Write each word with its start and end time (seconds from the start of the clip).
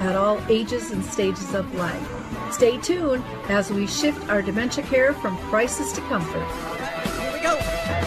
at 0.00 0.16
all 0.16 0.40
ages 0.48 0.90
and 0.90 1.04
stages 1.04 1.54
of 1.54 1.72
life. 1.74 2.52
Stay 2.52 2.78
tuned 2.78 3.22
as 3.48 3.70
we 3.70 3.86
shift 3.86 4.28
our 4.28 4.42
dementia 4.42 4.82
care 4.84 5.12
from 5.12 5.36
crisis 5.48 5.92
to 5.92 6.00
comfort. 6.02 6.46
Here 7.20 7.32
we 7.32 7.40
go. 7.40 7.54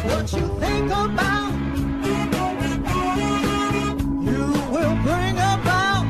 What 0.09 0.33
you 0.33 0.47
think 0.59 0.87
about, 0.87 1.53
you 4.23 4.51
will 4.71 4.95
bring 5.03 5.35
about 5.37 6.03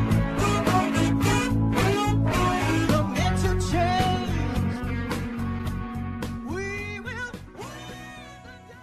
dementia 2.88 3.54
change. 3.70 4.32
We 6.50 7.00
will. 7.02 7.32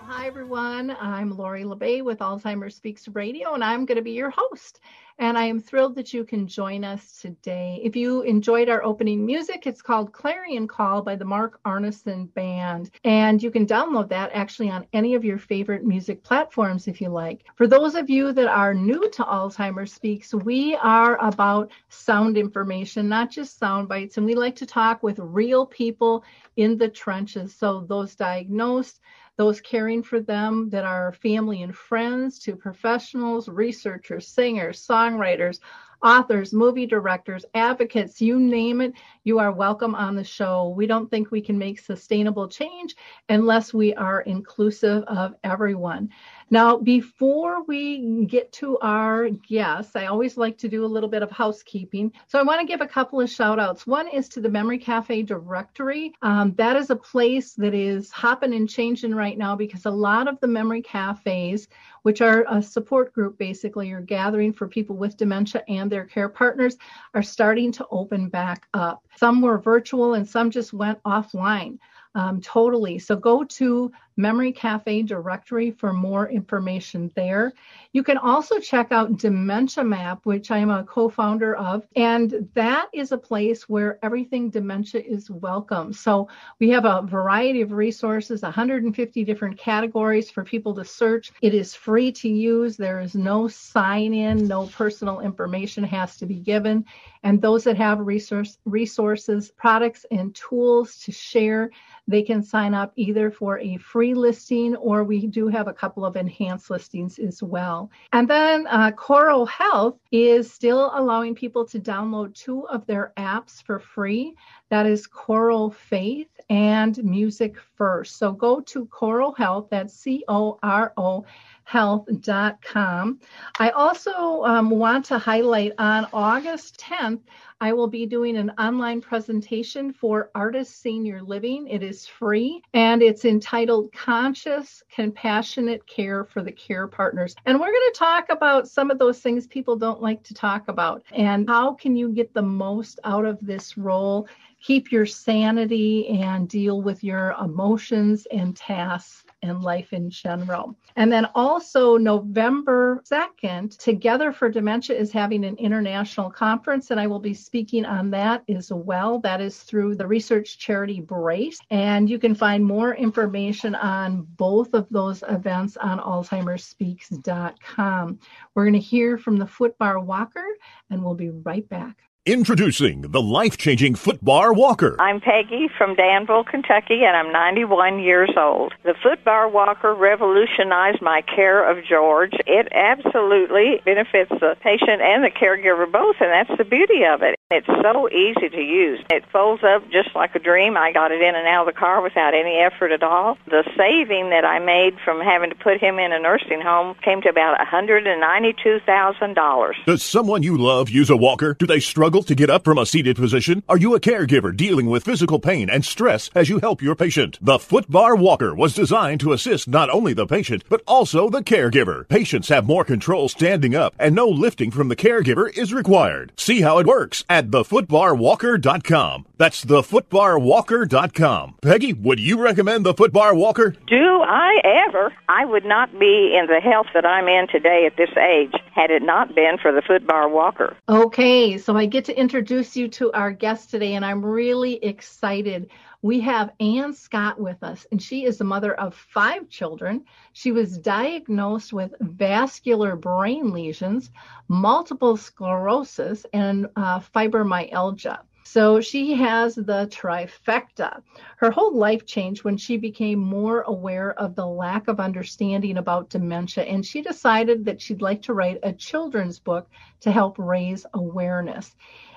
Hi, 0.06 0.26
everyone. 0.26 0.96
I'm 1.01 1.37
Lori 1.37 1.64
La 1.64 1.74
Bey 1.74 2.02
with 2.02 2.18
Alzheimer's 2.20 2.76
Speaks 2.76 3.09
Radio, 3.09 3.54
and 3.54 3.64
I'm 3.64 3.84
going 3.84 3.96
to 3.96 4.02
be 4.02 4.12
your 4.12 4.30
host. 4.30 4.80
And 5.20 5.37
I 5.37 5.45
am 5.45 5.60
thrilled 5.60 5.97
that 5.97 6.15
you 6.15 6.24
can 6.24 6.47
join 6.47 6.83
us 6.83 7.20
today. 7.20 7.79
If 7.84 7.95
you 7.95 8.23
enjoyed 8.23 8.70
our 8.70 8.83
opening 8.83 9.27
music, 9.27 9.66
it's 9.66 9.83
called 9.83 10.15
Clarion 10.15 10.66
Call 10.66 11.02
by 11.02 11.15
the 11.15 11.27
Mark 11.27 11.60
Arneson 11.65 12.32
Band. 12.32 12.90
And 13.04 13.43
you 13.43 13.51
can 13.51 13.66
download 13.66 14.09
that 14.09 14.30
actually 14.32 14.71
on 14.71 14.87
any 14.95 15.15
of 15.15 15.23
your 15.23 15.37
favorite 15.37 15.85
music 15.85 16.23
platforms 16.23 16.88
if 16.88 17.02
you 17.02 17.10
like. 17.10 17.45
For 17.57 17.66
those 17.66 17.96
of 17.96 18.09
you 18.09 18.32
that 18.32 18.49
are 18.49 18.73
new 18.73 19.10
to 19.10 19.23
Alzheimer's 19.23 19.93
Speaks, 19.93 20.32
we 20.32 20.74
are 20.77 21.23
about 21.23 21.71
sound 21.90 22.38
information, 22.38 23.07
not 23.07 23.30
just 23.30 23.59
sound 23.59 23.88
bites. 23.88 24.16
And 24.16 24.24
we 24.24 24.34
like 24.34 24.57
to 24.57 24.65
talk 24.65 25.02
with 25.02 25.18
real 25.18 25.66
people 25.66 26.24
in 26.57 26.79
the 26.79 26.88
trenches. 26.88 27.55
So 27.55 27.80
those 27.80 28.15
diagnosed, 28.15 29.01
those 29.41 29.59
caring 29.63 30.02
for 30.02 30.21
them 30.21 30.69
that 30.69 30.85
are 30.85 31.13
family 31.13 31.63
and 31.63 31.74
friends, 31.74 32.38
to 32.38 32.55
professionals, 32.55 33.49
researchers, 33.49 34.29
singers, 34.29 34.87
songwriters, 34.87 35.60
authors, 36.02 36.52
movie 36.52 36.85
directors, 36.85 37.46
advocates, 37.55 38.21
you 38.21 38.38
name 38.38 38.83
it, 38.83 38.93
you 39.24 39.38
are 39.38 39.52
welcome 39.52 39.95
on 39.95 40.16
the 40.16 40.24
show. 40.24 40.73
We 40.76 40.87
don't 40.87 41.10
think 41.10 41.30
we 41.30 41.40
can 41.40 41.59
make 41.59 41.79
sustainable 41.79 42.49
change 42.49 42.96
unless 43.29 43.74
we 43.74 43.95
are 43.95 44.23
inclusive 44.23 45.04
of 45.04 45.35
everyone. 45.45 46.10
Now, 46.52 46.79
before 46.79 47.62
we 47.65 48.24
get 48.27 48.51
to 48.54 48.77
our 48.79 49.29
guests, 49.29 49.95
I 49.95 50.07
always 50.07 50.37
like 50.37 50.59
to 50.59 50.68
do 50.68 50.85
a 50.85 50.87
little 50.87 51.09
bit 51.09 51.23
of 51.23 51.30
housekeeping. 51.30 52.12
So 52.27 52.40
I 52.40 52.43
want 52.43 52.60
to 52.60 52.66
give 52.66 52.80
a 52.80 52.87
couple 52.87 53.21
of 53.21 53.30
shout 53.30 53.60
outs. 53.60 53.87
One 53.87 54.09
is 54.09 54.29
to 54.30 54.40
the 54.40 54.49
Memory 54.49 54.79
Cafe 54.79 55.23
directory. 55.23 56.12
Um, 56.23 56.55
that 56.55 56.77
is 56.77 56.90
a 56.90 56.96
place 56.96 57.52
that 57.55 57.74
is 57.74 58.10
hopping 58.10 58.55
and 58.55 58.68
changing 58.68 59.15
right 59.15 59.38
now 59.38 59.55
because 59.55 59.87
a 59.87 59.90
lot 59.90 60.27
of 60.27 60.40
the 60.40 60.49
memory 60.49 60.82
cafes, 60.82 61.68
which 62.02 62.21
are 62.21 62.45
a 62.49 62.60
support 62.60 63.12
group 63.12 63.38
basically, 63.38 63.93
or 63.93 64.00
gathering 64.00 64.53
for 64.53 64.66
people 64.66 64.97
with 64.97 65.16
dementia 65.16 65.62
and 65.69 65.91
their 65.91 66.05
care 66.05 66.28
partners, 66.28 66.77
are 67.15 67.22
starting 67.22 67.71
to 67.72 67.87
open 67.91 68.28
back 68.28 68.66
up. 68.75 69.06
Some 69.16 69.42
were 69.42 69.58
virtual 69.58 70.14
and 70.14 70.28
some 70.28 70.50
just 70.50 70.72
went 70.72 71.03
offline. 71.04 71.78
Um, 72.14 72.41
totally. 72.41 72.98
So 72.98 73.16
go 73.16 73.44
to 73.44 73.92
Memory 74.21 74.53
Cafe 74.53 75.03
directory 75.03 75.71
for 75.71 75.93
more 75.93 76.28
information 76.28 77.11
there. 77.17 77.53
You 77.93 78.03
can 78.03 78.19
also 78.19 78.59
check 78.59 78.93
out 78.93 79.17
Dementia 79.17 79.83
Map, 79.83 80.25
which 80.25 80.50
I 80.50 80.59
am 80.59 80.71
a 80.71 80.84
co 80.84 81.09
founder 81.09 81.56
of, 81.56 81.87
and 81.97 82.49
that 82.55 82.89
is 82.93 83.12
a 83.12 83.19
place 83.19 83.69
where 83.69 83.99
everything 84.03 84.50
dementia 84.50 85.00
is 85.00 85.31
welcome. 85.31 85.93
So 85.93 86.28
we 86.59 86.69
have 86.71 86.84
a 86.84 87.03
variety 87.03 87.62
of 87.62 87.72
resources, 87.72 88.43
150 88.43 89.25
different 89.25 89.59
categories 89.59 90.31
for 90.31 90.44
people 90.44 90.75
to 90.75 90.84
search. 90.84 91.33
It 91.41 91.55
is 91.55 91.75
free 91.75 92.12
to 92.12 92.28
use. 92.28 92.77
There 92.77 93.00
is 93.00 93.15
no 93.15 93.49
sign 93.49 94.15
in, 94.15 94.47
no 94.47 94.67
personal 94.67 95.21
information 95.21 95.83
has 95.84 96.17
to 96.19 96.27
be 96.27 96.37
given. 96.37 96.84
And 97.23 97.41
those 97.41 97.65
that 97.65 97.77
have 97.77 97.99
resource, 98.00 98.59
resources, 98.65 99.50
products, 99.50 100.06
and 100.11 100.34
tools 100.34 100.99
to 100.99 101.12
share, 101.12 101.71
they 102.09 102.23
can 102.23 102.43
sign 102.43 102.75
up 102.75 102.93
either 102.97 103.31
for 103.31 103.59
a 103.59 103.77
free 103.77 104.09
listing 104.15 104.76
or 104.76 105.04
we 105.04 105.26
do 105.26 105.48
have 105.48 105.69
a 105.69 105.72
couple 105.72 106.04
of 106.04 106.16
enhanced 106.16 106.71
listings 106.71 107.19
as 107.19 107.43
well. 107.43 107.91
And 108.12 108.28
then 108.28 108.66
uh, 108.66 108.93
Coro 108.93 109.44
Health 109.44 109.98
is 110.12 110.53
still 110.53 110.91
allowing 110.94 111.34
people 111.34 111.65
to 111.66 111.78
download 111.78 112.34
two 112.34 112.66
of 112.69 112.87
their 112.87 113.12
apps 113.16 113.62
for 113.62 113.78
free. 113.78 114.34
That 114.69 114.87
is 114.87 115.06
Coro 115.06 115.70
Faith 115.70 116.28
and 116.49 117.03
Music 117.04 117.56
First. 117.76 118.19
So 118.19 118.32
go 118.32 118.60
to 118.60 118.87
Coro 118.87 119.32
Health, 119.32 119.69
that's 119.70 119.94
C 119.94 120.25
O 120.28 120.59
R 120.62 120.93
O 120.97 121.25
health.com. 121.65 123.21
I 123.59 123.71
also 123.71 124.44
um, 124.44 124.71
want 124.71 125.04
to 125.06 125.19
highlight 125.19 125.72
on 125.78 126.06
August 126.12 126.81
10th, 126.81 127.21
I 127.62 127.75
will 127.75 127.88
be 127.88 128.06
doing 128.06 128.38
an 128.38 128.50
online 128.59 129.03
presentation 129.03 129.93
for 129.93 130.31
Artis 130.34 130.70
Senior 130.70 131.22
Living. 131.22 131.69
It 131.69 131.82
is 131.82 132.06
free 132.06 132.62
and 132.72 133.03
it's 133.03 133.26
entitled 133.26 133.93
Conscious, 133.93 134.82
Compassionate 134.94 135.87
Care 135.87 136.25
for 136.25 136.43
the 136.43 136.53
Care 136.53 136.87
Partners. 136.87 137.37
And 137.44 137.60
we're 137.60 137.70
going 137.70 137.93
to 137.93 137.99
talk 137.99 138.31
about 138.31 138.66
some 138.66 138.91
of 138.91 138.99
those 138.99 139.20
things 139.20 139.47
people 139.47 139.76
don't 139.76 140.00
like 140.00 140.22
to 140.25 140.34
talk 140.34 140.69
about 140.69 141.03
and 141.12 141.47
how 141.49 141.75
can 141.75 141.94
you 141.94 142.09
get 142.09 142.32
the 142.32 142.43
most 142.43 142.99
out 143.04 143.26
of 143.26 143.38
this 143.43 143.76
role, 143.76 144.26
keep 144.62 144.91
your 144.91 145.04
sanity, 145.04 146.09
and 146.09 146.49
deal 146.49 146.81
with 146.81 147.04
your 147.04 147.37
emotions 147.43 148.26
and 148.32 148.56
tasks 148.56 149.25
and 149.43 149.62
life 149.62 149.93
in 149.93 150.11
general. 150.11 150.77
And 150.97 151.12
then 151.12 151.27
also 151.34 151.97
November 151.97 153.03
2nd, 153.11 153.77
Together 153.78 154.33
for 154.33 154.49
Dementia 154.49 154.97
is 154.97 155.11
having 155.12 155.45
an 155.45 155.56
international 155.56 156.31
conference, 156.31 156.91
and 156.91 157.01
I 157.01 157.06
will 157.06 157.21
be 157.21 157.34
speaking 157.34 157.84
on 157.84 158.11
that 158.11 158.43
as 158.49 158.73
well. 158.73 159.19
That 159.21 159.41
is 159.41 159.62
through 159.62 159.95
the 159.97 160.06
research 160.06 160.59
charity 160.59 161.00
Brace. 161.00 161.59
And 161.71 162.11
you 162.11 162.19
can 162.19 162.34
find 162.34 162.65
more 162.65 162.95
information 162.95 163.75
on 163.75 164.27
both 164.37 164.75
of 164.75 164.87
those 164.91 165.25
events 165.29 165.77
on 165.77 165.99
alzheimersspeaks.com. 165.99 168.19
We're 168.55 168.65
going 168.65 168.73
to 168.75 168.79
hear 168.79 169.19
from 169.19 169.37
the 169.37 169.47
Footbar 169.47 170.05
Walker, 170.05 170.47
and 170.91 171.03
we'll 171.03 171.15
be 171.15 171.31
right 171.31 171.69
back. 171.69 171.97
Introducing 172.26 173.00
the 173.00 173.22
life 173.22 173.56
changing 173.56 173.94
Footbar 173.94 174.54
Walker. 174.54 174.94
I'm 175.00 175.22
Peggy 175.22 175.70
from 175.78 175.94
Danville, 175.94 176.44
Kentucky, 176.44 177.03
and 177.03 177.16
I'm 177.16 177.32
91 177.32 178.00
years 178.00 178.28
old. 178.36 178.75
The 178.84 178.92
Footbar 178.92 179.50
Walker 179.50 179.94
revolutionized 179.94 181.00
my 181.00 181.22
care 181.22 181.66
of 181.66 181.82
George. 181.82 182.34
It 182.47 182.69
absolutely 182.72 183.81
benefits 183.86 184.28
the 184.28 184.54
patient 184.60 185.00
and 185.00 185.25
the 185.25 185.31
caregiver 185.31 185.91
both, 185.91 186.16
and 186.20 186.28
that's 186.28 186.54
the 186.58 186.64
beauty 186.64 187.04
of 187.10 187.22
it. 187.22 187.36
It's 187.50 187.66
so 187.66 188.10
easy 188.10 188.50
to 188.50 188.60
use. 188.60 189.00
It 189.10 189.25
folds 189.32 189.64
up 189.64 189.91
just 189.91 190.14
like 190.14 190.34
a 190.34 190.38
dream. 190.38 190.76
I 190.76 190.92
got 190.92 191.12
it 191.12 191.22
in 191.22 191.34
and 191.34 191.48
out 191.48 191.66
of 191.66 191.75
the 191.75 191.81
car 191.81 192.02
without 192.02 192.34
any 192.34 192.58
effort 192.58 192.92
at 192.92 193.02
all. 193.02 193.38
The 193.47 193.64
saving 193.78 194.28
that 194.28 194.44
I 194.44 194.58
made 194.58 194.98
from 195.02 195.22
having 195.22 195.48
to 195.48 195.56
put 195.56 195.81
him 195.81 195.98
in 195.98 196.12
a 196.12 196.19
nursing 196.20 196.60
home 196.60 196.97
came 197.02 197.22
to 197.22 197.31
about 197.31 197.58
$192,000. 197.58 199.72
Does 199.87 200.02
someone 200.02 200.42
you 200.42 200.58
love 200.58 200.91
use 200.91 201.08
a 201.08 201.16
walker? 201.16 201.54
Do 201.54 201.66
they 201.66 201.81
struggle 201.81 202.09
to 202.10 202.34
get 202.34 202.50
up 202.50 202.65
from 202.65 202.76
a 202.76 202.84
seated 202.84 203.16
position? 203.16 203.62
Are 203.69 203.76
you 203.76 203.94
a 203.94 204.00
caregiver 204.00 204.55
dealing 204.55 204.87
with 204.87 205.05
physical 205.05 205.38
pain 205.38 205.70
and 205.70 205.85
stress 205.85 206.29
as 206.35 206.49
you 206.49 206.58
help 206.58 206.82
your 206.82 206.96
patient? 206.96 207.38
The 207.40 207.58
Footbar 207.58 208.19
Walker 208.19 208.52
was 208.52 208.75
designed 208.75 209.20
to 209.20 209.32
assist 209.32 209.69
not 209.69 209.88
only 209.90 210.12
the 210.12 210.26
patient, 210.26 210.64
but 210.69 210.82
also 210.88 211.31
the 211.31 211.43
caregiver. 211.43 212.08
Patients 212.08 212.49
have 212.49 212.67
more 212.67 212.85
control 212.85 213.29
standing 213.29 213.76
up 213.76 213.94
and 213.99 214.14
no 214.14 214.26
lifting 214.26 214.73
from 214.73 214.88
the 214.88 214.96
caregiver 214.96 215.56
is 215.56 215.73
required. 215.73 216.32
See 216.37 216.62
how 216.62 216.79
it 216.79 216.87
works 216.87 217.25
at 217.31 217.50
thefootbarwalker.com. 217.50 219.26
That's 219.38 219.64
thefootbarwalker.com. 219.64 221.55
Peggy, 221.62 221.93
would 221.93 222.19
you 222.19 222.43
recommend 222.43 222.85
the 222.85 222.94
Footbar 222.94 223.37
Walker? 223.37 223.70
Do 223.87 224.23
I 224.23 224.61
ever? 224.88 225.12
I 225.29 225.44
would 225.44 225.64
not 225.64 225.96
be 225.99 226.37
in 226.37 226.46
the 226.46 226.61
health 226.61 226.88
that 226.93 227.06
I'm 227.06 227.29
in 227.29 227.46
today 227.46 227.87
at 227.87 227.96
this 227.96 228.11
age 228.19 228.52
had 228.75 228.90
it 228.90 229.02
not 229.02 229.35
been 229.35 229.58
for 229.61 229.73
the 229.73 229.82
Footbar 229.82 230.31
Walker. 230.31 230.76
Okay, 230.88 231.58
so 231.58 231.76
I 231.76 231.87
get 231.87 232.00
get 232.00 232.06
to 232.06 232.19
introduce 232.19 232.79
you 232.79 232.88
to 232.88 233.12
our 233.12 233.31
guest 233.31 233.69
today, 233.69 233.93
and 233.93 234.06
I'm 234.06 234.25
really 234.25 234.82
excited. 234.82 235.69
We 236.00 236.19
have 236.20 236.55
Anne 236.58 236.94
Scott 236.94 237.38
with 237.38 237.62
us, 237.62 237.87
and 237.93 238.02
she 238.02 238.25
is 238.25 238.38
the 238.38 238.44
mother 238.44 238.73
of 238.73 238.94
five 238.94 239.50
children. 239.50 240.06
She 240.32 240.50
was 240.50 240.79
diagnosed 240.79 241.75
with 241.75 241.93
vascular 242.00 242.97
brain 242.97 243.52
lesions, 243.52 244.11
multiple 244.49 245.19
sclerosis, 245.19 246.25
and 246.32 246.69
uh, 246.75 247.00
fibromyalgia. 247.00 248.20
So 248.52 248.81
she 248.81 249.14
has 249.14 249.55
the 249.55 249.87
trifecta. 249.93 251.02
Her 251.37 251.52
whole 251.52 251.73
life 251.73 252.05
changed 252.05 252.43
when 252.43 252.56
she 252.56 252.79
became 252.79 253.20
more 253.20 253.61
aware 253.61 254.12
of 254.19 254.35
the 254.35 254.44
lack 254.44 254.88
of 254.88 254.99
understanding 254.99 255.76
about 255.76 256.11
dementia, 256.11 256.64
and 256.64 256.85
she 256.85 257.00
decided 257.00 257.64
that 257.67 257.81
she'd 257.81 258.02
like 258.02 258.23
to 258.23 258.35
write 258.35 258.58
a 258.64 258.73
children's 258.73 259.38
book 259.38 259.69
to 260.00 260.11
help 260.11 260.37
raise 260.37 260.85
awareness. 260.94 261.76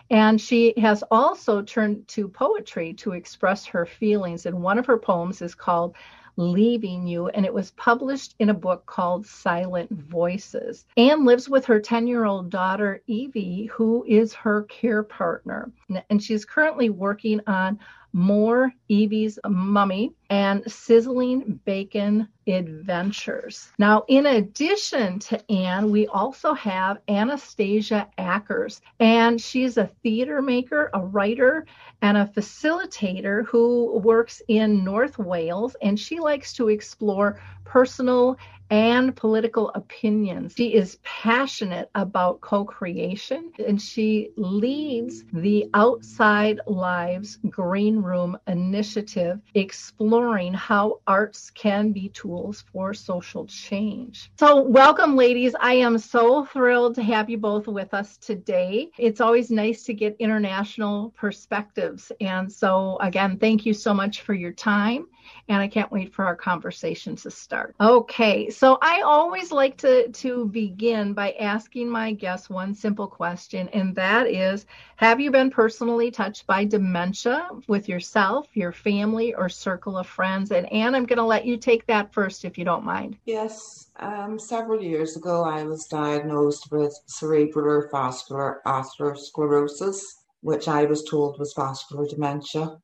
And 0.09 0.41
she 0.41 0.73
has 0.77 1.03
also 1.11 1.61
turned 1.61 2.07
to 2.07 2.27
poetry 2.27 2.93
to 2.95 3.11
express 3.11 3.67
her 3.67 3.85
feelings. 3.85 4.47
And 4.47 4.63
one 4.63 4.79
of 4.79 4.87
her 4.87 4.97
poems 4.97 5.43
is 5.43 5.53
called 5.53 5.95
Leaving 6.35 7.05
You, 7.05 7.27
and 7.27 7.45
it 7.45 7.53
was 7.53 7.71
published 7.71 8.35
in 8.39 8.49
a 8.49 8.53
book 8.53 8.85
called 8.85 9.25
Silent 9.25 9.91
Voices. 9.91 10.85
Anne 10.97 11.25
lives 11.25 11.47
with 11.47 11.65
her 11.65 11.79
10 11.79 12.07
year 12.07 12.25
old 12.25 12.49
daughter, 12.49 13.01
Evie, 13.07 13.65
who 13.65 14.03
is 14.07 14.33
her 14.33 14.63
care 14.63 15.03
partner. 15.03 15.71
And 16.09 16.21
she's 16.21 16.45
currently 16.45 16.89
working 16.89 17.41
on 17.47 17.79
more 18.13 18.71
Evie's 18.89 19.39
Mummy 19.45 20.13
and 20.29 20.63
Sizzling 20.71 21.59
Bacon 21.65 22.27
Adventures. 22.47 23.71
Now, 23.79 24.03
in 24.07 24.27
addition 24.27 25.19
to 25.19 25.51
Anne, 25.51 25.91
we 25.91 26.07
also 26.07 26.53
have 26.53 26.99
Anastacia 27.07 28.07
Ackers, 28.17 28.81
and 28.99 29.41
she's 29.41 29.77
a 29.77 29.87
theater 30.03 30.41
maker, 30.41 30.91
a 30.93 30.99
writer, 30.99 31.65
and 32.01 32.17
a 32.17 32.25
facilitator 32.25 33.45
who 33.47 33.99
works 33.99 34.41
in 34.47 34.83
North 34.83 35.17
Wales, 35.17 35.75
and 35.81 35.99
she 35.99 36.19
likes 36.19 36.53
to 36.53 36.69
explore 36.69 37.39
personal 37.63 38.37
and 38.69 39.15
political 39.15 39.69
opinions. 39.75 40.53
She 40.57 40.73
is 40.73 40.97
passionate 41.03 41.89
about 41.95 42.41
co 42.41 42.65
creation 42.65 43.51
and 43.65 43.81
she 43.81 44.29
leads 44.37 45.23
the 45.33 45.69
Outside 45.73 46.59
Lives 46.67 47.39
Green 47.49 47.97
Room 47.97 48.37
initiative, 48.47 49.39
exploring 49.55 50.53
how 50.53 50.99
arts 51.07 51.49
can 51.51 51.91
be 51.91 52.09
tools 52.09 52.63
for 52.71 52.93
social 52.93 53.45
change. 53.45 54.31
So, 54.39 54.61
welcome, 54.61 55.15
ladies. 55.15 55.55
I 55.59 55.73
am 55.73 55.97
so 55.97 56.45
thrilled 56.45 56.95
to 56.95 57.03
have 57.03 57.29
you 57.29 57.37
both 57.37 57.67
with 57.67 57.93
us 57.93 58.17
today. 58.17 58.89
It's 58.97 59.21
always 59.21 59.51
nice 59.51 59.83
to 59.83 59.93
get 59.93 60.15
international 60.19 61.13
perspectives. 61.17 62.11
And 62.21 62.51
so, 62.51 62.97
again, 63.01 63.37
thank 63.37 63.65
you 63.65 63.73
so 63.73 63.93
much 63.93 64.21
for 64.21 64.33
your 64.33 64.51
time 64.51 65.05
and 65.47 65.61
I 65.61 65.67
can't 65.67 65.91
wait 65.91 66.13
for 66.13 66.25
our 66.25 66.35
conversation 66.35 67.15
to 67.17 67.31
start. 67.31 67.75
Okay, 67.79 68.49
so 68.49 68.77
I 68.81 69.01
always 69.01 69.51
like 69.51 69.77
to, 69.77 70.09
to 70.09 70.45
begin 70.47 71.13
by 71.13 71.31
asking 71.33 71.89
my 71.89 72.13
guests 72.13 72.49
one 72.49 72.73
simple 72.73 73.07
question, 73.07 73.69
and 73.69 73.95
that 73.95 74.27
is 74.27 74.65
Have 74.97 75.19
you 75.19 75.31
been 75.31 75.49
personally 75.49 76.11
touched 76.11 76.47
by 76.47 76.65
dementia 76.65 77.49
with 77.67 77.89
yourself, 77.89 78.47
your 78.53 78.71
family, 78.71 79.33
or 79.33 79.49
circle 79.49 79.97
of 79.97 80.07
friends? 80.07 80.51
And 80.51 80.71
Anne, 80.71 80.95
I'm 80.95 81.05
going 81.05 81.17
to 81.17 81.23
let 81.23 81.45
you 81.45 81.57
take 81.57 81.85
that 81.87 82.13
first 82.13 82.45
if 82.45 82.57
you 82.57 82.65
don't 82.65 82.83
mind. 82.83 83.17
Yes, 83.25 83.91
um, 83.97 84.39
several 84.39 84.81
years 84.81 85.15
ago, 85.15 85.43
I 85.43 85.63
was 85.63 85.85
diagnosed 85.87 86.71
with 86.71 86.97
cerebral 87.05 87.87
vascular 87.91 88.61
atherosclerosis, 88.65 89.99
which 90.41 90.67
I 90.67 90.85
was 90.85 91.03
told 91.03 91.39
was 91.39 91.53
vascular 91.53 92.05
dementia. 92.05 92.77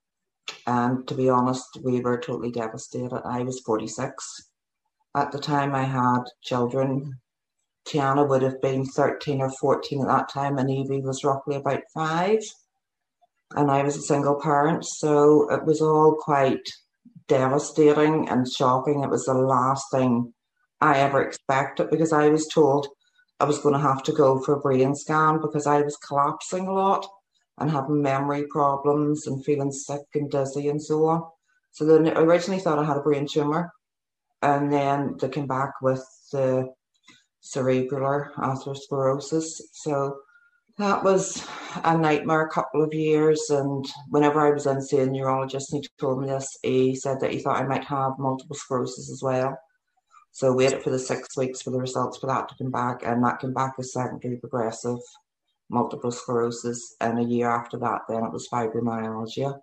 And 0.67 1.07
to 1.07 1.15
be 1.15 1.29
honest, 1.29 1.77
we 1.83 1.99
were 1.99 2.19
totally 2.19 2.51
devastated. 2.51 3.21
I 3.25 3.43
was 3.43 3.59
46. 3.61 4.49
At 5.15 5.31
the 5.31 5.39
time, 5.39 5.73
I 5.73 5.83
had 5.83 6.23
children. 6.41 7.19
Tiana 7.87 8.27
would 8.27 8.41
have 8.41 8.61
been 8.61 8.85
13 8.85 9.41
or 9.41 9.49
14 9.49 10.01
at 10.01 10.07
that 10.07 10.29
time, 10.29 10.57
and 10.57 10.69
Evie 10.69 11.01
was 11.01 11.23
roughly 11.23 11.55
about 11.55 11.81
five. 11.93 12.39
And 13.55 13.71
I 13.71 13.81
was 13.81 13.97
a 13.97 14.01
single 14.01 14.39
parent, 14.39 14.85
so 14.85 15.49
it 15.51 15.65
was 15.65 15.81
all 15.81 16.15
quite 16.19 16.67
devastating 17.27 18.29
and 18.29 18.47
shocking. 18.47 19.03
It 19.03 19.09
was 19.09 19.25
the 19.25 19.33
last 19.33 19.85
thing 19.91 20.33
I 20.81 20.99
ever 20.99 21.21
expected 21.21 21.89
because 21.89 22.13
I 22.13 22.29
was 22.29 22.47
told 22.47 22.87
I 23.39 23.45
was 23.45 23.59
going 23.59 23.73
to 23.73 23.79
have 23.79 24.03
to 24.03 24.11
go 24.11 24.39
for 24.39 24.53
a 24.53 24.59
brain 24.59 24.93
scan 24.95 25.41
because 25.41 25.65
I 25.65 25.81
was 25.81 25.97
collapsing 25.97 26.67
a 26.67 26.73
lot 26.73 27.07
and 27.59 27.69
having 27.69 28.01
memory 28.01 28.45
problems 28.47 29.27
and 29.27 29.43
feeling 29.43 29.71
sick 29.71 30.01
and 30.15 30.31
dizzy 30.31 30.69
and 30.69 30.81
so 30.81 31.05
on. 31.05 31.23
So 31.71 31.85
then 31.85 32.07
I 32.07 32.19
originally 32.21 32.59
thought 32.61 32.79
I 32.79 32.83
had 32.83 32.97
a 32.97 33.01
brain 33.01 33.27
tumor, 33.27 33.71
and 34.41 34.71
then 34.71 35.15
they 35.19 35.29
came 35.29 35.47
back 35.47 35.73
with 35.81 36.03
the 36.31 36.73
cerebral 37.41 38.25
atherosclerosis. 38.37 39.61
So 39.73 40.17
that 40.77 41.03
was 41.03 41.45
a 41.83 41.97
nightmare 41.97 42.45
a 42.45 42.49
couple 42.49 42.83
of 42.83 42.93
years. 42.93 43.49
And 43.49 43.85
whenever 44.09 44.39
I 44.39 44.51
was 44.51 44.65
in 44.65 44.81
seeing 44.81 45.09
a 45.09 45.11
neurologist 45.11 45.73
and 45.73 45.83
he 45.83 45.89
told 45.99 46.21
me 46.21 46.27
this, 46.27 46.57
he 46.63 46.95
said 46.95 47.19
that 47.19 47.31
he 47.31 47.39
thought 47.39 47.61
I 47.61 47.67
might 47.67 47.85
have 47.85 48.13
multiple 48.17 48.55
sclerosis 48.55 49.11
as 49.11 49.21
well. 49.21 49.57
So 50.31 50.53
waited 50.53 50.81
for 50.81 50.89
the 50.89 50.99
six 50.99 51.35
weeks 51.35 51.61
for 51.61 51.71
the 51.71 51.79
results 51.79 52.17
for 52.17 52.27
that 52.27 52.47
to 52.49 52.55
come 52.57 52.71
back, 52.71 53.03
and 53.03 53.23
that 53.23 53.39
came 53.39 53.53
back 53.53 53.73
as 53.79 53.93
secondary 53.93 54.37
progressive 54.37 54.99
multiple 55.69 56.11
sclerosis, 56.11 56.95
and 57.01 57.19
a 57.19 57.23
year 57.23 57.49
after 57.49 57.77
that, 57.77 58.01
then 58.09 58.23
it 58.23 58.31
was 58.31 58.47
fibromyalgia. 58.51 59.59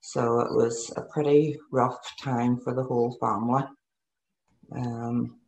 So 0.00 0.40
it 0.40 0.52
was 0.52 0.92
a 0.96 1.02
pretty 1.02 1.58
rough 1.70 1.98
time 2.20 2.58
for 2.58 2.74
the 2.74 2.82
whole 2.82 3.16
family. 3.20 3.64
Um, 4.72 5.38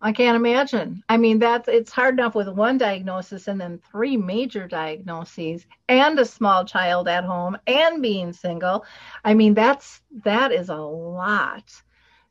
I 0.00 0.12
can't 0.12 0.36
imagine. 0.36 1.02
I 1.08 1.16
mean, 1.16 1.38
that's 1.38 1.68
it's 1.68 1.90
hard 1.90 2.14
enough 2.14 2.34
with 2.34 2.48
one 2.48 2.76
diagnosis 2.76 3.48
and 3.48 3.60
then 3.60 3.80
three 3.90 4.16
major 4.16 4.68
diagnoses 4.68 5.66
and 5.88 6.18
a 6.18 6.24
small 6.24 6.64
child 6.64 7.08
at 7.08 7.24
home 7.24 7.56
and 7.66 8.02
being 8.02 8.32
single. 8.32 8.84
I 9.24 9.32
mean, 9.34 9.54
that's 9.54 10.02
that 10.24 10.52
is 10.52 10.68
a 10.68 10.76
lot. 10.76 11.72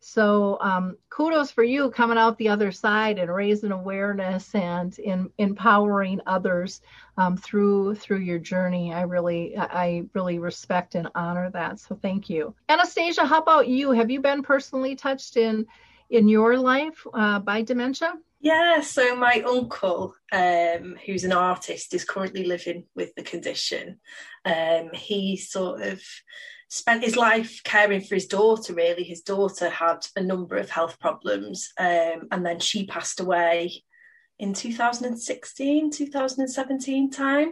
So 0.07 0.60
um, 0.62 0.98
kudos 1.10 1.50
for 1.50 1.63
you 1.63 1.90
coming 1.90 2.19
out 2.19 2.38
the 2.38 2.50
other 2.50 2.72
side 2.72 3.18
and 3.18 3.34
raising 3.34 3.72
awareness 3.72 4.54
and 4.54 4.98
in, 5.00 5.31
empowering 5.40 6.22
others 6.28 6.81
um, 7.18 7.36
through 7.36 7.96
through 7.96 8.19
your 8.19 8.38
journey. 8.38 8.94
I 8.94 9.02
really 9.02 9.57
I 9.57 10.04
really 10.13 10.38
respect 10.38 10.94
and 10.94 11.10
honor 11.16 11.50
that. 11.50 11.80
So 11.80 11.98
thank 12.00 12.30
you, 12.30 12.54
Anastacia. 12.69 13.25
How 13.25 13.42
about 13.42 13.68
you? 13.68 13.94
Have 13.94 14.12
you 14.12 14.22
been 14.22 14.44
personally 14.44 14.96
touched 14.96 15.38
in 15.38 15.66
in 16.12 16.30
your 16.30 16.56
life 16.56 17.07
uh, 17.12 17.40
by 17.40 17.63
dementia? 17.63 18.13
Yeah, 18.42 18.81
so 18.81 19.16
my 19.16 19.44
uncle, 19.48 20.13
um, 20.31 20.98
who's 21.04 21.24
an 21.24 21.34
artist, 21.34 21.96
is 21.96 22.06
currently 22.06 22.44
living 22.44 22.84
with 22.94 23.16
the 23.16 23.24
condition. 23.24 24.00
Um, 24.46 24.92
he 24.94 25.36
sort 25.36 25.81
of 25.81 26.00
spent 26.69 27.04
his 27.04 27.16
life 27.16 27.62
caring 27.64 28.02
for 28.02 28.16
his 28.16 28.28
daughter 28.28 28.74
really. 28.74 29.04
His 29.04 29.22
daughter 29.22 29.69
had 29.69 30.06
a 30.16 30.22
number 30.22 30.57
of 30.57 30.69
health 30.69 31.00
problems 31.00 31.72
um, 31.80 32.28
and 32.31 32.45
then 32.45 32.60
she 32.60 32.86
passed 32.86 33.19
away 33.19 33.84
in 34.40 34.54
2016 34.54 35.92
2017 35.92 37.12
time. 37.12 37.50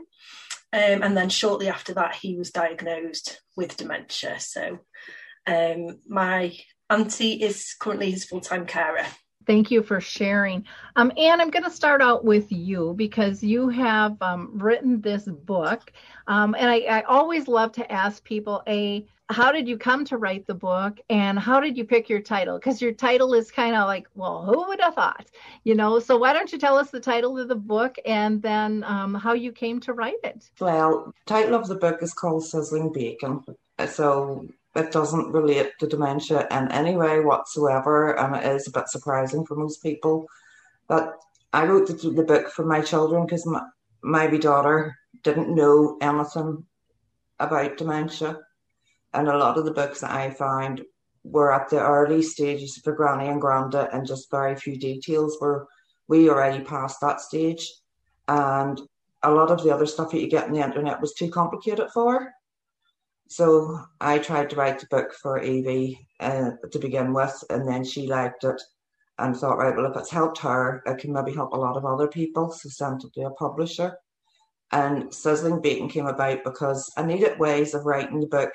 Um, 0.73 1.03
and 1.03 1.15
then 1.15 1.29
shortly 1.29 1.69
after 1.69 1.93
that 1.93 2.15
he 2.15 2.35
was 2.35 2.51
diagnosed 2.51 3.41
with 3.55 3.77
dementia. 3.77 4.39
So 4.39 4.79
um, 5.45 5.99
my 6.07 6.57
auntie 6.89 7.43
is 7.43 7.75
currently 7.79 8.11
his 8.11 8.25
full-time 8.25 8.65
carer 8.65 9.05
Thank 9.45 9.71
you 9.71 9.83
for 9.83 9.99
sharing. 9.99 10.65
Um, 10.95 11.11
Anne, 11.17 11.41
I'm 11.41 11.49
going 11.49 11.63
to 11.63 11.71
start 11.71 12.01
out 12.01 12.23
with 12.23 12.51
you 12.51 12.93
because 12.97 13.43
you 13.43 13.69
have 13.69 14.21
um, 14.21 14.51
written 14.53 15.01
this 15.01 15.23
book. 15.25 15.91
Um, 16.27 16.55
and 16.57 16.69
I, 16.69 16.79
I, 16.79 17.01
always 17.01 17.47
love 17.47 17.73
to 17.73 17.91
ask 17.91 18.23
people, 18.23 18.63
A, 18.67 19.05
how 19.29 19.51
did 19.51 19.67
you 19.67 19.77
come 19.77 20.05
to 20.05 20.17
write 20.17 20.47
the 20.47 20.53
book? 20.53 20.99
And 21.09 21.37
how 21.37 21.59
did 21.59 21.77
you 21.77 21.83
pick 21.83 22.09
your 22.09 22.21
title? 22.21 22.57
Because 22.57 22.81
your 22.81 22.93
title 22.93 23.33
is 23.33 23.51
kind 23.51 23.75
of 23.75 23.87
like, 23.87 24.07
well, 24.15 24.43
who 24.43 24.67
would 24.67 24.79
have 24.79 24.95
thought? 24.95 25.27
You 25.63 25.75
know, 25.75 25.99
so 25.99 26.17
why 26.17 26.33
don't 26.33 26.51
you 26.51 26.57
tell 26.57 26.77
us 26.77 26.91
the 26.91 26.99
title 26.99 27.37
of 27.37 27.47
the 27.47 27.55
book 27.55 27.97
and 28.05 28.41
then 28.41 28.83
um, 28.85 29.13
how 29.13 29.33
you 29.33 29.51
came 29.51 29.79
to 29.81 29.93
write 29.93 30.15
it? 30.23 30.49
Well, 30.59 31.13
title 31.25 31.55
of 31.55 31.67
the 31.67 31.75
book 31.75 32.01
is 32.01 32.13
called 32.13 32.45
Sizzling 32.45 32.93
Bacon. 32.93 33.43
So 33.87 34.47
it 34.75 34.91
doesn't 34.91 35.31
relate 35.31 35.71
to 35.79 35.87
dementia 35.87 36.47
in 36.49 36.71
any 36.71 36.97
way 36.97 37.19
whatsoever, 37.19 38.17
and 38.17 38.35
it 38.35 38.43
is 38.55 38.67
a 38.67 38.71
bit 38.71 38.89
surprising 38.89 39.45
for 39.45 39.55
most 39.55 39.83
people. 39.83 40.27
But 40.87 41.15
I 41.53 41.65
wrote 41.65 41.87
the, 41.87 42.09
the 42.09 42.23
book 42.23 42.49
for 42.49 42.65
my 42.65 42.81
children 42.81 43.25
because 43.25 43.45
my, 43.45 43.61
my 44.01 44.27
daughter 44.27 44.95
didn't 45.21 45.53
know 45.53 45.97
anything 46.01 46.65
about 47.39 47.77
dementia, 47.77 48.39
and 49.13 49.27
a 49.27 49.37
lot 49.37 49.57
of 49.57 49.65
the 49.65 49.73
books 49.73 50.01
that 50.01 50.11
I 50.11 50.31
found 50.31 50.81
were 51.23 51.53
at 51.53 51.69
the 51.69 51.79
early 51.79 52.21
stages 52.21 52.77
for 52.83 52.93
Granny 52.93 53.27
and 53.27 53.41
Granda, 53.41 53.93
and 53.93 54.07
just 54.07 54.31
very 54.31 54.55
few 54.55 54.77
details 54.77 55.37
were 55.39 55.67
we 56.07 56.29
already 56.29 56.63
past 56.63 56.99
that 57.01 57.21
stage, 57.21 57.71
and 58.27 58.81
a 59.21 59.31
lot 59.31 59.51
of 59.51 59.63
the 59.63 59.73
other 59.73 59.85
stuff 59.85 60.11
that 60.11 60.19
you 60.19 60.29
get 60.29 60.45
on 60.45 60.51
the 60.51 60.61
internet 60.61 60.99
was 60.99 61.13
too 61.13 61.29
complicated 61.29 61.89
for. 61.93 62.31
So 63.33 63.79
I 63.99 64.19
tried 64.19 64.51
to 64.51 64.55
write 64.55 64.79
the 64.79 64.85
book 64.91 65.11
for 65.11 65.41
Evie 65.41 66.07
uh, 66.19 66.51
to 66.71 66.77
begin 66.77 67.13
with, 67.13 67.43
and 67.49 67.67
then 67.67 67.83
she 67.83 68.05
liked 68.05 68.43
it 68.43 68.61
and 69.17 69.35
thought, 69.35 69.57
right, 69.57 69.75
well, 69.75 69.89
if 69.89 69.97
it's 69.97 70.11
helped 70.11 70.37
her, 70.39 70.83
it 70.85 70.99
can 70.99 71.11
maybe 71.11 71.33
help 71.33 71.51
a 71.51 71.57
lot 71.57 71.75
of 71.75 71.83
other 71.83 72.07
people. 72.07 72.51
So 72.51 72.69
sent 72.69 73.03
it 73.03 73.11
to 73.15 73.21
a 73.21 73.31
publisher. 73.31 73.97
And 74.71 75.11
Sizzling 75.11 75.61
Bacon 75.61 75.89
came 75.89 76.05
about 76.05 76.43
because 76.43 76.91
I 76.95 77.01
needed 77.01 77.39
ways 77.39 77.73
of 77.73 77.87
writing 77.87 78.19
the 78.19 78.27
book 78.27 78.51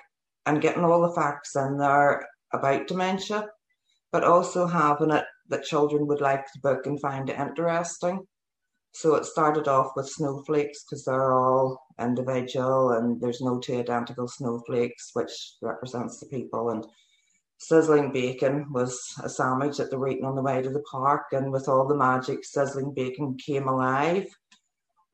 and 0.46 0.62
getting 0.62 0.84
all 0.84 1.02
the 1.02 1.12
facts 1.12 1.56
in 1.56 1.76
there 1.76 2.24
about 2.52 2.86
dementia, 2.86 3.48
but 4.12 4.22
also 4.22 4.68
having 4.68 5.10
it 5.10 5.24
that 5.48 5.64
children 5.64 6.06
would 6.06 6.20
like 6.20 6.44
the 6.52 6.60
book 6.60 6.86
and 6.86 7.00
find 7.00 7.28
it 7.28 7.38
interesting. 7.40 8.24
So 8.98 9.14
it 9.14 9.24
started 9.24 9.68
off 9.68 9.92
with 9.94 10.08
snowflakes 10.08 10.82
because 10.82 11.04
they're 11.04 11.32
all 11.32 11.86
individual 12.00 12.90
and 12.90 13.20
there's 13.20 13.40
no 13.40 13.60
two 13.60 13.78
identical 13.78 14.26
snowflakes, 14.26 15.10
which 15.12 15.52
represents 15.62 16.18
the 16.18 16.26
people. 16.26 16.70
And 16.70 16.84
sizzling 17.58 18.10
bacon 18.10 18.66
was 18.72 19.00
a 19.22 19.28
sandwich 19.28 19.76
that 19.76 19.92
they 19.92 19.96
were 19.96 20.08
eating 20.08 20.24
on 20.24 20.34
the 20.34 20.42
way 20.42 20.60
to 20.60 20.70
the 20.70 20.82
park. 20.90 21.26
And 21.30 21.52
with 21.52 21.68
all 21.68 21.86
the 21.86 21.94
magic, 21.94 22.44
sizzling 22.44 22.92
bacon 22.92 23.36
came 23.36 23.68
alive. 23.68 24.26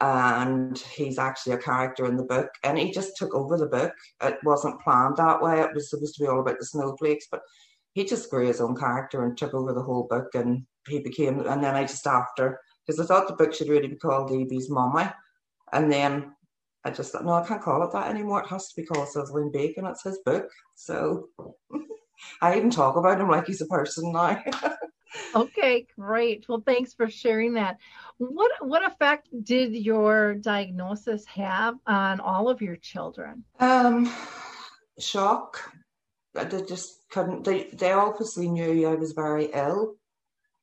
And 0.01 0.79
he's 0.79 1.19
actually 1.19 1.53
a 1.53 1.59
character 1.59 2.07
in 2.07 2.17
the 2.17 2.25
book. 2.25 2.49
And 2.63 2.79
he 2.79 2.91
just 2.91 3.19
took 3.19 3.35
over 3.35 3.59
the 3.59 3.67
book. 3.67 3.93
It 4.23 4.39
wasn't 4.45 4.81
planned 4.81 5.19
that 5.19 5.43
way. 5.43 5.61
It 5.61 5.75
was 5.75 5.91
supposed 5.91 6.15
to 6.15 6.23
be 6.23 6.27
all 6.27 6.41
about 6.41 6.59
the 6.59 6.65
snowflakes, 6.65 7.27
but 7.31 7.43
he 7.93 8.07
just 8.07 8.31
grew 8.31 8.47
his 8.47 8.63
own 8.63 8.77
character 8.77 9.27
and 9.27 9.37
took 9.37 9.53
over 9.53 9.75
the 9.75 9.83
whole 9.83 10.07
book. 10.09 10.29
And 10.35 10.65
he 10.89 11.01
became, 11.01 11.41
and 11.41 11.63
then 11.63 11.75
I 11.75 11.83
just 11.83 12.07
after 12.07 12.61
because 12.87 13.01
I 13.01 13.07
thought 13.07 13.29
the 13.29 13.35
book 13.35 13.55
should 13.55 13.69
really 13.69 13.89
be 13.89 13.97
called 13.97 14.31
Evie's 14.31 14.71
Mummy. 14.71 15.09
And 15.73 15.93
then 15.93 16.35
I 16.85 16.91
just 16.91 17.13
thought, 17.13 17.25
no, 17.25 17.33
I 17.33 17.47
can't 17.47 17.63
call 17.63 17.83
it 17.83 17.93
that 17.93 18.09
anymore. 18.09 18.43
It 18.43 18.49
has 18.49 18.69
to 18.69 18.77
be 18.81 18.87
called 18.87 19.09
Sizzling 19.09 19.51
Bacon. 19.51 19.87
It's 19.87 20.03
his 20.05 20.19
book. 20.25 20.51
So 20.75 21.29
I 22.43 22.57
even 22.57 22.71
talk 22.71 22.97
about 22.97 23.21
him 23.21 23.31
like 23.31 23.47
he's 23.47 23.63
a 23.63 23.67
person 23.67 24.13
now. 24.13 24.43
okay, 25.35 25.87
great. 25.99 26.45
Well, 26.49 26.63
thanks 26.65 26.93
for 26.93 27.09
sharing 27.09 27.55
that. 27.55 27.79
What 28.19 28.53
what 28.61 28.87
effect 28.87 29.29
did 29.43 29.75
your 29.75 30.35
diagnosis 30.35 31.25
have 31.27 31.77
on 31.87 32.21
all 32.21 32.49
of 32.49 32.61
your 32.63 32.77
children? 32.77 33.45
Um, 33.61 34.13
shock. 34.99 35.73
They 36.35 36.63
just 36.63 37.09
couldn't. 37.11 37.45
They 37.45 37.65
they 37.73 37.93
obviously 37.93 38.49
knew 38.49 38.89
I 38.89 38.95
was 38.95 39.13
very 39.13 39.47
ill, 39.55 39.97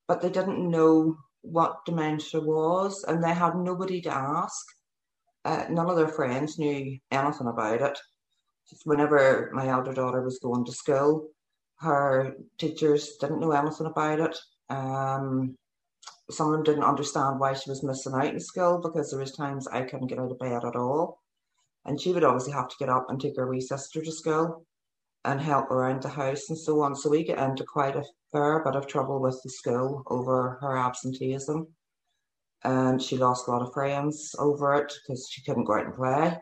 but 0.07 0.21
they 0.21 0.29
didn't 0.29 0.69
know 0.69 1.17
what 1.41 1.85
dementia 1.85 2.39
was, 2.39 3.03
and 3.03 3.23
they 3.23 3.33
had 3.33 3.55
nobody 3.55 4.01
to 4.01 4.13
ask. 4.13 4.65
Uh, 5.43 5.65
none 5.69 5.89
of 5.89 5.95
their 5.95 6.07
friends 6.07 6.59
knew 6.59 6.97
anything 7.11 7.47
about 7.47 7.81
it. 7.81 7.97
Just 8.69 8.85
Whenever 8.85 9.49
my 9.53 9.67
elder 9.67 9.93
daughter 9.93 10.21
was 10.21 10.39
going 10.39 10.65
to 10.65 10.71
school, 10.71 11.29
her 11.79 12.35
teachers 12.57 13.17
didn't 13.19 13.39
know 13.39 13.51
anything 13.51 13.87
about 13.87 14.19
it. 14.19 14.37
Um, 14.69 15.57
some 16.29 16.47
of 16.47 16.53
them 16.53 16.63
didn't 16.63 16.83
understand 16.83 17.39
why 17.39 17.53
she 17.53 17.69
was 17.69 17.83
missing 17.83 18.13
out 18.13 18.25
in 18.25 18.39
school 18.39 18.79
because 18.79 19.09
there 19.09 19.19
was 19.19 19.33
times 19.33 19.67
I 19.67 19.81
couldn't 19.81 20.07
get 20.07 20.19
out 20.19 20.31
of 20.31 20.39
bed 20.39 20.63
at 20.63 20.75
all, 20.75 21.19
and 21.85 21.99
she 21.99 22.13
would 22.13 22.23
obviously 22.23 22.53
have 22.53 22.69
to 22.69 22.75
get 22.79 22.89
up 22.89 23.07
and 23.09 23.19
take 23.19 23.35
her 23.35 23.47
wee 23.47 23.61
sister 23.61 24.01
to 24.01 24.11
school 24.11 24.65
and 25.25 25.39
help 25.39 25.69
around 25.69 26.01
the 26.01 26.09
house 26.09 26.49
and 26.49 26.57
so 26.57 26.81
on. 26.81 26.95
So 26.95 27.09
we 27.09 27.23
get 27.23 27.37
into 27.37 27.63
quite 27.63 27.95
a 27.95 28.05
fair 28.31 28.63
bit 28.63 28.75
of 28.75 28.87
trouble 28.87 29.21
with 29.21 29.39
the 29.43 29.49
school 29.49 30.03
over 30.07 30.57
her 30.61 30.77
absenteeism. 30.77 31.67
And 32.63 33.01
she 33.01 33.17
lost 33.17 33.47
a 33.47 33.51
lot 33.51 33.61
of 33.61 33.73
friends 33.73 34.35
over 34.39 34.75
it 34.75 34.93
because 35.01 35.27
she 35.29 35.43
couldn't 35.43 35.65
go 35.65 35.73
out 35.73 35.85
and 35.85 35.95
play. 35.95 36.37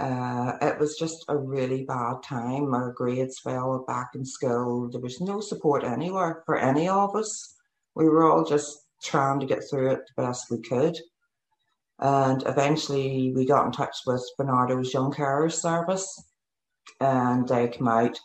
Uh, 0.00 0.52
it 0.60 0.78
was 0.78 0.98
just 0.98 1.24
a 1.28 1.36
really 1.36 1.84
bad 1.84 2.22
time. 2.22 2.74
Our 2.74 2.92
grades 2.92 3.38
fell 3.38 3.84
back 3.86 4.10
in 4.14 4.24
school. 4.24 4.90
There 4.90 5.00
was 5.00 5.20
no 5.20 5.40
support 5.40 5.84
anywhere 5.84 6.42
for 6.46 6.56
any 6.56 6.88
of 6.88 7.14
us. 7.14 7.54
We 7.94 8.08
were 8.08 8.30
all 8.30 8.44
just 8.44 8.76
trying 9.02 9.38
to 9.40 9.46
get 9.46 9.62
through 9.68 9.92
it 9.92 10.00
the 10.16 10.22
best 10.22 10.50
we 10.50 10.60
could. 10.60 10.98
And 12.00 12.42
eventually 12.46 13.32
we 13.34 13.46
got 13.46 13.66
in 13.66 13.72
touch 13.72 13.96
with 14.06 14.28
Barnardo's 14.38 14.92
Young 14.92 15.12
Carers 15.12 15.52
Service 15.52 16.22
and 17.00 17.48
they 17.48 17.68
came 17.68 17.88
out, 17.88 18.18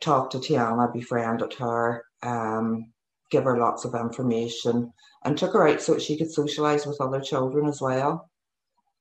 talked 0.00 0.32
to 0.32 0.38
Tiana, 0.38 0.92
befriended 0.92 1.54
her, 1.54 2.04
um, 2.22 2.92
give 3.30 3.44
her 3.44 3.58
lots 3.58 3.84
of 3.84 3.94
information, 3.94 4.92
and 5.24 5.36
took 5.36 5.52
her 5.52 5.68
out 5.68 5.80
so 5.80 5.98
she 5.98 6.16
could 6.16 6.28
socialise 6.28 6.86
with 6.86 7.00
other 7.00 7.20
children 7.20 7.66
as 7.66 7.80
well, 7.80 8.30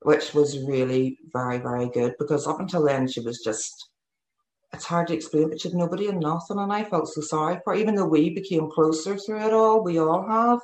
which 0.01 0.33
was 0.33 0.63
really 0.63 1.17
very, 1.33 1.57
very 1.57 1.89
good 1.89 2.15
because 2.19 2.47
up 2.47 2.59
until 2.59 2.83
then 2.83 3.07
she 3.07 3.21
was 3.21 3.41
just. 3.43 3.89
It's 4.73 4.85
hard 4.85 5.07
to 5.07 5.13
explain, 5.13 5.49
but 5.49 5.61
she 5.61 5.69
had 5.69 5.77
nobody 5.77 6.09
and 6.09 6.19
nothing, 6.19 6.59
and 6.59 6.73
I 6.73 6.83
felt 6.83 7.07
so 7.07 7.21
sorry 7.21 7.59
for 7.63 7.73
her. 7.73 7.79
Even 7.79 7.95
though 7.95 8.07
we 8.07 8.29
became 8.29 8.69
closer 8.69 9.15
through 9.15 9.45
it 9.45 9.53
all, 9.53 9.81
we 9.81 9.99
all 9.99 10.27
have. 10.27 10.59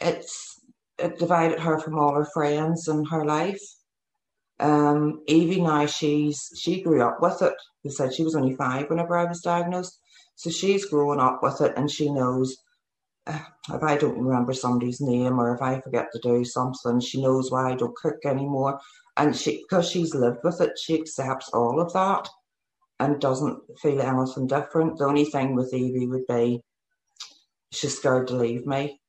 It's 0.00 0.60
it 0.98 1.18
divided 1.18 1.60
her 1.60 1.78
from 1.78 1.98
all 1.98 2.14
her 2.14 2.28
friends 2.32 2.88
and 2.88 3.06
her 3.08 3.24
life 3.24 3.60
um, 4.60 5.22
Evie 5.26 5.60
now 5.60 5.86
she's 5.86 6.50
she 6.56 6.82
grew 6.82 7.02
up 7.02 7.18
with 7.20 7.42
it. 7.42 7.54
They 7.84 7.90
said 7.90 8.14
she 8.14 8.24
was 8.24 8.34
only 8.34 8.54
five 8.54 8.88
whenever 8.90 9.16
I 9.16 9.24
was 9.24 9.40
diagnosed, 9.40 9.98
so 10.34 10.50
she's 10.50 10.86
growing 10.86 11.20
up 11.20 11.42
with 11.42 11.60
it 11.60 11.74
and 11.76 11.90
she 11.90 12.10
knows 12.10 12.56
uh, 13.26 13.38
if 13.70 13.82
I 13.82 13.96
don't 13.96 14.18
remember 14.18 14.52
somebody's 14.52 15.00
name 15.00 15.38
or 15.38 15.54
if 15.54 15.62
I 15.62 15.80
forget 15.80 16.06
to 16.12 16.18
do 16.20 16.44
something, 16.44 17.00
she 17.00 17.22
knows 17.22 17.50
why 17.50 17.70
I 17.70 17.74
don't 17.74 17.96
cook 17.96 18.18
anymore. 18.24 18.80
And 19.16 19.36
she 19.36 19.62
because 19.62 19.88
she's 19.88 20.14
lived 20.14 20.38
with 20.42 20.60
it, 20.60 20.78
she 20.78 20.98
accepts 20.98 21.50
all 21.50 21.80
of 21.80 21.92
that 21.92 22.28
and 23.00 23.20
doesn't 23.20 23.58
feel 23.80 24.00
anything 24.00 24.46
different. 24.46 24.98
The 24.98 25.04
only 25.04 25.24
thing 25.24 25.54
with 25.54 25.72
Evie 25.74 26.06
would 26.06 26.26
be 26.26 26.62
she's 27.70 27.96
scared 27.96 28.28
to 28.28 28.36
leave 28.36 28.66
me. 28.66 29.00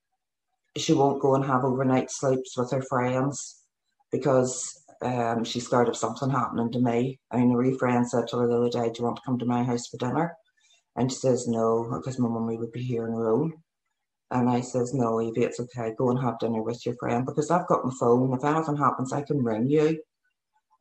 She 0.77 0.93
won't 0.93 1.21
go 1.21 1.35
and 1.35 1.45
have 1.45 1.63
overnight 1.63 2.11
sleeps 2.11 2.57
with 2.57 2.71
her 2.71 2.81
friends 2.83 3.63
because 4.11 4.78
um, 5.01 5.43
she's 5.43 5.65
scared 5.65 5.87
of 5.87 5.97
something 5.97 6.29
happening 6.29 6.71
to 6.71 6.79
me. 6.79 7.19
I 7.31 7.37
mean, 7.37 7.73
a 7.73 7.77
friend 7.77 8.07
said 8.07 8.27
to 8.29 8.37
her 8.37 8.47
the 8.47 8.57
other 8.57 8.69
day, 8.69 8.91
Do 8.91 8.99
you 8.99 9.05
want 9.05 9.17
to 9.17 9.21
come 9.25 9.39
to 9.39 9.45
my 9.45 9.63
house 9.63 9.87
for 9.87 9.97
dinner? 9.97 10.35
And 10.95 11.11
she 11.11 11.17
says, 11.17 11.47
No, 11.47 11.89
because 11.91 12.19
my 12.19 12.27
mummy 12.27 12.57
would 12.57 12.71
be 12.71 12.83
here 12.83 13.07
in 13.07 13.13
her 13.13 13.29
own. 13.29 13.53
And 14.31 14.49
I 14.49 14.61
says, 14.61 14.93
No, 14.93 15.21
Evie, 15.21 15.43
it's 15.43 15.59
okay. 15.59 15.93
Go 15.97 16.09
and 16.09 16.19
have 16.19 16.39
dinner 16.39 16.61
with 16.61 16.85
your 16.85 16.95
friend 16.95 17.25
because 17.25 17.49
I've 17.49 17.67
got 17.67 17.85
my 17.85 17.93
phone. 17.99 18.33
If 18.33 18.43
anything 18.43 18.77
happens, 18.77 19.13
I 19.13 19.21
can 19.21 19.43
ring 19.43 19.69
you. 19.69 20.01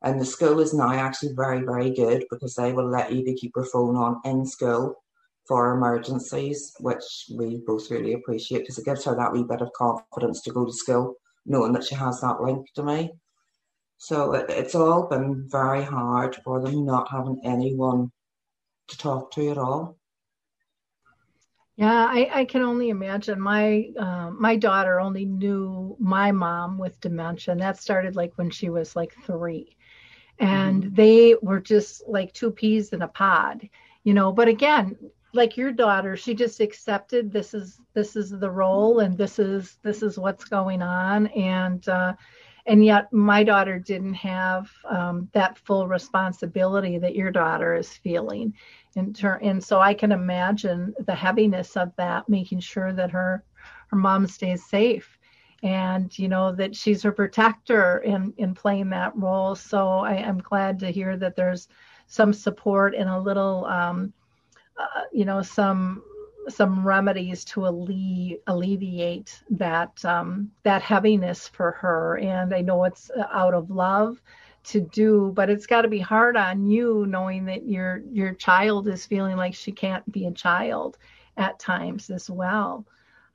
And 0.01 0.19
the 0.19 0.25
school 0.25 0.59
is 0.59 0.73
now 0.73 0.91
actually 0.91 1.33
very, 1.33 1.61
very 1.61 1.91
good 1.91 2.25
because 2.29 2.55
they 2.55 2.71
will 2.71 2.89
let 2.89 3.11
Evie 3.11 3.35
keep 3.35 3.51
her 3.55 3.65
phone 3.65 3.95
on 3.95 4.21
in 4.23 4.45
school 4.45 4.95
for 5.47 5.73
emergencies, 5.75 6.73
which 6.79 7.25
we 7.35 7.61
both 7.65 7.89
really 7.91 8.13
appreciate 8.13 8.59
because 8.59 8.77
it 8.77 8.85
gives 8.85 9.03
her 9.05 9.15
that 9.15 9.33
wee 9.33 9.43
bit 9.43 9.61
of 9.61 9.73
confidence 9.73 10.41
to 10.41 10.51
go 10.51 10.65
to 10.65 10.71
school 10.71 11.15
knowing 11.45 11.73
that 11.73 11.83
she 11.83 11.95
has 11.95 12.21
that 12.21 12.41
link 12.41 12.67
to 12.75 12.83
me. 12.83 13.11
So 13.99 14.33
it, 14.33 14.49
it's 14.49 14.75
all 14.75 15.07
been 15.07 15.47
very 15.47 15.83
hard 15.83 16.37
for 16.37 16.61
them 16.61 16.85
not 16.85 17.11
having 17.11 17.41
anyone 17.43 18.11
to 18.87 18.97
talk 18.97 19.31
to 19.31 19.49
at 19.49 19.57
all. 19.57 19.97
Yeah, 21.75 22.07
I, 22.09 22.29
I 22.33 22.45
can 22.45 22.61
only 22.61 22.89
imagine. 22.89 23.39
My 23.39 23.89
uh, 23.97 24.31
my 24.31 24.55
daughter 24.55 24.99
only 24.99 25.25
knew 25.25 25.95
my 25.99 26.31
mom 26.31 26.77
with 26.77 26.99
dementia, 27.01 27.51
and 27.51 27.61
that 27.61 27.79
started 27.79 28.15
like 28.15 28.33
when 28.35 28.49
she 28.49 28.69
was 28.69 28.95
like 28.95 29.13
three, 29.25 29.75
and 30.39 30.83
mm-hmm. 30.83 30.95
they 30.95 31.35
were 31.41 31.59
just 31.59 32.07
like 32.07 32.33
two 32.33 32.51
peas 32.51 32.89
in 32.93 33.01
a 33.01 33.07
pod, 33.07 33.69
you 34.03 34.13
know. 34.13 34.31
But 34.31 34.47
again, 34.47 34.97
like 35.33 35.57
your 35.57 35.71
daughter, 35.71 36.17
she 36.17 36.33
just 36.33 36.61
accepted 36.61 37.31
this 37.31 37.53
is 37.53 37.79
this 37.93 38.15
is 38.15 38.29
the 38.29 38.51
role, 38.51 38.99
and 38.99 39.17
this 39.17 39.39
is 39.39 39.77
this 39.83 40.03
is 40.03 40.17
what's 40.17 40.45
going 40.45 40.81
on, 40.81 41.27
and 41.27 41.87
uh, 41.87 42.13
and 42.69 42.85
yet 42.85 43.11
my 43.11 43.43
daughter 43.43 43.79
didn't 43.79 44.13
have 44.13 44.69
um, 44.87 45.27
that 45.33 45.57
full 45.57 45.87
responsibility 45.87 46.99
that 46.99 47.15
your 47.15 47.31
daughter 47.31 47.75
is 47.75 47.91
feeling 47.91 48.53
in 48.95 49.11
ter- 49.11 49.39
and 49.41 49.63
so 49.63 49.79
i 49.79 49.93
can 49.93 50.11
imagine 50.11 50.93
the 51.05 51.15
heaviness 51.15 51.75
of 51.75 51.91
that 51.97 52.29
making 52.29 52.59
sure 52.59 52.93
that 52.93 53.11
her 53.11 53.43
her 53.87 53.97
mom 53.97 54.27
stays 54.27 54.63
safe 54.65 55.17
and 55.63 56.17
you 56.17 56.27
know 56.29 56.53
that 56.55 56.75
she's 56.75 57.01
her 57.03 57.11
protector 57.11 57.97
in 57.99 58.33
in 58.37 58.53
playing 58.53 58.89
that 58.89 59.15
role. 59.15 59.55
So 59.55 59.89
i 59.99 60.15
am 60.15 60.37
glad 60.39 60.79
to 60.79 60.91
hear 60.91 61.17
that 61.17 61.35
there's 61.35 61.67
some 62.07 62.33
support 62.33 62.95
and 62.95 63.09
a 63.09 63.19
little 63.19 63.65
um, 63.65 64.13
uh, 64.77 65.03
you 65.11 65.25
know 65.25 65.41
some 65.41 66.03
some 66.47 66.85
remedies 66.85 67.43
to 67.45 67.65
alle- 67.65 68.37
alleviate 68.47 69.41
that 69.49 70.03
um, 70.05 70.51
that 70.63 70.81
heaviness 70.81 71.47
for 71.47 71.71
her. 71.71 72.17
And 72.17 72.53
I 72.53 72.61
know 72.61 72.83
it's 72.85 73.11
out 73.31 73.53
of 73.53 73.69
love 73.69 74.21
to 74.65 74.81
do, 74.81 75.31
but 75.35 75.49
it's 75.49 75.65
got 75.67 75.81
to 75.83 75.87
be 75.87 75.99
hard 75.99 76.35
on 76.37 76.65
you 76.65 77.05
knowing 77.07 77.45
that 77.45 77.67
your 77.67 78.01
your 78.11 78.33
child 78.33 78.87
is 78.87 79.05
feeling 79.05 79.37
like 79.37 79.53
she 79.53 79.71
can't 79.71 80.09
be 80.11 80.25
a 80.25 80.31
child 80.31 80.97
at 81.37 81.59
times 81.59 82.09
as 82.09 82.29
well. 82.29 82.85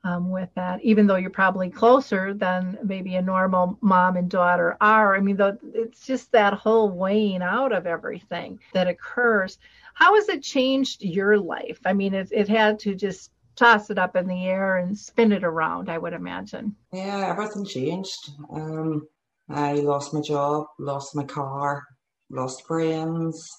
um, 0.03 0.29
with 0.29 0.49
that, 0.55 0.81
even 0.83 1.07
though 1.07 1.15
you're 1.15 1.29
probably 1.31 1.69
closer 1.69 2.33
than 2.33 2.77
maybe 2.83 3.15
a 3.15 3.21
normal 3.21 3.77
mom 3.81 4.17
and 4.17 4.29
daughter 4.29 4.77
are. 4.79 5.15
I 5.15 5.19
mean, 5.19 5.35
though, 5.37 5.57
it's 5.73 6.05
just 6.05 6.31
that 6.31 6.53
whole 6.53 6.91
weighing 6.91 7.41
out 7.41 7.71
of 7.73 7.87
everything 7.87 8.59
that 8.73 8.87
occurs. 8.87 9.57
How 9.95 10.15
has 10.15 10.29
it 10.29 10.43
changed 10.43 11.01
your 11.01 11.37
life? 11.39 11.79
I 11.85 11.93
mean, 11.93 12.13
it, 12.13 12.29
it 12.31 12.47
had 12.47 12.79
to 12.79 12.95
just 12.95 13.31
toss 13.55 13.89
it 13.89 13.97
up 13.97 14.15
in 14.15 14.27
the 14.27 14.45
air 14.45 14.77
and 14.77 14.97
spin 14.97 15.31
it 15.31 15.43
around, 15.43 15.89
I 15.89 15.97
would 15.97 16.13
imagine. 16.13 16.75
Yeah, 16.91 17.25
everything 17.27 17.65
changed. 17.65 18.31
Um, 18.51 19.07
I 19.49 19.73
lost 19.75 20.13
my 20.13 20.21
job, 20.21 20.65
lost 20.79 21.15
my 21.15 21.23
car, 21.23 21.83
lost 22.29 22.65
friends, 22.67 23.49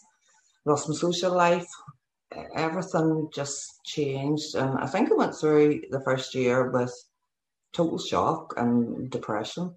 lost 0.67 0.89
my 0.89 0.95
social 0.95 1.35
life. 1.35 1.67
Everything 2.55 3.29
just 3.33 3.83
changed. 3.85 4.55
And 4.57 4.79
I 4.79 4.87
think 4.87 5.11
I 5.11 5.15
went 5.15 5.35
through 5.35 5.83
the 5.91 6.03
first 6.03 6.35
year 6.35 6.71
with 6.71 6.93
total 7.73 7.99
shock 7.99 8.53
and 8.59 9.11
depression 9.11 9.75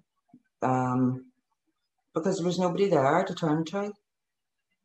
um, 0.60 1.24
because 2.12 2.36
there 2.36 2.46
was 2.46 2.58
nobody 2.58 2.88
there 2.88 3.24
to 3.24 3.34
turn 3.34 3.64
to 3.66 3.92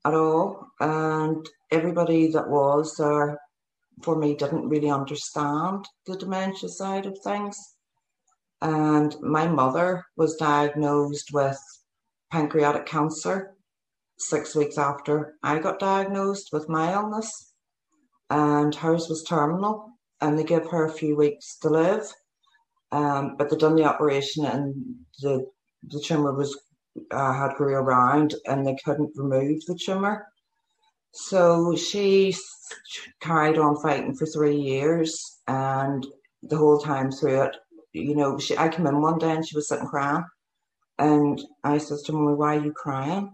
at 0.05 0.13
all. 0.13 0.67
And 0.79 1.45
everybody 1.71 2.31
that 2.31 2.47
was 2.47 2.95
there 2.97 3.39
for 4.03 4.15
me 4.15 4.35
didn't 4.35 4.69
really 4.69 4.89
understand 4.89 5.85
the 6.05 6.15
dementia 6.15 6.69
side 6.69 7.05
of 7.05 7.17
things. 7.23 7.57
And 8.61 9.15
my 9.21 9.47
mother 9.47 10.05
was 10.15 10.35
diagnosed 10.35 11.31
with 11.33 11.59
pancreatic 12.31 12.85
cancer 12.85 13.55
six 14.17 14.55
weeks 14.55 14.77
after 14.77 15.35
I 15.43 15.59
got 15.59 15.79
diagnosed 15.79 16.49
with 16.53 16.69
my 16.69 16.93
illness. 16.93 17.53
And 18.29 18.73
hers 18.73 19.07
was 19.07 19.23
terminal, 19.23 19.91
and 20.21 20.37
they 20.37 20.43
gave 20.43 20.67
her 20.69 20.85
a 20.85 20.91
few 20.91 21.15
weeks 21.15 21.57
to 21.59 21.69
live. 21.69 22.11
Um, 22.91 23.35
but 23.37 23.49
they 23.49 23.57
done 23.57 23.75
the 23.75 23.83
operation, 23.83 24.45
and 24.45 24.95
the 25.21 25.45
the 25.87 25.99
tumor 25.99 26.33
was 26.33 26.59
uh, 27.11 27.33
had 27.33 27.55
grew 27.55 27.75
around, 27.75 28.35
and 28.45 28.65
they 28.65 28.77
couldn't 28.83 29.11
remove 29.15 29.61
the 29.67 29.79
tumor. 29.83 30.27
So 31.13 31.75
she 31.75 32.35
carried 33.21 33.57
on 33.57 33.81
fighting 33.81 34.15
for 34.15 34.25
three 34.25 34.57
years, 34.57 35.39
and 35.47 36.05
the 36.43 36.57
whole 36.57 36.79
time 36.79 37.11
through 37.11 37.43
it, 37.43 37.55
you 37.93 38.15
know, 38.15 38.37
she, 38.37 38.57
I 38.57 38.67
came 38.69 38.87
in 38.87 39.01
one 39.01 39.17
day 39.17 39.31
and 39.31 39.47
she 39.47 39.55
was 39.55 39.69
sitting 39.69 39.87
crying, 39.87 40.25
and 40.99 41.41
I 41.63 41.77
says 41.77 42.01
to 42.03 42.13
her, 42.13 42.35
"Why 42.35 42.57
are 42.57 42.63
you 42.65 42.73
crying?" 42.73 43.31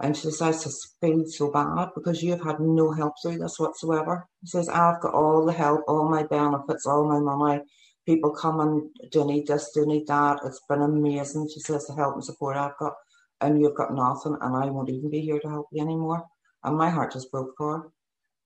And 0.00 0.16
she 0.16 0.30
says, 0.30 0.40
I 0.40 0.52
just 0.52 0.96
feel 1.00 1.26
so 1.26 1.50
bad 1.50 1.90
because 1.94 2.22
you 2.22 2.30
have 2.30 2.42
had 2.42 2.58
no 2.58 2.90
help 2.90 3.14
through 3.22 3.38
this 3.38 3.58
whatsoever. 3.58 4.26
She 4.44 4.50
says, 4.50 4.68
I've 4.68 5.00
got 5.02 5.12
all 5.12 5.44
the 5.44 5.52
help, 5.52 5.82
all 5.86 6.08
my 6.08 6.22
benefits, 6.22 6.86
all 6.86 7.06
my 7.06 7.20
money. 7.20 7.60
People 8.06 8.30
come 8.30 8.60
and 8.60 8.90
donate 9.10 9.46
this, 9.46 9.72
donate 9.74 10.06
that. 10.06 10.40
It's 10.44 10.62
been 10.68 10.82
amazing. 10.82 11.48
She 11.52 11.60
says, 11.60 11.86
the 11.86 11.94
help 11.94 12.14
and 12.14 12.24
support 12.24 12.56
I've 12.56 12.76
got, 12.78 12.94
and 13.40 13.60
you've 13.60 13.76
got 13.76 13.94
nothing, 13.94 14.36
and 14.40 14.56
I 14.56 14.66
won't 14.66 14.90
even 14.90 15.10
be 15.10 15.20
here 15.20 15.38
to 15.40 15.48
help 15.48 15.68
you 15.72 15.82
anymore. 15.82 16.24
And 16.64 16.76
my 16.76 16.90
heart 16.90 17.12
just 17.12 17.30
broke 17.30 17.54
for 17.56 17.78
her. 17.78 17.88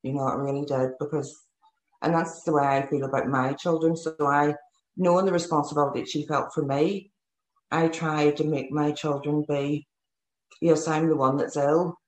You 0.03 0.13
know, 0.13 0.29
it 0.29 0.37
really 0.37 0.67
did 0.67 0.91
because, 0.99 1.45
and 2.03 2.13
that's 2.15 2.43
the 2.43 2.53
way 2.53 2.65
I 2.65 2.87
feel 2.87 3.05
about 3.05 3.29
my 3.29 3.55
children. 3.55 3.97
So 3.97 4.15
I, 4.21 4.55
knowing 4.97 5.25
the 5.25 5.33
responsibility 5.33 6.05
she 6.05 6.27
felt 6.27 6.53
for 6.53 6.65
me, 6.65 7.11
I 7.71 7.89
tried 7.89 8.37
to 8.37 8.45
make 8.45 8.71
my 8.71 8.93
children 8.93 9.45
be, 9.49 9.87
yes, 10.61 10.87
I'm 10.87 11.09
the 11.09 11.17
one 11.17 11.37
that's 11.37 11.57
ill. 11.57 11.99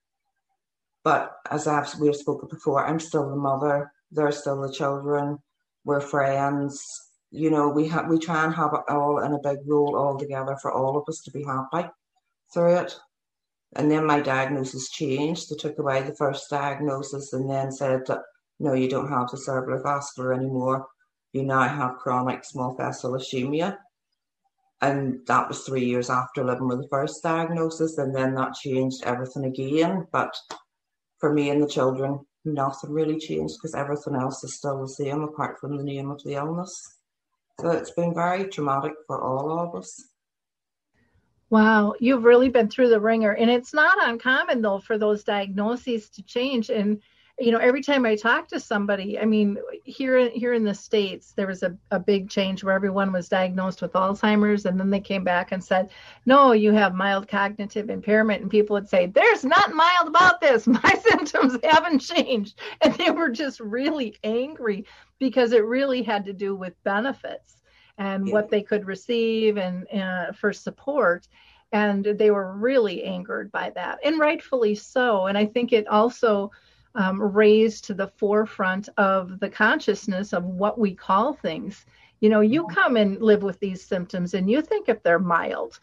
But 1.03 1.37
as 1.51 1.67
I've, 1.67 1.93
we've 2.01 2.15
spoken 2.15 2.49
before, 2.49 2.87
I'm 2.87 3.01
still 3.01 3.31
the 3.31 3.37
mother. 3.37 3.93
They're 4.11 4.33
still 4.33 4.61
the 4.61 4.73
children. 4.73 5.39
We're 5.85 6.01
friends. 6.01 7.06
You 7.31 7.51
know, 7.51 7.69
we 7.69 7.89
have 7.89 8.09
we 8.09 8.19
try 8.19 8.45
and 8.45 8.55
have 8.55 8.73
it 8.75 8.93
all 8.93 9.19
in 9.19 9.33
a 9.33 9.39
big 9.43 9.59
roll 9.67 9.97
all 9.97 10.19
together 10.19 10.57
for 10.63 10.73
all 10.73 10.97
of 10.97 11.05
us 11.09 11.21
to 11.25 11.31
be 11.31 11.45
happy 11.45 11.89
through 12.53 12.77
it. 12.77 12.97
And 13.75 13.91
then 13.91 14.07
my 14.07 14.21
diagnosis 14.21 14.91
changed. 14.91 15.51
They 15.51 15.57
took 15.57 15.79
away 15.79 16.03
the 16.03 16.15
first 16.15 16.49
diagnosis 16.49 17.33
and 17.33 17.51
then 17.51 17.73
said 17.73 18.07
that 18.07 18.21
no, 18.59 18.73
you 18.73 18.89
don't 18.89 19.09
have 19.09 19.31
the 19.31 19.37
cerebrovascular 19.37 20.35
anymore. 20.35 20.87
You 21.33 21.43
now 21.43 21.69
have 21.69 21.99
chronic 21.99 22.45
small 22.45 22.75
vessel 22.75 23.13
ischemia. 23.13 23.77
And 24.81 25.27
that 25.27 25.49
was 25.49 25.63
three 25.63 25.85
years 25.85 26.11
after 26.11 26.45
living 26.45 26.69
with 26.69 26.83
the 26.83 26.89
first 26.89 27.23
diagnosis, 27.23 27.99
and 27.99 28.15
then 28.15 28.35
that 28.35 28.55
changed 28.55 29.03
everything 29.05 29.45
again. 29.45 30.07
But 30.13 30.35
for 31.19 31.33
me 31.33 31.51
and 31.51 31.63
the 31.63 31.69
children, 31.69 32.21
nothing 32.45 32.91
really 32.91 33.19
changed 33.19 33.55
because 33.57 33.75
everything 33.75 34.15
else 34.15 34.45
is 34.45 34.57
still 34.57 34.81
the 34.81 34.89
same 34.89 35.23
apart 35.23 35.59
from 35.61 35.77
the 35.77 35.83
name 35.83 36.11
of 36.11 36.23
the 36.25 36.35
illness. 36.35 36.96
So 37.61 37.71
it's 37.71 37.91
been 37.91 38.15
very 38.15 38.49
traumatic 38.49 38.93
for 39.07 39.23
all 39.23 39.59
of 39.59 39.75
us. 39.75 40.09
Wow, 41.49 41.95
you've 42.01 42.25
really 42.25 42.49
been 42.49 42.69
through 42.69 42.89
the 42.89 43.01
ringer. 43.01 43.33
And 43.33 43.51
it's 43.51 43.73
not 43.73 44.09
uncommon 44.09 44.63
though 44.63 44.81
for 44.81 44.99
those 44.99 45.25
diagnoses 45.25 46.11
to 46.11 46.23
change. 46.23 46.71
And 46.71 47.01
you 47.39 47.53
know, 47.53 47.59
every 47.59 47.83
time 47.83 48.07
I 48.07 48.17
talk 48.17 48.49
to 48.49 48.61
somebody, 48.61 49.19
I 49.19 49.27
mean, 49.27 49.59
here 49.85 50.31
here 50.31 50.55
in 50.55 50.65
the 50.65 50.75
states, 50.75 51.33
there 51.33 51.47
was 51.47 51.63
a, 51.63 51.77
a 51.91 51.99
big 51.99 52.31
change 52.31 52.65
where 52.65 52.75
everyone 52.75 53.13
was 53.13 53.29
diagnosed 53.29 53.83
with 53.83 53.93
Alzheimer's, 53.93 54.65
and 54.65 54.81
then 54.81 54.89
they 54.89 55.01
came 55.01 55.23
back 55.23 55.53
and 55.53 55.63
said, 55.63 55.91
"No, 56.25 56.53
you 56.53 56.73
have 56.73 56.95
mild 56.95 57.29
cognitive 57.29 57.91
impairment." 57.91 58.41
And 58.41 58.51
people 58.51 58.73
would 58.75 58.89
say, 58.89 59.07
"There's 59.07 59.45
nothing 59.45 59.77
mild 59.77 60.09
about 60.09 60.41
this. 60.41 60.67
My 60.67 60.95
symptoms 61.07 61.59
haven't 61.63 61.99
changed," 61.99 62.59
and 62.81 62.95
they 62.95 63.11
were 63.11 63.29
just 63.29 63.61
really 63.61 64.17
angry 64.25 64.87
because 65.19 65.53
it 65.53 65.65
really 65.65 66.03
had 66.03 66.25
to 66.25 66.33
do 66.33 66.57
with 66.57 66.83
benefits 66.85 67.57
and 67.99 68.29
yeah. 68.29 68.33
what 68.33 68.51
they 68.51 68.63
could 68.63 68.87
receive 68.87 69.59
and 69.59 69.87
uh, 69.93 70.33
for 70.33 70.53
support 70.55 71.29
and 71.73 72.05
they 72.05 72.31
were 72.31 72.57
really 72.57 73.03
angered 73.03 73.51
by 73.51 73.71
that 73.71 73.99
and 74.05 74.21
rightfully 74.21 74.75
so 74.75 75.27
and 75.27 75.37
i 75.37 75.45
think 75.45 75.73
it 75.73 75.87
also 75.89 76.51
um, 76.97 77.21
raised 77.21 77.85
to 77.85 77.95
the 77.95 78.09
forefront 78.09 78.89
of 78.97 79.39
the 79.41 79.49
consciousness 79.49 80.33
of 80.33 80.45
what 80.45 80.79
we 80.79 80.95
call 80.95 81.35
things. 81.35 81.87
You 82.21 82.31
know 82.31 82.41
you 82.41 82.67
come 82.69 82.97
and 82.97 83.21
live 83.21 83.43
with 83.43 83.61
these 83.61 83.85
symptoms 83.85 84.35
and 84.35 84.51
you 84.51 84.63
think 84.63 84.89
if 84.89 85.03
they're 85.03 85.19
mild 85.19 85.79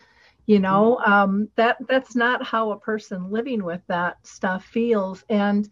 you 0.46 0.60
know 0.60 0.98
um, 1.06 1.48
that 1.56 1.78
that's 1.88 2.16
not 2.16 2.46
how 2.46 2.72
a 2.72 2.80
person 2.80 3.32
living 3.32 3.64
with 3.64 3.82
that 3.88 4.18
stuff 4.26 4.66
feels. 4.66 5.24
And 5.30 5.70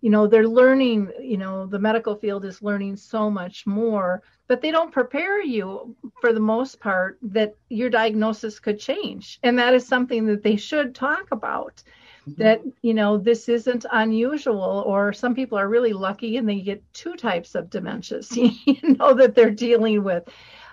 you 0.00 0.10
know 0.10 0.26
they're 0.26 0.48
learning 0.48 1.10
you 1.20 1.36
know 1.36 1.66
the 1.66 1.78
medical 1.78 2.16
field 2.16 2.44
is 2.44 2.62
learning 2.62 2.96
so 2.96 3.30
much 3.30 3.66
more 3.66 4.22
but 4.50 4.60
they 4.60 4.72
don't 4.72 4.90
prepare 4.90 5.40
you 5.40 5.94
for 6.20 6.32
the 6.32 6.40
most 6.40 6.80
part 6.80 7.18
that 7.22 7.54
your 7.68 7.88
diagnosis 7.88 8.58
could 8.58 8.80
change. 8.80 9.38
And 9.44 9.56
that 9.60 9.74
is 9.74 9.86
something 9.86 10.26
that 10.26 10.42
they 10.42 10.56
should 10.56 10.92
talk 10.92 11.28
about. 11.30 11.84
mm-hmm. 11.84 11.99
That 12.36 12.62
you 12.82 12.94
know 12.94 13.18
this 13.18 13.48
isn't 13.48 13.86
unusual 13.92 14.84
or 14.86 15.12
some 15.12 15.34
people 15.34 15.58
are 15.58 15.68
really 15.68 15.92
lucky 15.92 16.36
and 16.36 16.48
they 16.48 16.60
get 16.60 16.82
two 16.92 17.16
types 17.16 17.54
of 17.54 17.70
dementias 17.70 18.34
you 18.66 18.96
know 18.96 19.14
that 19.14 19.34
they're 19.34 19.50
dealing 19.50 20.02
with. 20.02 20.28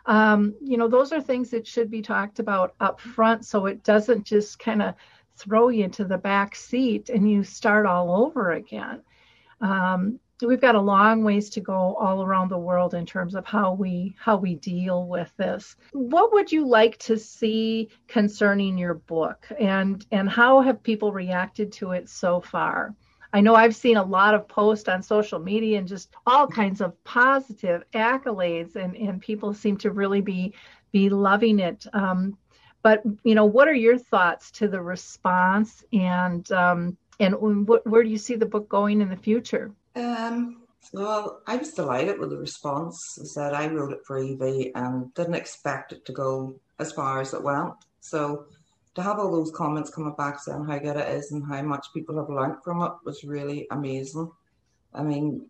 Um, 0.05 0.55
you 0.61 0.77
know 0.77 0.87
those 0.87 1.11
are 1.11 1.21
things 1.21 1.49
that 1.51 1.67
should 1.67 1.91
be 1.91 2.01
talked 2.01 2.39
about 2.39 2.75
up 2.79 2.99
front 3.01 3.45
so 3.45 3.65
it 3.65 3.83
doesn't 3.83 4.25
just 4.25 4.57
kind 4.59 4.81
of 4.81 4.95
throw 5.35 5.69
you 5.69 5.83
into 5.83 6.05
the 6.05 6.17
back 6.17 6.55
seat 6.55 7.09
and 7.09 7.29
you 7.29 7.43
start 7.43 7.85
all 7.85 8.25
over 8.25 8.51
again. 8.51 9.01
Um, 9.61 10.19
we've 10.45 10.61
got 10.61 10.75
a 10.75 10.81
long 10.81 11.23
ways 11.23 11.49
to 11.51 11.61
go 11.61 11.95
all 11.95 12.23
around 12.23 12.49
the 12.49 12.57
world 12.57 12.93
in 12.93 13.05
terms 13.05 13.33
of 13.33 13.45
how 13.45 13.73
we 13.73 14.15
how 14.19 14.37
we 14.37 14.55
deal 14.55 15.07
with 15.07 15.31
this. 15.37 15.75
What 15.93 16.31
would 16.33 16.51
you 16.51 16.67
like 16.67 16.97
to 16.99 17.17
see 17.17 17.89
concerning 18.07 18.77
your 18.77 18.93
book? 18.93 19.47
And 19.59 20.05
and 20.11 20.29
how 20.29 20.61
have 20.61 20.83
people 20.83 21.11
reacted 21.11 21.71
to 21.73 21.91
it 21.91 22.09
so 22.09 22.39
far? 22.39 22.93
I 23.33 23.41
know 23.41 23.55
i've 23.55 23.75
seen 23.75 23.97
a 23.97 24.03
lot 24.03 24.35
of 24.35 24.47
posts 24.47 24.87
on 24.87 25.03
social 25.03 25.39
media 25.39 25.77
and 25.79 25.87
just 25.87 26.09
all 26.25 26.47
kinds 26.47 26.79
of 26.81 27.03
positive 27.03 27.83
accolades 27.93 28.75
and 28.75 28.95
and 28.95 29.21
people 29.21 29.53
seem 29.53 29.77
to 29.77 29.91
really 29.91 30.21
be 30.21 30.53
be 30.91 31.09
loving 31.09 31.59
it. 31.59 31.85
Um, 31.93 32.37
but 32.83 33.01
you 33.23 33.35
know 33.35 33.45
what 33.45 33.67
are 33.67 33.73
your 33.73 33.97
thoughts 33.97 34.51
to 34.51 34.67
the 34.67 34.81
response 34.81 35.83
and 35.91 36.49
um, 36.51 36.97
and 37.19 37.67
where 37.67 38.03
do 38.03 38.09
you 38.09 38.17
see 38.17 38.35
the 38.35 38.45
book 38.45 38.69
going 38.69 39.01
in 39.01 39.09
the 39.09 39.17
future? 39.17 39.71
Um, 39.97 40.61
well, 40.93 41.41
I 41.47 41.57
was 41.57 41.73
delighted 41.73 42.19
with 42.19 42.29
the 42.29 42.37
response. 42.37 43.17
I 43.19 43.25
said 43.25 43.53
I 43.53 43.67
wrote 43.67 43.91
it 43.91 44.05
for 44.05 44.19
Evie 44.19 44.71
and 44.75 45.13
didn't 45.15 45.33
expect 45.33 45.91
it 45.91 46.05
to 46.05 46.11
go 46.11 46.55
as 46.79 46.91
far 46.91 47.19
as 47.19 47.33
it 47.33 47.43
went. 47.43 47.73
So 47.99 48.45
to 48.93 49.01
have 49.01 49.19
all 49.19 49.31
those 49.31 49.51
comments 49.51 49.89
coming 49.89 50.13
back 50.13 50.39
saying 50.39 50.65
how 50.65 50.77
good 50.77 50.97
it 50.97 51.09
is 51.09 51.31
and 51.31 51.45
how 51.45 51.61
much 51.63 51.87
people 51.93 52.17
have 52.17 52.29
learned 52.29 52.63
from 52.63 52.83
it 52.83 52.91
was 53.05 53.23
really 53.23 53.67
amazing. 53.71 54.31
I 54.93 55.01
mean, 55.01 55.49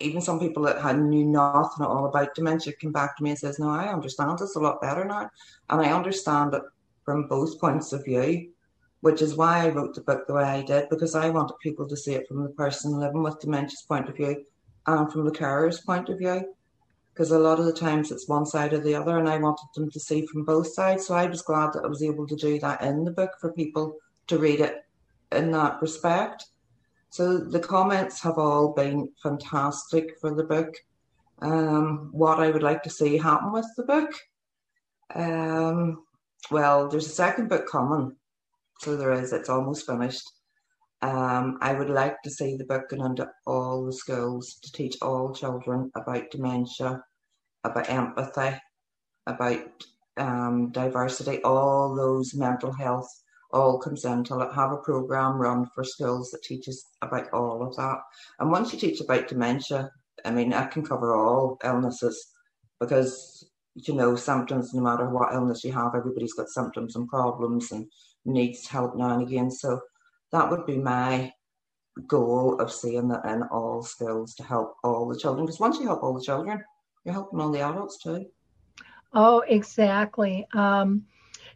even 0.00 0.20
some 0.20 0.40
people 0.40 0.62
that 0.64 0.80
had 0.80 0.98
knew 0.98 1.24
nothing 1.24 1.84
at 1.84 1.88
all 1.88 2.06
about 2.06 2.34
dementia 2.34 2.72
came 2.74 2.92
back 2.92 3.16
to 3.16 3.22
me 3.22 3.30
and 3.30 3.38
says, 3.38 3.58
"No, 3.58 3.68
I 3.68 3.92
understand 3.92 4.38
this 4.38 4.56
a 4.56 4.60
lot 4.60 4.80
better 4.80 5.04
now, 5.04 5.30
and 5.70 5.80
I 5.80 5.92
understand 5.92 6.54
it 6.54 6.62
from 7.04 7.28
both 7.28 7.60
points 7.60 7.92
of 7.92 8.04
view." 8.04 8.50
Which 9.04 9.20
is 9.20 9.36
why 9.36 9.54
I 9.62 9.68
wrote 9.68 9.94
the 9.94 10.00
book 10.00 10.26
the 10.26 10.32
way 10.32 10.44
I 10.44 10.62
did, 10.62 10.88
because 10.88 11.14
I 11.14 11.28
wanted 11.28 11.58
people 11.58 11.86
to 11.86 11.96
see 12.04 12.14
it 12.14 12.26
from 12.26 12.42
the 12.42 12.48
person 12.48 12.98
living 12.98 13.22
with 13.22 13.38
dementia's 13.38 13.82
point 13.82 14.08
of 14.08 14.16
view 14.16 14.46
and 14.86 15.12
from 15.12 15.26
the 15.26 15.30
carer's 15.30 15.80
point 15.82 16.08
of 16.08 16.16
view. 16.16 16.54
because 17.14 17.30
a 17.30 17.38
lot 17.38 17.60
of 17.60 17.66
the 17.66 17.72
times 17.72 18.10
it's 18.10 18.28
one 18.28 18.44
side 18.44 18.72
or 18.72 18.80
the 18.80 18.94
other, 18.94 19.18
and 19.18 19.28
I 19.28 19.38
wanted 19.38 19.68
them 19.74 19.88
to 19.90 20.00
see 20.00 20.26
from 20.26 20.44
both 20.44 20.66
sides. 20.66 21.06
So 21.06 21.14
I 21.14 21.26
was 21.26 21.42
glad 21.42 21.72
that 21.72 21.84
I 21.84 21.86
was 21.86 22.02
able 22.02 22.26
to 22.26 22.34
do 22.34 22.58
that 22.60 22.82
in 22.82 23.04
the 23.04 23.12
book 23.12 23.30
for 23.40 23.52
people 23.52 23.98
to 24.26 24.38
read 24.38 24.60
it 24.60 24.84
in 25.30 25.52
that 25.52 25.80
respect. 25.80 26.46
So 27.10 27.38
the 27.38 27.60
comments 27.60 28.20
have 28.22 28.38
all 28.38 28.72
been 28.72 29.10
fantastic 29.22 30.18
for 30.20 30.34
the 30.34 30.42
book. 30.42 30.74
Um, 31.40 32.08
what 32.12 32.40
I 32.40 32.50
would 32.50 32.64
like 32.64 32.82
to 32.82 32.90
see 32.90 33.16
happen 33.16 33.52
with 33.52 33.66
the 33.76 33.84
book. 33.84 34.10
Um, 35.14 36.04
well, 36.50 36.88
there's 36.88 37.06
a 37.06 37.10
second 37.10 37.48
book 37.48 37.68
coming, 37.68 38.16
so 38.80 38.96
there 38.96 39.12
is. 39.12 39.32
It's 39.32 39.48
almost 39.48 39.86
finished. 39.86 40.28
Um, 41.02 41.58
I 41.60 41.74
would 41.74 41.90
like 41.90 42.22
to 42.22 42.30
see 42.30 42.56
the 42.56 42.64
book 42.64 42.88
going 42.88 43.04
into 43.04 43.28
all 43.46 43.84
the 43.84 43.92
schools 43.92 44.58
to 44.62 44.72
teach 44.72 44.96
all 45.02 45.34
children 45.34 45.90
about 45.96 46.30
dementia, 46.30 47.02
about 47.62 47.90
empathy, 47.90 48.58
about 49.26 49.84
um, 50.16 50.70
diversity, 50.70 51.42
all 51.42 51.94
those 51.94 52.34
mental 52.34 52.72
health 52.72 53.08
all 53.52 53.78
comes 53.78 54.04
into 54.04 54.40
it. 54.40 54.52
Have 54.54 54.72
a 54.72 54.78
program 54.78 55.36
run 55.36 55.66
for 55.74 55.84
schools 55.84 56.30
that 56.30 56.42
teaches 56.42 56.84
about 57.02 57.32
all 57.32 57.62
of 57.62 57.76
that. 57.76 57.98
And 58.40 58.50
once 58.50 58.72
you 58.72 58.78
teach 58.78 59.00
about 59.00 59.28
dementia, 59.28 59.90
I 60.24 60.30
mean, 60.30 60.52
I 60.52 60.66
can 60.66 60.84
cover 60.84 61.14
all 61.14 61.58
illnesses 61.62 62.32
because 62.80 63.48
you 63.74 63.94
know 63.94 64.16
symptoms. 64.16 64.72
No 64.74 64.82
matter 64.82 65.08
what 65.08 65.34
illness 65.34 65.64
you 65.64 65.72
have, 65.72 65.94
everybody's 65.94 66.34
got 66.34 66.48
symptoms 66.48 66.96
and 66.96 67.08
problems 67.08 67.72
and 67.72 67.86
needs 68.24 68.66
help 68.66 68.96
now 68.96 69.18
and 69.18 69.22
again. 69.22 69.50
So 69.50 69.80
that 70.32 70.50
would 70.50 70.66
be 70.66 70.78
my 70.78 71.32
goal 72.06 72.60
of 72.60 72.72
seeing 72.72 73.08
that 73.08 73.24
in 73.24 73.42
all 73.44 73.82
schools 73.82 74.34
to 74.36 74.42
help 74.42 74.76
all 74.82 75.08
the 75.08 75.18
children. 75.18 75.46
Because 75.46 75.60
once 75.60 75.78
you 75.78 75.86
help 75.86 76.02
all 76.02 76.14
the 76.14 76.24
children, 76.24 76.62
you're 77.04 77.14
helping 77.14 77.40
all 77.40 77.50
the 77.50 77.60
adults 77.60 77.98
too. 77.98 78.26
Oh, 79.12 79.40
exactly. 79.46 80.46
Um, 80.54 81.04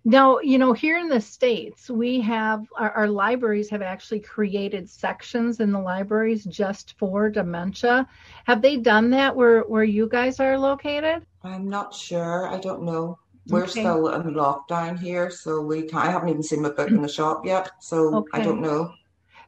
now, 0.09 0.39
you 0.39 0.57
know, 0.57 0.73
here 0.73 0.97
in 0.97 1.09
the 1.09 1.21
States, 1.21 1.91
we 1.91 2.19
have 2.23 2.65
our, 2.77 2.91
our, 2.93 3.09
libraries 3.09 3.69
have 3.69 3.83
actually 3.83 4.21
created 4.21 4.89
sections 4.89 5.61
in 5.61 5.71
the 5.71 5.79
libraries 5.79 6.45
just 6.45 6.95
for 6.99 7.29
dementia. 7.29 8.09
Have 8.47 8.63
they 8.63 8.79
done 8.79 9.11
that 9.11 9.37
where, 9.37 9.61
where 9.65 9.85
you 9.85 10.09
guys 10.09 10.41
are 10.41 10.59
located? 10.59 11.27
I'm 11.45 11.69
not 11.69 11.95
sure. 11.95 12.49
I 12.49 12.59
don't 12.59 12.85
know. 12.85 13.19
We're 13.49 13.65
okay. 13.65 13.83
still 13.83 14.09
in 14.09 14.33
lockdown 14.33 14.99
here, 14.99 15.31
so 15.31 15.61
we 15.61 15.83
can't, 15.83 16.07
I 16.07 16.11
haven't 16.11 16.31
even 16.31 16.43
seen 16.43 16.63
my 16.63 16.71
book 16.71 16.89
in 16.89 17.03
the 17.03 17.09
shop 17.09 17.45
yet, 17.45 17.71
so 17.81 18.15
okay. 18.17 18.41
I 18.41 18.43
don't 18.43 18.63
know. 18.63 18.95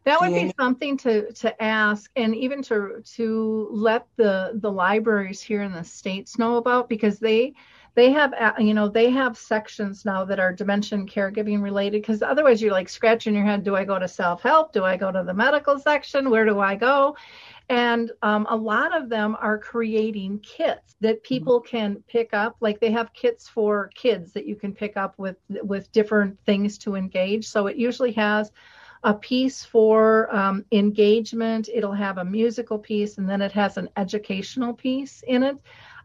That 0.05 0.21
would 0.21 0.33
be 0.33 0.53
something 0.59 0.97
to 0.99 1.31
to 1.33 1.63
ask, 1.63 2.11
and 2.17 2.35
even 2.35 2.63
to 2.63 3.03
to 3.17 3.69
let 3.71 4.07
the 4.17 4.53
the 4.55 4.73
libraries 4.73 5.43
here 5.43 5.63
in 5.63 5.73
the 5.73 5.85
states 5.85 6.39
know 6.39 6.57
about 6.57 6.89
because 6.89 7.19
they 7.19 7.53
they 7.95 8.11
have 8.11 8.33
uh, 8.35 8.53
you 8.59 8.75
know 8.75 8.89
they 8.89 9.11
have 9.11 9.37
sections 9.37 10.05
now 10.05 10.25
that 10.25 10.41
are 10.41 10.53
dementia 10.53 10.99
caregiving 11.01 11.63
related 11.63 12.03
because 12.03 12.23
otherwise 12.23 12.63
you're 12.63 12.73
like 12.73 12.89
scratching 12.89 13.35
your 13.35 13.45
head 13.45 13.65
do 13.65 13.77
i 13.77 13.85
go 13.85 13.99
to 13.99 14.09
self-help? 14.09 14.73
Do 14.73 14.85
i 14.85 14.97
go 14.97 15.11
to 15.13 15.23
the 15.23 15.35
medical 15.35 15.79
section? 15.79 16.31
Where 16.31 16.45
do 16.45 16.61
i 16.61 16.75
go? 16.75 17.17
And 17.69 18.11
um, 18.23 18.49
a 18.51 18.57
lot 18.57 18.97
of 18.97 19.09
them 19.09 19.37
are 19.41 19.57
creating 19.57 20.41
kits 20.41 20.97
that 21.01 21.17
mm-hmm. 21.17 21.35
people 21.35 21.61
can 21.61 22.03
pick 22.09 22.35
up 22.35 22.57
like 22.61 22.81
they 22.81 22.91
have 22.91 23.13
kits 23.13 23.49
for 23.49 23.91
kids 23.95 24.33
that 24.33 24.47
you 24.47 24.57
can 24.57 24.75
pick 24.75 24.97
up 24.97 25.19
with 25.19 25.37
with 25.49 25.91
different 25.93 26.39
things 26.47 26.79
to 26.79 26.97
engage. 26.97 27.47
So 27.47 27.67
it 27.69 27.77
usually 27.77 28.13
has 28.13 28.51
a 29.03 29.15
piece 29.15 29.65
for 29.65 30.35
um, 30.35 30.65
engagement 30.73 31.71
it'll 31.73 31.93
have 31.93 32.19
a 32.19 32.25
musical 32.25 32.79
piece 32.79 33.17
and 33.17 33.29
then 33.29 33.41
it 33.41 33.53
has 33.53 33.79
an 33.79 33.89
educational 33.97 34.75
piece 34.75 35.25
in 35.27 35.43
it 35.43 35.57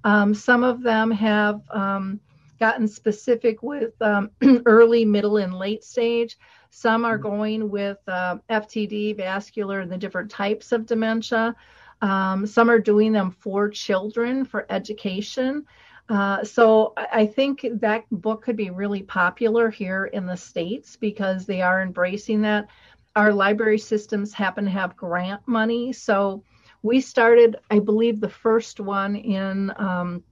um, 0.05 0.35
some 0.35 0.63
of 0.63 0.83
them 0.83 1.09
have 1.11 1.61
um, 1.71 2.19
gotten 2.59 2.87
specific 2.87 3.61
with 3.63 3.99
um, 4.01 4.29
early, 4.65 5.03
middle, 5.03 5.37
and 5.37 5.53
late 5.53 5.83
stage. 5.83 6.37
Some 6.69 7.03
are 7.05 7.17
mm-hmm. 7.17 7.27
going 7.27 7.69
with 7.69 7.97
uh, 8.07 8.37
FTD, 8.49 9.17
vascular, 9.17 9.79
and 9.79 9.91
the 9.91 9.97
different 9.97 10.29
types 10.29 10.71
of 10.71 10.85
dementia. 10.85 11.55
Um, 12.01 12.45
some 12.45 12.69
are 12.69 12.79
doing 12.79 13.13
them 13.13 13.31
for 13.31 13.67
children 13.67 14.45
for 14.45 14.67
education. 14.69 15.65
Uh, 16.07 16.43
so 16.43 16.93
I 16.95 17.25
think 17.25 17.65
that 17.79 18.03
book 18.11 18.43
could 18.43 18.55
be 18.55 18.69
really 18.69 19.01
popular 19.01 19.71
here 19.71 20.05
in 20.05 20.27
the 20.27 20.37
States 20.37 20.95
because 20.95 21.47
they 21.47 21.63
are 21.63 21.81
embracing 21.81 22.43
that. 22.43 22.67
Our 23.15 23.33
library 23.33 23.79
systems 23.79 24.33
happen 24.33 24.65
to 24.65 24.71
have 24.71 24.95
grant 24.95 25.47
money. 25.47 25.93
So 25.93 26.43
we 26.85 27.01
started, 27.01 27.55
I 27.71 27.79
believe, 27.79 28.21
the 28.21 28.29
first 28.29 28.79
one 28.79 29.15
in 29.15 29.73
um, 29.75 30.23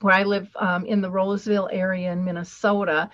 where 0.00 0.14
I 0.14 0.24
live 0.24 0.48
um, 0.56 0.84
in 0.84 1.00
the 1.00 1.10
Roseville 1.10 1.68
area 1.70 2.10
in 2.10 2.24
Minnesota. 2.24 3.10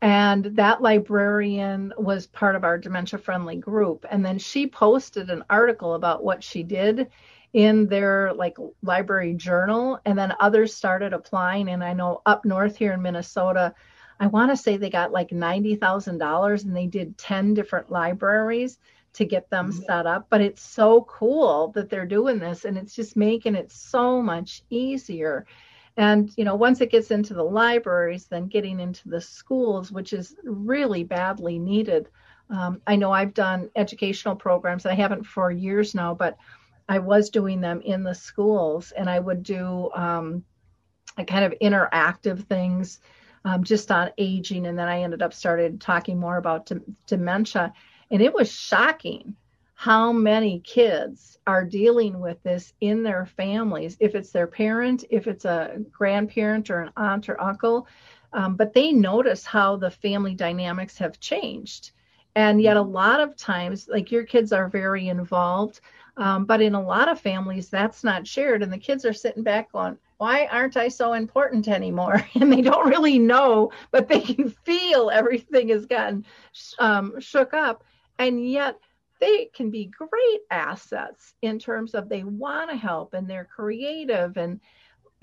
And 0.00 0.44
that 0.56 0.80
librarian 0.80 1.92
was 1.98 2.26
part 2.26 2.56
of 2.56 2.64
our 2.64 2.78
dementia 2.78 3.18
friendly 3.18 3.56
group. 3.56 4.06
And 4.10 4.24
then 4.24 4.38
she 4.38 4.66
posted 4.66 5.28
an 5.28 5.44
article 5.50 5.92
about 5.92 6.24
what 6.24 6.42
she 6.42 6.62
did 6.62 7.08
in 7.52 7.86
their 7.86 8.32
like 8.32 8.56
library 8.82 9.34
journal. 9.34 10.00
And 10.06 10.18
then 10.18 10.32
others 10.40 10.72
started 10.72 11.12
applying. 11.12 11.68
And 11.68 11.84
I 11.84 11.92
know 11.92 12.22
up 12.24 12.46
north 12.46 12.78
here 12.78 12.92
in 12.94 13.02
Minnesota, 13.02 13.74
I 14.20 14.26
want 14.26 14.52
to 14.52 14.56
say 14.56 14.78
they 14.78 14.88
got 14.88 15.12
like 15.12 15.28
$90,000 15.28 16.64
and 16.64 16.74
they 16.74 16.86
did 16.86 17.18
10 17.18 17.52
different 17.52 17.90
libraries 17.90 18.78
to 19.18 19.24
get 19.24 19.50
them 19.50 19.70
mm-hmm. 19.70 19.82
set 19.82 20.06
up. 20.06 20.26
But 20.30 20.40
it's 20.40 20.62
so 20.62 21.02
cool 21.02 21.72
that 21.72 21.90
they're 21.90 22.06
doing 22.06 22.38
this 22.38 22.64
and 22.64 22.78
it's 22.78 22.94
just 22.94 23.16
making 23.16 23.56
it 23.56 23.70
so 23.70 24.22
much 24.22 24.62
easier. 24.70 25.44
And, 25.96 26.32
you 26.36 26.44
know, 26.44 26.54
once 26.54 26.80
it 26.80 26.92
gets 26.92 27.10
into 27.10 27.34
the 27.34 27.42
libraries, 27.42 28.26
then 28.26 28.46
getting 28.46 28.78
into 28.78 29.08
the 29.08 29.20
schools, 29.20 29.90
which 29.90 30.12
is 30.12 30.36
really 30.44 31.02
badly 31.02 31.58
needed. 31.58 32.08
Um, 32.48 32.80
I 32.86 32.94
know 32.94 33.10
I've 33.10 33.34
done 33.34 33.70
educational 33.74 34.36
programs, 34.36 34.86
I 34.86 34.94
haven't 34.94 35.24
for 35.24 35.50
years 35.50 35.96
now, 35.96 36.14
but 36.14 36.38
I 36.88 37.00
was 37.00 37.28
doing 37.28 37.60
them 37.60 37.80
in 37.82 38.04
the 38.04 38.14
schools 38.14 38.92
and 38.92 39.10
I 39.10 39.18
would 39.18 39.42
do 39.42 39.90
um, 39.94 40.44
a 41.18 41.24
kind 41.24 41.44
of 41.44 41.58
interactive 41.60 42.46
things 42.46 43.00
um, 43.44 43.64
just 43.64 43.90
on 43.90 44.12
aging. 44.16 44.66
And 44.66 44.78
then 44.78 44.88
I 44.88 45.02
ended 45.02 45.22
up 45.22 45.34
started 45.34 45.80
talking 45.80 46.18
more 46.18 46.36
about 46.36 46.66
d- 46.66 46.76
dementia. 47.08 47.72
And 48.10 48.22
it 48.22 48.32
was 48.32 48.50
shocking 48.50 49.36
how 49.74 50.12
many 50.12 50.60
kids 50.60 51.38
are 51.46 51.64
dealing 51.64 52.18
with 52.18 52.42
this 52.42 52.72
in 52.80 53.02
their 53.02 53.26
families, 53.26 53.96
if 54.00 54.14
it's 54.14 54.32
their 54.32 54.46
parent, 54.46 55.04
if 55.10 55.26
it's 55.26 55.44
a 55.44 55.78
grandparent 55.92 56.68
or 56.68 56.80
an 56.80 56.92
aunt 56.96 57.28
or 57.28 57.40
uncle. 57.40 57.86
Um, 58.32 58.56
but 58.56 58.72
they 58.72 58.92
notice 58.92 59.44
how 59.44 59.76
the 59.76 59.90
family 59.90 60.34
dynamics 60.34 60.98
have 60.98 61.20
changed. 61.20 61.92
And 62.34 62.60
yet, 62.60 62.76
a 62.76 62.82
lot 62.82 63.20
of 63.20 63.36
times, 63.36 63.88
like 63.88 64.10
your 64.10 64.24
kids 64.24 64.52
are 64.52 64.68
very 64.68 65.08
involved, 65.08 65.80
um, 66.16 66.44
but 66.44 66.60
in 66.60 66.74
a 66.74 66.82
lot 66.82 67.08
of 67.08 67.20
families, 67.20 67.68
that's 67.68 68.04
not 68.04 68.26
shared. 68.26 68.62
And 68.62 68.72
the 68.72 68.78
kids 68.78 69.04
are 69.04 69.12
sitting 69.12 69.42
back 69.42 69.72
going, 69.72 69.96
why 70.18 70.46
aren't 70.46 70.76
I 70.76 70.88
so 70.88 71.12
important 71.12 71.68
anymore? 71.68 72.26
And 72.34 72.52
they 72.52 72.62
don't 72.62 72.88
really 72.88 73.18
know, 73.18 73.70
but 73.92 74.08
they 74.08 74.20
can 74.20 74.50
feel 74.50 75.10
everything 75.10 75.68
has 75.68 75.86
gotten 75.86 76.26
um, 76.80 77.20
shook 77.20 77.54
up 77.54 77.84
and 78.18 78.48
yet 78.48 78.78
they 79.20 79.46
can 79.46 79.70
be 79.70 79.86
great 79.86 80.40
assets 80.50 81.34
in 81.42 81.58
terms 81.58 81.94
of 81.94 82.08
they 82.08 82.22
want 82.22 82.70
to 82.70 82.76
help 82.76 83.14
and 83.14 83.28
they're 83.28 83.48
creative 83.52 84.36
and 84.36 84.60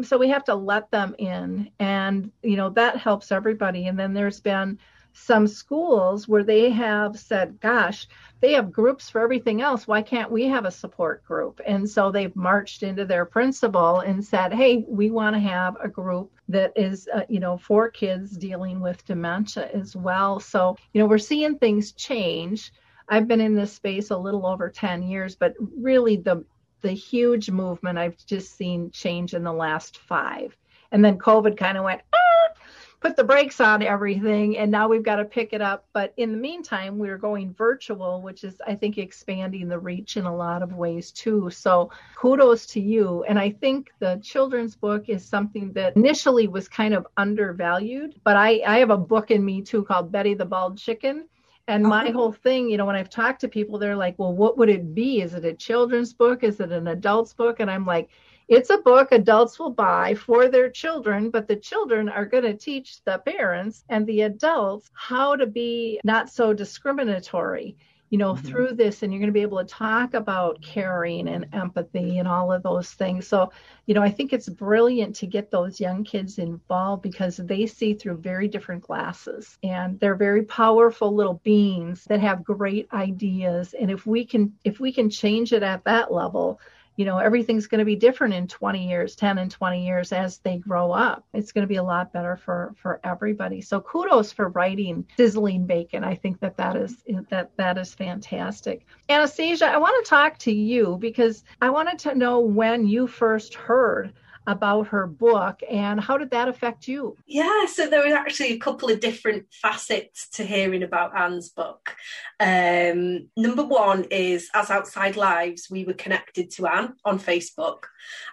so 0.02 0.18
we 0.18 0.30
have 0.30 0.44
to 0.46 0.56
let 0.56 0.92
them 0.92 1.16
in. 1.18 1.72
And 1.80 2.32
you 2.44 2.58
know 2.58 2.70
that 2.72 2.98
helps 2.98 3.32
everybody. 3.32 3.88
And 3.88 3.98
then 3.98 4.14
there's 4.14 4.40
been 4.40 4.80
some 5.14 5.48
schools 5.48 6.28
where 6.28 6.44
they 6.44 6.70
have 6.70 7.18
said 7.18 7.58
gosh 7.62 8.06
they 8.42 8.52
have 8.52 8.70
groups 8.70 9.10
for 9.10 9.22
everything 9.22 9.62
else. 9.62 9.88
Why 9.88 10.02
can't 10.02 10.30
we 10.30 10.44
have 10.44 10.66
a 10.66 10.72
support 10.72 11.24
group? 11.24 11.62
And 11.66 11.90
so 11.90 12.12
they've 12.12 12.36
marched 12.36 12.84
into 12.84 13.06
their 13.06 13.24
principal 13.24 14.02
and 14.02 14.24
said 14.24 14.54
hey 14.54 14.84
we 14.88 15.12
want 15.12 15.36
to 15.36 15.40
have 15.40 15.78
a 15.82 15.88
group 15.88 16.32
that 16.50 16.74
is 16.76 17.08
uh, 17.14 17.24
you 17.30 17.40
know 17.40 17.58
for 17.58 17.90
kids 17.90 18.36
dealing 18.36 18.82
with 18.82 19.06
dementia 19.06 19.70
as 19.74 19.96
well. 19.96 20.40
So 20.42 20.76
you 20.94 21.00
know 21.00 21.08
we're 21.08 21.18
seeing 21.18 21.58
things 21.58 21.94
change 21.94 22.74
I've 23.08 23.28
been 23.28 23.42
in 23.42 23.56
this 23.56 23.74
space 23.74 24.10
a 24.10 24.18
little 24.18 24.46
over 24.46 24.70
10 24.70 25.04
years, 25.04 25.36
but 25.36 25.54
really 25.60 26.18
the 26.18 26.44
the 26.82 26.92
huge 26.92 27.50
movement 27.50 27.98
I've 27.98 28.18
just 28.28 28.56
seen 28.56 28.92
change 28.92 29.34
in 29.34 29.44
the 29.44 29.52
last 29.52 29.98
five. 29.98 30.56
And 30.92 31.04
then 31.04 31.18
COVID 31.18 31.58
kind 31.58 31.80
of 31.80 31.84
went, 31.84 32.02
ah, 32.14 32.54
put 33.00 33.16
the 33.16 33.24
brakes 33.24 33.60
on 33.60 33.82
everything, 33.82 34.58
and 34.58 34.70
now 34.72 34.88
we've 34.88 35.04
got 35.04 35.16
to 35.16 35.26
pick 35.26 35.52
it 35.52 35.62
up. 35.62 35.86
But 35.94 36.14
in 36.18 36.32
the 36.32 36.38
meantime, 36.38 37.00
we're 37.00 37.18
going 37.18 37.54
virtual, 37.54 38.22
which 38.22 38.44
is, 38.44 38.62
I 38.66 38.76
think, 38.76 38.98
expanding 38.98 39.68
the 39.68 39.80
reach 39.80 40.16
in 40.16 40.26
a 40.26 40.36
lot 40.36 40.62
of 40.62 40.74
ways 40.74 41.12
too. 41.12 41.50
So 41.50 41.90
kudos 42.16 42.68
to 42.68 42.80
you. 42.80 43.24
And 43.24 43.40
I 43.40 43.50
think 43.50 43.92
the 44.00 44.20
children's 44.24 44.76
book 44.76 45.10
is 45.10 45.26
something 45.26 45.74
that 45.74 45.96
initially 45.96 46.48
was 46.48 46.68
kind 46.68 46.94
of 46.94 47.08
undervalued, 47.18 48.22
but 48.24 48.38
I, 48.38 48.62
I 48.66 48.78
have 48.78 48.92
a 48.92 48.98
book 48.98 49.32
in 49.32 49.44
me 49.44 49.64
too 49.64 49.84
called 49.84 50.12
Betty 50.12 50.36
the 50.36 50.46
Bald 50.46 50.78
Chicken 50.78 51.28
and 51.68 51.84
my 51.84 52.08
oh. 52.10 52.14
whole 52.14 52.32
thing, 52.32 52.70
you 52.70 52.78
know, 52.78 52.86
when 52.86 52.96
I've 52.96 53.10
talked 53.10 53.42
to 53.42 53.48
people, 53.48 53.80
they're 53.80 53.96
like, 53.96 54.18
well, 54.18 54.34
what 54.34 54.58
would 54.58 54.70
it 54.70 54.94
be? 54.94 55.22
Is 55.22 55.34
it 55.34 55.46
a 55.46 55.54
children's 55.54 56.14
book? 56.14 56.44
Is 56.44 56.60
it 56.60 56.72
an 56.72 56.88
adult's 56.88 57.34
book? 57.34 57.60
And 57.60 57.72
I'm 57.72 57.86
like, 57.86 58.10
it's 58.48 58.70
a 58.70 58.78
book 58.78 59.12
adults 59.12 59.58
will 59.58 59.72
buy 59.72 60.14
for 60.14 60.48
their 60.48 60.70
children, 60.70 61.32
but 61.32 61.48
the 61.48 61.56
children 61.56 62.08
are 62.08 62.26
going 62.26 62.44
to 62.44 62.54
teach 62.54 63.04
the 63.04 63.18
parents 63.18 63.84
and 63.90 64.06
the 64.06 64.22
adults 64.22 64.92
how 64.94 65.36
to 65.36 65.48
be 65.48 66.00
not 66.04 66.30
so 66.30 66.54
discriminatory 66.54 67.76
you 68.10 68.18
know, 68.18 68.34
mm-hmm. 68.34 68.48
through 68.48 68.74
this, 68.74 69.02
and 69.04 69.12
you're 69.12 69.20
going 69.20 69.30
to 69.30 69.34
be 69.34 69.42
able 69.42 69.58
to 69.58 69.66
talk 69.66 70.14
about 70.14 70.62
caring 70.62 71.28
and 71.28 71.48
empathy 71.54 72.20
and 72.20 72.28
all 72.28 72.52
of 72.52 72.64
those 72.64 72.92
things. 72.92 73.28
So, 73.28 73.52
you 73.88 73.94
know, 73.94 74.02
I 74.02 74.12
think 74.12 74.32
it's 74.32 74.48
brilliant 74.48 75.16
to 75.18 75.28
get 75.28 75.52
those 75.52 75.80
young 75.80 76.04
kids 76.04 76.38
involved 76.38 77.02
because 77.02 77.38
they 77.38 77.66
see 77.66 77.94
through 77.94 78.18
very 78.18 78.48
different 78.48 78.84
glasses 78.84 79.58
and 79.64 80.00
they're 80.00 80.16
very 80.16 80.44
powerful 80.44 81.14
little 81.14 81.42
beings 81.44 82.04
that 82.06 82.20
have 82.20 82.44
great 82.44 82.88
ideas. 82.94 83.74
And 83.74 83.90
if 83.90 84.06
we 84.06 84.26
can, 84.26 84.54
if 84.64 84.80
we 84.80 84.92
can 84.92 85.10
change 85.10 85.52
it 85.52 85.64
at 85.64 85.84
that 85.86 86.12
level, 86.14 86.60
you 86.96 87.06
know 87.06 87.18
everything's 87.18 87.68
going 87.68 87.80
to 87.80 87.86
be 87.86 87.96
different 87.96 88.34
in 88.34 88.48
20 88.48 88.88
years 88.88 89.16
10 89.16 89.38
and 89.38 89.52
20 89.52 89.86
years 89.86 90.12
as 90.12 90.38
they 90.40 90.58
grow 90.58 90.92
up. 90.92 91.26
It's 91.34 91.52
going 91.52 91.64
to 91.64 91.68
be 91.68 91.76
a 91.76 91.84
lot 91.84 92.14
better 92.14 92.38
for 92.38 92.74
for 92.78 93.00
everybody. 93.04 93.62
So 93.62 93.82
kudos 93.82 94.32
for 94.32 94.50
writing 94.50 95.06
sizzling 95.18 95.66
bacon. 95.66 96.04
I 96.04 96.16
think 96.16 96.40
that 96.40 96.58
that 96.58 96.76
is 96.76 97.04
that 97.30 97.52
that 97.58 97.78
is 97.78 97.94
fantastic. 97.94 98.86
Anastacia 99.10 99.64
i 99.64 99.78
want 99.78 100.04
to 100.04 100.10
talk 100.10 100.38
to 100.40 100.52
you 100.52 100.98
because 101.00 101.44
i 101.62 101.70
wanted 101.70 102.00
to 102.00 102.16
know 102.16 102.40
when 102.40 102.88
you 102.88 103.08
first 103.08 103.54
heard 103.54 104.14
about 104.48 104.88
her 104.88 105.08
book 105.08 105.62
and 105.70 106.00
how 106.00 106.18
did 106.18 106.32
that 106.32 106.48
affect 106.48 106.88
you? 106.88 107.18
Yeah, 107.26 107.66
so 107.66 107.88
there 107.88 108.04
was 108.04 108.14
actually 108.14 108.54
a 108.54 108.60
couple 108.60 108.90
of 108.90 109.00
different 109.00 109.46
facets 109.52 110.30
to 110.30 110.44
hearing 110.44 110.84
about 110.84 111.18
Anne's 111.18 111.50
book. 111.50 111.96
Um, 112.40 113.30
number 113.36 113.64
one 113.64 114.06
is 114.12 114.50
as 114.54 114.70
Outside 114.70 115.16
Lives, 115.16 115.68
we 115.70 115.86
were 115.86 115.94
connected 115.94 116.52
to 116.52 116.68
Anne 116.68 116.94
on 117.04 117.20
Facebook, 117.20 117.86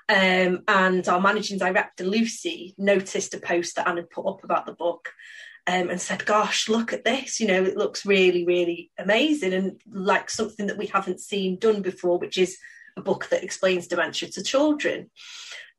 um, 0.08 0.62
and 0.68 1.06
our 1.08 1.20
managing 1.20 1.58
director 1.58 2.04
Lucy 2.04 2.74
noticed 2.76 3.34
a 3.34 3.38
post 3.38 3.76
that 3.76 3.88
Anne 3.88 3.96
had 3.96 4.10
put 4.10 4.26
up 4.26 4.44
about 4.44 4.66
the 4.66 4.72
book. 4.72 5.10
Um, 5.64 5.90
and 5.90 6.00
said, 6.00 6.26
Gosh, 6.26 6.68
look 6.68 6.92
at 6.92 7.04
this. 7.04 7.38
You 7.38 7.46
know, 7.46 7.62
it 7.62 7.76
looks 7.76 8.04
really, 8.04 8.44
really 8.44 8.90
amazing 8.98 9.52
and 9.52 9.80
like 9.88 10.28
something 10.28 10.66
that 10.66 10.76
we 10.76 10.86
haven't 10.86 11.20
seen 11.20 11.56
done 11.56 11.82
before, 11.82 12.18
which 12.18 12.36
is 12.36 12.58
a 12.96 13.02
book 13.02 13.28
that 13.30 13.44
explains 13.44 13.86
dementia 13.86 14.28
to 14.30 14.42
children. 14.42 15.10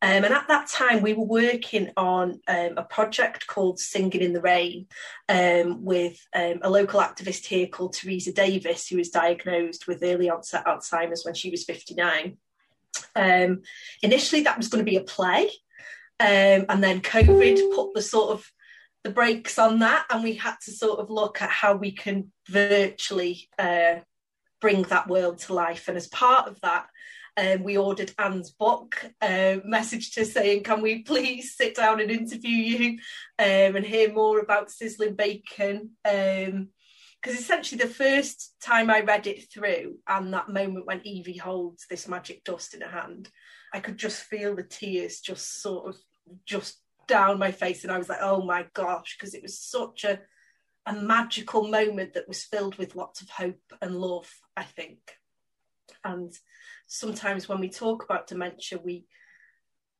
Um, 0.03 0.25
and 0.25 0.33
at 0.33 0.49
that 0.49 0.67
time, 0.67 1.01
we 1.01 1.13
were 1.13 1.23
working 1.23 1.91
on 1.95 2.41
um, 2.49 2.73
a 2.75 2.83
project 2.83 3.47
called 3.47 3.79
Singing 3.79 4.21
in 4.21 4.33
the 4.33 4.41
Rain 4.41 4.87
um, 5.29 5.85
with 5.85 6.19
um, 6.35 6.59
a 6.61 6.69
local 6.69 6.99
activist 6.99 7.45
here 7.45 7.67
called 7.67 7.93
Teresa 7.93 8.33
Davis, 8.33 8.85
who 8.85 8.97
was 8.97 9.09
diagnosed 9.09 9.87
with 9.87 10.03
early 10.03 10.29
onset 10.29 10.65
Alzheimer's 10.65 11.23
when 11.23 11.35
she 11.35 11.49
was 11.49 11.63
59. 11.63 12.35
Um, 13.15 13.61
initially, 14.01 14.41
that 14.41 14.57
was 14.57 14.67
going 14.67 14.83
to 14.83 14.91
be 14.91 14.97
a 14.97 15.01
play, 15.01 15.45
um, 16.19 16.65
and 16.67 16.83
then 16.83 16.99
COVID 16.99 17.73
put 17.73 17.93
the 17.93 18.01
sort 18.01 18.31
of 18.31 18.45
the 19.05 19.09
brakes 19.09 19.57
on 19.57 19.79
that, 19.79 20.05
and 20.09 20.21
we 20.21 20.33
had 20.33 20.55
to 20.65 20.71
sort 20.71 20.99
of 20.99 21.09
look 21.09 21.41
at 21.41 21.49
how 21.49 21.75
we 21.75 21.93
can 21.93 22.33
virtually 22.49 23.47
uh, 23.57 23.95
bring 24.63 24.83
that 24.83 25.09
world 25.09 25.39
to 25.39 25.53
life. 25.53 25.89
And 25.89 25.97
as 25.97 26.07
part 26.07 26.47
of 26.47 26.57
that, 26.61 26.87
um, 27.35 27.63
we 27.63 27.77
ordered 27.77 28.13
Anne's 28.17 28.51
book, 28.51 28.95
uh, 29.21 29.59
messaged 29.67 30.15
her 30.15 30.23
saying, 30.23 30.63
Can 30.63 30.81
we 30.81 31.03
please 31.03 31.55
sit 31.55 31.75
down 31.75 31.99
and 31.99 32.09
interview 32.09 32.49
you 32.49 32.89
um, 33.37 33.75
and 33.75 33.85
hear 33.85 34.11
more 34.13 34.39
about 34.39 34.71
Sizzling 34.71 35.15
Bacon? 35.15 35.91
Because 36.01 36.47
um, 36.53 36.69
essentially, 37.25 37.81
the 37.81 37.89
first 37.89 38.55
time 38.63 38.89
I 38.89 39.01
read 39.01 39.27
it 39.27 39.51
through, 39.51 39.97
and 40.07 40.33
that 40.33 40.47
moment 40.47 40.85
when 40.85 41.05
Evie 41.05 41.37
holds 41.37 41.85
this 41.89 42.07
magic 42.07 42.45
dust 42.45 42.73
in 42.73 42.79
her 42.81 43.01
hand, 43.01 43.29
I 43.73 43.81
could 43.81 43.97
just 43.97 44.21
feel 44.21 44.55
the 44.55 44.63
tears 44.63 45.19
just 45.19 45.61
sort 45.61 45.89
of 45.89 45.97
just 46.45 46.79
down 47.07 47.37
my 47.37 47.51
face. 47.51 47.83
And 47.83 47.91
I 47.91 47.97
was 47.97 48.07
like, 48.07 48.21
Oh 48.21 48.41
my 48.41 48.65
gosh, 48.73 49.17
because 49.17 49.33
it 49.33 49.43
was 49.43 49.59
such 49.59 50.05
a 50.05 50.21
a 50.85 50.93
magical 50.93 51.67
moment 51.67 52.13
that 52.13 52.27
was 52.27 52.43
filled 52.43 52.75
with 52.75 52.95
lots 52.95 53.21
of 53.21 53.29
hope 53.29 53.61
and 53.81 53.95
love, 53.95 54.29
I 54.55 54.63
think. 54.63 54.99
And 56.03 56.31
sometimes 56.87 57.47
when 57.47 57.59
we 57.59 57.69
talk 57.69 58.03
about 58.03 58.27
dementia, 58.27 58.79
we 58.83 59.05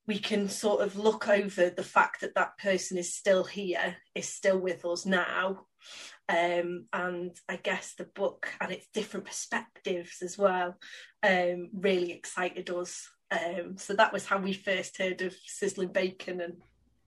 we 0.06 0.20
can 0.20 0.50
sort 0.50 0.82
of 0.82 0.98
look 0.98 1.30
over 1.30 1.70
the 1.70 1.84
fact 1.84 2.22
that 2.22 2.36
that 2.36 2.58
person 2.58 2.98
is 2.98 3.16
still 3.16 3.46
here, 3.46 3.96
is 4.14 4.28
still 4.28 4.60
with 4.60 4.84
us 4.86 5.06
now. 5.06 5.66
Um, 6.28 6.88
and 6.92 7.32
I 7.48 7.56
guess 7.56 7.94
the 7.98 8.06
book 8.06 8.50
and 8.60 8.72
its 8.72 8.88
different 8.94 9.26
perspectives 9.26 10.22
as 10.22 10.38
well 10.38 10.76
um, 11.22 11.70
really 11.74 12.12
excited 12.12 12.70
us. 12.70 13.10
Um, 13.32 13.78
so 13.78 13.94
that 13.94 14.12
was 14.14 14.26
how 14.26 14.40
we 14.40 14.54
first 14.54 14.98
heard 14.98 15.22
of 15.22 15.34
Sizzling 15.46 15.94
Bacon 15.94 16.42
and 16.42 16.56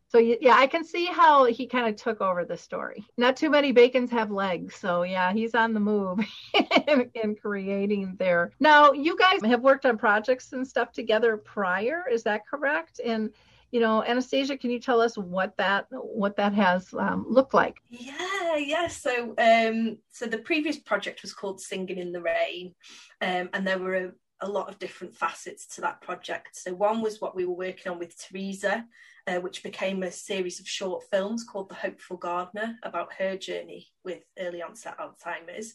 so 0.09 0.19
yeah, 0.19 0.55
I 0.57 0.66
can 0.66 0.85
see 0.85 1.07
how 1.07 1.45
he 1.45 1.66
kind 1.66 1.88
of 1.88 1.97
took 1.97 2.21
over 2.21 2.45
the 2.45 2.57
story. 2.57 3.05
Not 3.16 3.37
too 3.37 3.51
many 3.51 3.73
bacons 3.73 4.11
have 4.11 4.31
legs, 4.31 4.77
so 4.77 5.03
yeah, 5.03 5.33
he's 5.33 5.55
on 5.55 5.75
the 5.75 5.81
move 5.81 6.21
in, 6.55 7.11
in, 7.23 7.35
creating 7.35 8.14
there. 8.19 8.53
Now, 8.61 8.92
you 8.92 9.16
guys 9.16 9.42
have 9.42 9.62
worked 9.62 9.85
on 9.85 9.99
projects 9.99 10.53
and 10.53 10.66
stuff 10.66 10.92
together 10.92 11.37
prior, 11.37 12.05
is 12.11 12.23
that 12.23 12.47
correct? 12.47 13.01
And 13.05 13.31
you 13.73 13.81
know, 13.81 14.03
Anastacia, 14.07 14.59
can 14.59 14.71
you 14.71 14.79
tell 14.79 15.01
us 15.01 15.19
what 15.19 15.57
that 15.59 15.87
what 15.90 16.37
that 16.37 16.55
has 16.55 16.95
um, 16.95 17.27
looked 17.29 17.53
like? 17.53 17.77
Yeah, 17.90 18.57
yeah. 18.57 18.87
So, 18.87 19.35
um, 19.38 19.99
so 20.12 20.27
the 20.27 20.38
previous 20.38 20.79
project 20.79 21.23
was 21.23 21.33
called 21.33 21.61
Singing 21.61 21.99
in 21.99 22.12
the 22.12 22.23
Rain, 22.23 22.75
um, 23.21 23.51
and 23.53 23.66
there 23.66 23.79
were 23.79 23.97
a, 23.97 24.12
a 24.40 24.49
lot 24.49 24.69
of 24.69 24.79
different 24.79 25.16
facets 25.16 25.66
to 25.75 25.81
that 25.81 26.01
project. 26.01 26.51
So 26.57 26.75
one 26.75 27.03
was 27.03 27.21
what 27.21 27.35
we 27.35 27.45
were 27.45 27.57
working 27.57 27.90
on 27.90 27.99
with 27.99 28.16
Teresa, 28.16 28.85
uh, 29.27 29.41
which 29.41 29.62
became 29.62 30.03
a 30.03 30.11
series 30.11 30.61
of 30.61 30.69
short 30.69 31.05
films 31.11 31.45
called 31.45 31.69
The 31.69 31.75
Hopeful 31.75 32.17
Gardener 32.17 32.77
about 32.83 33.12
her 33.15 33.37
journey 33.37 33.89
with 34.05 34.23
early 34.39 34.62
onset 34.62 34.97
Alzheimer's. 34.99 35.75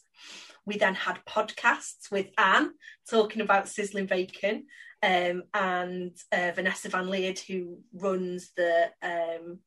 We 0.64 0.78
then 0.78 0.94
had 0.94 1.18
podcasts 1.28 2.10
with 2.10 2.28
Anne 2.38 2.70
talking 3.10 3.42
about 3.42 3.68
sizzling 3.68 4.06
bacon 4.06 4.66
um, 5.02 5.42
and 5.52 6.16
uh, 6.30 6.52
Vanessa 6.54 6.88
Van 6.88 7.06
Leerd, 7.06 7.40
who 7.40 7.78
runs 7.92 8.52
the 8.56 8.90
um, 9.02 9.58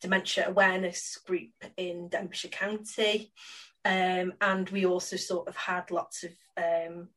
dementia 0.00 0.48
awareness 0.48 1.18
group 1.26 1.50
in 1.76 2.08
Denbighshire 2.08 2.50
County. 2.50 3.32
Um, 3.84 4.32
and 4.40 4.68
we 4.70 4.86
also 4.86 5.16
sort 5.16 5.48
of 5.48 5.56
had 5.56 5.90
lots 5.90 6.24
of 6.24 6.32
um, 6.56 7.08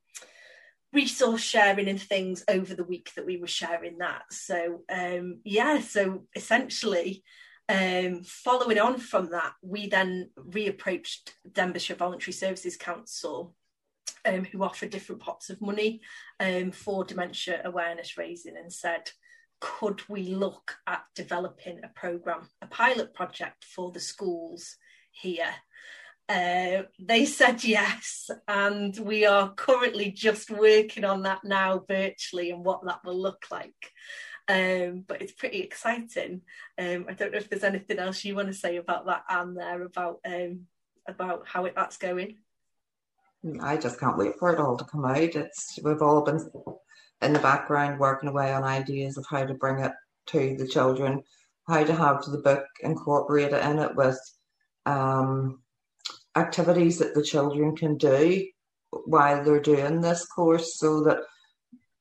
resource 0.93 1.41
sharing 1.41 1.87
and 1.87 2.01
things 2.01 2.43
over 2.47 2.73
the 2.73 2.83
week 2.83 3.11
that 3.15 3.25
we 3.25 3.37
were 3.37 3.47
sharing 3.47 3.99
that. 3.99 4.23
So 4.31 4.81
um, 4.89 5.39
yeah, 5.43 5.79
so 5.81 6.25
essentially, 6.35 7.23
um, 7.69 8.23
following 8.23 8.79
on 8.79 8.97
from 8.97 9.29
that, 9.31 9.53
we 9.61 9.87
then 9.87 10.31
reapproached 10.37 11.31
Denbighshire 11.49 11.97
Voluntary 11.97 12.33
Services 12.33 12.75
Council, 12.75 13.55
um, 14.25 14.43
who 14.45 14.63
offer 14.63 14.85
different 14.85 15.21
pots 15.21 15.49
of 15.49 15.61
money 15.61 16.01
um, 16.39 16.71
for 16.71 17.05
dementia 17.05 17.61
awareness 17.63 18.17
raising, 18.17 18.57
and 18.57 18.73
said, 18.73 19.09
could 19.61 20.01
we 20.09 20.23
look 20.23 20.75
at 20.87 21.03
developing 21.15 21.79
a 21.83 21.87
program, 21.89 22.49
a 22.61 22.67
pilot 22.67 23.13
project 23.13 23.63
for 23.63 23.91
the 23.91 23.99
schools 23.99 24.75
here? 25.11 25.53
Uh, 26.31 26.83
they 26.97 27.25
said 27.25 27.61
yes, 27.61 28.29
and 28.47 28.97
we 28.99 29.25
are 29.25 29.53
currently 29.53 30.11
just 30.11 30.49
working 30.49 31.03
on 31.03 31.23
that 31.23 31.43
now 31.43 31.83
virtually 31.85 32.51
and 32.51 32.63
what 32.63 32.85
that 32.85 33.03
will 33.03 33.21
look 33.21 33.47
like. 33.51 33.91
Um, 34.47 35.03
but 35.05 35.21
it's 35.21 35.33
pretty 35.33 35.59
exciting. 35.59 36.41
Um, 36.79 37.05
I 37.09 37.13
don't 37.13 37.33
know 37.33 37.37
if 37.37 37.49
there's 37.49 37.65
anything 37.65 37.99
else 37.99 38.23
you 38.23 38.35
want 38.35 38.47
to 38.47 38.53
say 38.53 38.77
about 38.77 39.07
that, 39.07 39.25
Anne, 39.29 39.55
there 39.55 39.81
about 39.81 40.19
um, 40.25 40.67
about 41.05 41.49
how 41.49 41.65
it, 41.65 41.73
that's 41.75 41.97
going. 41.97 42.37
I 43.61 43.75
just 43.75 43.99
can't 43.99 44.17
wait 44.17 44.39
for 44.39 44.53
it 44.53 44.59
all 44.59 44.77
to 44.77 44.85
come 44.85 45.03
out. 45.03 45.17
It's 45.17 45.79
we've 45.83 46.01
all 46.01 46.21
been 46.21 46.49
in 47.21 47.33
the 47.33 47.39
background 47.39 47.99
working 47.99 48.29
away 48.29 48.53
on 48.53 48.63
ideas 48.63 49.17
of 49.17 49.25
how 49.29 49.45
to 49.45 49.53
bring 49.53 49.83
it 49.83 49.91
to 50.27 50.55
the 50.57 50.67
children, 50.67 51.23
how 51.67 51.83
to 51.83 51.93
have 51.93 52.23
the 52.23 52.37
book 52.37 52.63
incorporated 52.81 53.61
in 53.65 53.79
it 53.79 53.95
with 53.97 54.19
um, 54.85 55.60
activities 56.35 56.97
that 56.99 57.13
the 57.13 57.23
children 57.23 57.75
can 57.75 57.97
do 57.97 58.45
while 59.05 59.43
they're 59.43 59.59
doing 59.59 60.01
this 60.01 60.25
course 60.25 60.77
so 60.77 61.01
that 61.03 61.19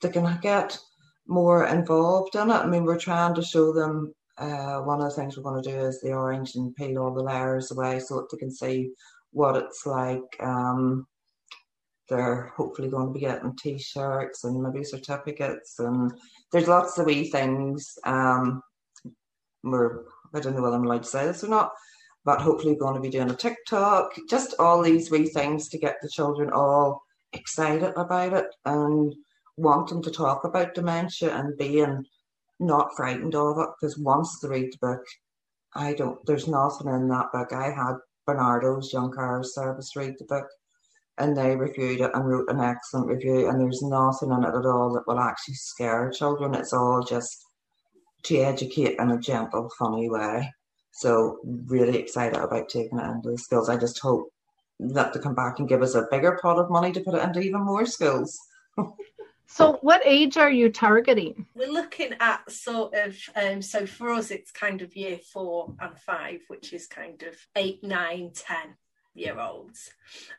they 0.00 0.08
can 0.08 0.38
get 0.40 0.78
more 1.26 1.66
involved 1.66 2.34
in 2.34 2.50
it. 2.50 2.54
I 2.54 2.66
mean, 2.66 2.84
we're 2.84 2.98
trying 2.98 3.34
to 3.34 3.42
show 3.42 3.72
them 3.72 4.14
uh, 4.38 4.78
one 4.80 5.00
of 5.00 5.10
the 5.10 5.14
things 5.14 5.36
we're 5.36 5.42
going 5.42 5.62
to 5.62 5.70
do 5.70 5.76
is 5.76 6.00
the 6.00 6.12
orange 6.12 6.54
and 6.54 6.74
peel 6.74 6.98
all 6.98 7.14
the 7.14 7.22
layers 7.22 7.70
away 7.70 8.00
so 8.00 8.16
that 8.16 8.30
they 8.30 8.38
can 8.38 8.50
see 8.50 8.90
what 9.32 9.56
it's 9.56 9.86
like. 9.86 10.22
Um, 10.40 11.06
they're 12.08 12.52
hopefully 12.56 12.88
going 12.88 13.06
to 13.06 13.12
be 13.12 13.20
getting 13.20 13.54
t-shirts 13.56 14.42
and 14.44 14.60
maybe 14.60 14.82
certificates 14.82 15.78
and 15.78 16.12
there's 16.50 16.66
lots 16.66 16.98
of 16.98 17.06
wee 17.06 17.30
things. 17.30 17.96
Um, 18.04 18.62
we're 19.62 20.04
I 20.34 20.40
don't 20.40 20.54
know 20.54 20.62
whether 20.62 20.76
I'm 20.76 20.84
allowed 20.84 21.04
to 21.04 21.08
say 21.08 21.26
this 21.26 21.44
or 21.44 21.48
not, 21.48 21.72
but 22.24 22.40
hopefully 22.40 22.76
going 22.76 22.94
to 22.94 23.00
be 23.00 23.10
doing 23.10 23.30
a 23.30 23.34
TikTok, 23.34 24.12
just 24.28 24.54
all 24.58 24.82
these 24.82 25.10
wee 25.10 25.26
things 25.26 25.68
to 25.68 25.78
get 25.78 25.96
the 26.02 26.08
children 26.08 26.50
all 26.50 27.02
excited 27.32 27.92
about 27.96 28.32
it. 28.32 28.46
And 28.64 29.14
wanting 29.60 30.02
to 30.02 30.10
talk 30.10 30.44
about 30.44 30.74
dementia 30.74 31.34
and 31.34 31.56
being 31.58 32.04
not 32.58 32.88
frightened 32.96 33.34
of 33.34 33.58
it 33.58 33.68
because 33.80 33.98
once 33.98 34.38
they 34.40 34.48
read 34.48 34.72
the 34.72 34.86
book, 34.86 35.04
I 35.74 35.94
don't, 35.94 36.18
there's 36.26 36.48
nothing 36.48 36.88
in 36.88 37.08
that 37.08 37.32
book. 37.32 37.52
I 37.52 37.70
had 37.70 37.94
Barnardo's 38.26 38.92
Young 38.92 39.10
Carers 39.10 39.46
Service 39.46 39.94
read 39.96 40.14
the 40.18 40.24
book 40.24 40.46
and 41.18 41.36
they 41.36 41.54
reviewed 41.56 42.00
it 42.00 42.10
and 42.14 42.26
wrote 42.26 42.50
an 42.50 42.60
excellent 42.60 43.08
review 43.08 43.48
and 43.48 43.60
there's 43.60 43.82
nothing 43.82 44.30
in 44.30 44.44
it 44.44 44.54
at 44.54 44.66
all 44.66 44.92
that 44.94 45.06
will 45.06 45.18
actually 45.18 45.54
scare 45.54 46.10
children. 46.10 46.54
It's 46.54 46.72
all 46.72 47.02
just 47.02 47.44
to 48.24 48.38
educate 48.38 48.98
in 48.98 49.10
a 49.10 49.18
gentle, 49.18 49.70
funny 49.78 50.08
way. 50.10 50.50
So 51.00 51.38
really 51.44 51.96
excited 51.96 52.38
about 52.38 52.68
taking 52.68 52.98
it 52.98 53.10
into 53.10 53.30
the 53.30 53.38
schools. 53.38 53.70
I 53.70 53.78
just 53.78 53.98
hope 54.00 54.30
that 54.80 55.14
they 55.14 55.20
come 55.20 55.34
back 55.34 55.58
and 55.58 55.66
give 55.66 55.80
us 55.80 55.94
a 55.94 56.06
bigger 56.10 56.38
pot 56.42 56.58
of 56.58 56.70
money 56.70 56.92
to 56.92 57.00
put 57.00 57.14
it 57.14 57.22
into 57.22 57.40
even 57.40 57.62
more 57.62 57.86
schools. 57.86 58.38
so 59.46 59.78
what 59.80 60.02
age 60.04 60.36
are 60.36 60.50
you 60.50 60.68
targeting? 60.68 61.46
We're 61.54 61.72
looking 61.72 62.14
at 62.20 62.50
sort 62.50 62.92
of 62.94 63.16
um, 63.34 63.62
so 63.62 63.86
for 63.86 64.10
us 64.10 64.30
it's 64.30 64.50
kind 64.50 64.82
of 64.82 64.94
year 64.94 65.18
four 65.32 65.72
and 65.80 65.98
five, 65.98 66.40
which 66.48 66.74
is 66.74 66.86
kind 66.86 67.22
of 67.22 67.34
eight, 67.56 67.82
nine, 67.82 68.32
ten 68.34 68.76
year 69.14 69.40
olds. 69.40 69.90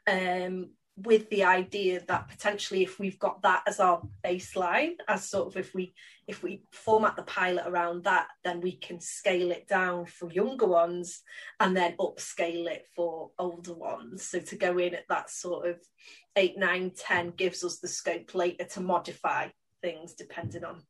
Um, 0.06 0.70
with 0.98 1.30
the 1.30 1.44
idea 1.44 2.02
that 2.08 2.28
potentially 2.28 2.84
if 2.84 3.00
we've 3.00 3.18
got 3.18 3.42
that 3.42 3.64
as 3.66 3.80
our 3.80 4.02
baseline 4.24 4.94
as 5.08 5.28
sort 5.28 5.48
of 5.48 5.58
if 5.58 5.74
we 5.74 5.94
if 6.28 6.44
we 6.44 6.64
format 6.72 7.16
the 7.16 7.24
pilot 7.24 7.66
around 7.66 8.04
that 8.04 8.28
then 8.44 8.60
we 8.62 8.74
can 8.74 9.00
scale 9.00 9.52
it 9.52 9.68
down 9.68 10.06
for 10.06 10.32
younger 10.32 10.68
ones 10.68 11.22
and 11.60 11.76
then 11.76 11.96
upscale 11.98 12.68
it 12.68 12.86
for 12.96 13.32
older 13.40 13.74
ones. 13.74 14.24
So 14.24 14.40
to 14.40 14.56
go 14.56 14.78
in 14.78 14.94
at 14.94 15.08
that 15.10 15.30
sort 15.30 15.68
of 15.68 15.80
8 16.36 16.58
9 16.58 16.92
10 16.96 17.32
gives 17.32 17.64
us 17.64 17.80
the 17.80 17.88
scope 17.88 18.36
later 18.36 18.66
to 18.66 18.82
modify 18.82 19.48
things 19.82 20.14
depending 20.14 20.64
on 20.64 20.82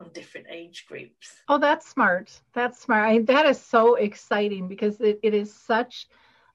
on 0.00 0.10
different 0.14 0.46
age 0.48 0.86
groups. 0.88 1.34
Oh 1.48 1.58
that's 1.58 1.88
smart. 1.88 2.40
That's 2.54 2.80
smart. 2.80 3.08
I, 3.08 3.18
that 3.22 3.46
is 3.46 3.60
so 3.60 3.96
exciting 3.96 4.68
because 4.68 5.00
it, 5.00 5.20
it 5.22 5.34
is 5.34 5.52
such 5.52 6.06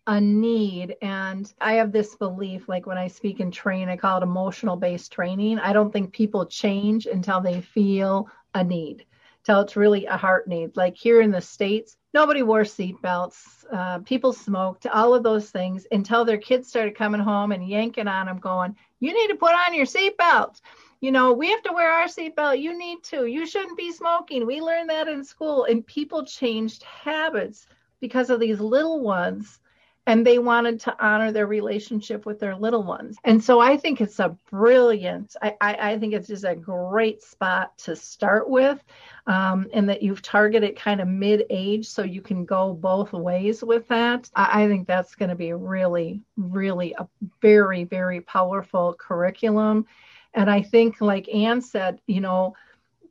a 0.08 0.22
need 0.22 0.96
and 1.02 1.54
i 1.62 1.74
have 1.74 1.92
this 1.92 2.16
belief 2.16 2.70
like 2.70 2.86
when 2.86 2.98
i 2.98 3.08
speak 3.08 3.40
and 3.40 3.52
train 3.52 3.90
i 3.90 3.98
call 3.98 4.20
it 4.20 4.24
emotional 4.24 4.76
based 4.76 5.12
training. 5.12 5.58
I 5.60 5.74
don't 5.74 5.92
think 5.92 6.14
people 6.14 6.46
change 6.46 7.08
until 7.08 7.42
they 7.42 7.62
feel 7.62 8.30
a 8.54 8.64
need 8.64 9.06
till 9.44 9.62
it's 9.62 9.76
really 9.76 10.06
a 10.08 10.18
heart 10.18 10.48
need. 10.48 10.76
Like 10.76 10.96
here 10.96 11.22
in 11.22 11.32
the 11.32 11.42
states 11.42 11.98
nobody 12.14 12.44
wore 12.44 12.62
seatbelts. 12.62 13.66
Uh, 13.72 14.00
people 14.00 14.32
smoked 14.32 14.86
all 14.88 15.14
of 15.14 15.24
those 15.24 15.50
things 15.50 15.88
until 15.92 16.24
their 16.24 16.38
kids 16.38 16.68
started 16.68 16.96
coming 16.96 17.22
home 17.22 17.52
and 17.52 17.68
yanking 17.68 18.08
on 18.08 18.28
them 18.28 18.38
going 18.38 18.76
you 19.00 19.14
need 19.14 19.28
to 19.28 19.36
put 19.36 19.54
on 19.54 19.74
your 19.74 19.86
seatbelt. 19.86 20.62
You 21.02 21.12
know 21.12 21.34
we 21.34 21.50
have 21.50 21.64
to 21.64 21.74
wear 21.74 21.92
our 21.92 22.08
seatbelt. 22.08 22.62
You 22.62 22.78
need 22.78 23.04
to. 23.06 23.26
You 23.26 23.46
shouldn't 23.46 23.78
be 23.78 23.92
smoking. 23.92 24.46
We 24.46 24.62
learned 24.62 24.90
that 24.90 25.08
in 25.08 25.24
school 25.24 25.66
and 25.66 25.86
people 25.86 26.26
changed 26.26 26.84
habits 26.84 27.68
because 28.00 28.30
of 28.30 28.40
these 28.40 28.60
little 28.60 29.02
ones 29.02 29.60
and 30.08 30.26
they 30.26 30.38
wanted 30.38 30.80
to 30.82 30.96
honor 31.04 31.32
their 31.32 31.48
relationship 31.48 32.26
with 32.26 32.40
their 32.40 32.56
little 32.56 32.84
ones. 32.84 33.18
And 33.24 33.44
so 33.44 33.60
I 33.60 33.76
think 33.78 34.02
it's 34.02 34.20
a 34.20 34.38
brilliant, 34.52 35.36
I, 35.42 35.56
I, 35.60 35.92
I 35.92 36.00
think 36.00 36.14
it's 36.14 36.28
just 36.28 36.44
a 36.44 36.56
great 36.56 37.24
spot 37.24 37.78
to 37.80 37.96
start 37.96 38.50
with, 38.50 38.84
um, 39.26 39.68
and 39.74 39.90
that 39.90 40.04
you've 40.04 40.22
targeted 40.22 40.76
kind 40.76 41.02
of 41.02 41.08
mid 41.08 41.46
age 41.50 41.88
so 41.88 42.04
you 42.04 42.22
can 42.22 42.46
go 42.46 42.74
both 42.74 43.14
ways 43.14 43.64
with 43.64 43.88
that. 43.88 44.30
I, 44.36 44.64
I 44.64 44.68
think 44.68 44.88
that's 44.88 45.16
going 45.16 45.30
to 45.30 45.36
be 45.36 45.54
really, 45.54 46.22
really 46.38 46.94
a 46.98 47.08
very, 47.42 47.84
very 47.84 48.22
powerful 48.22 48.96
curriculum. 49.00 49.88
And 50.36 50.52
I 50.52 50.62
think, 50.62 51.02
like 51.02 51.34
Anne 51.34 51.62
said, 51.62 52.00
you 52.08 52.22
know, 52.22 52.56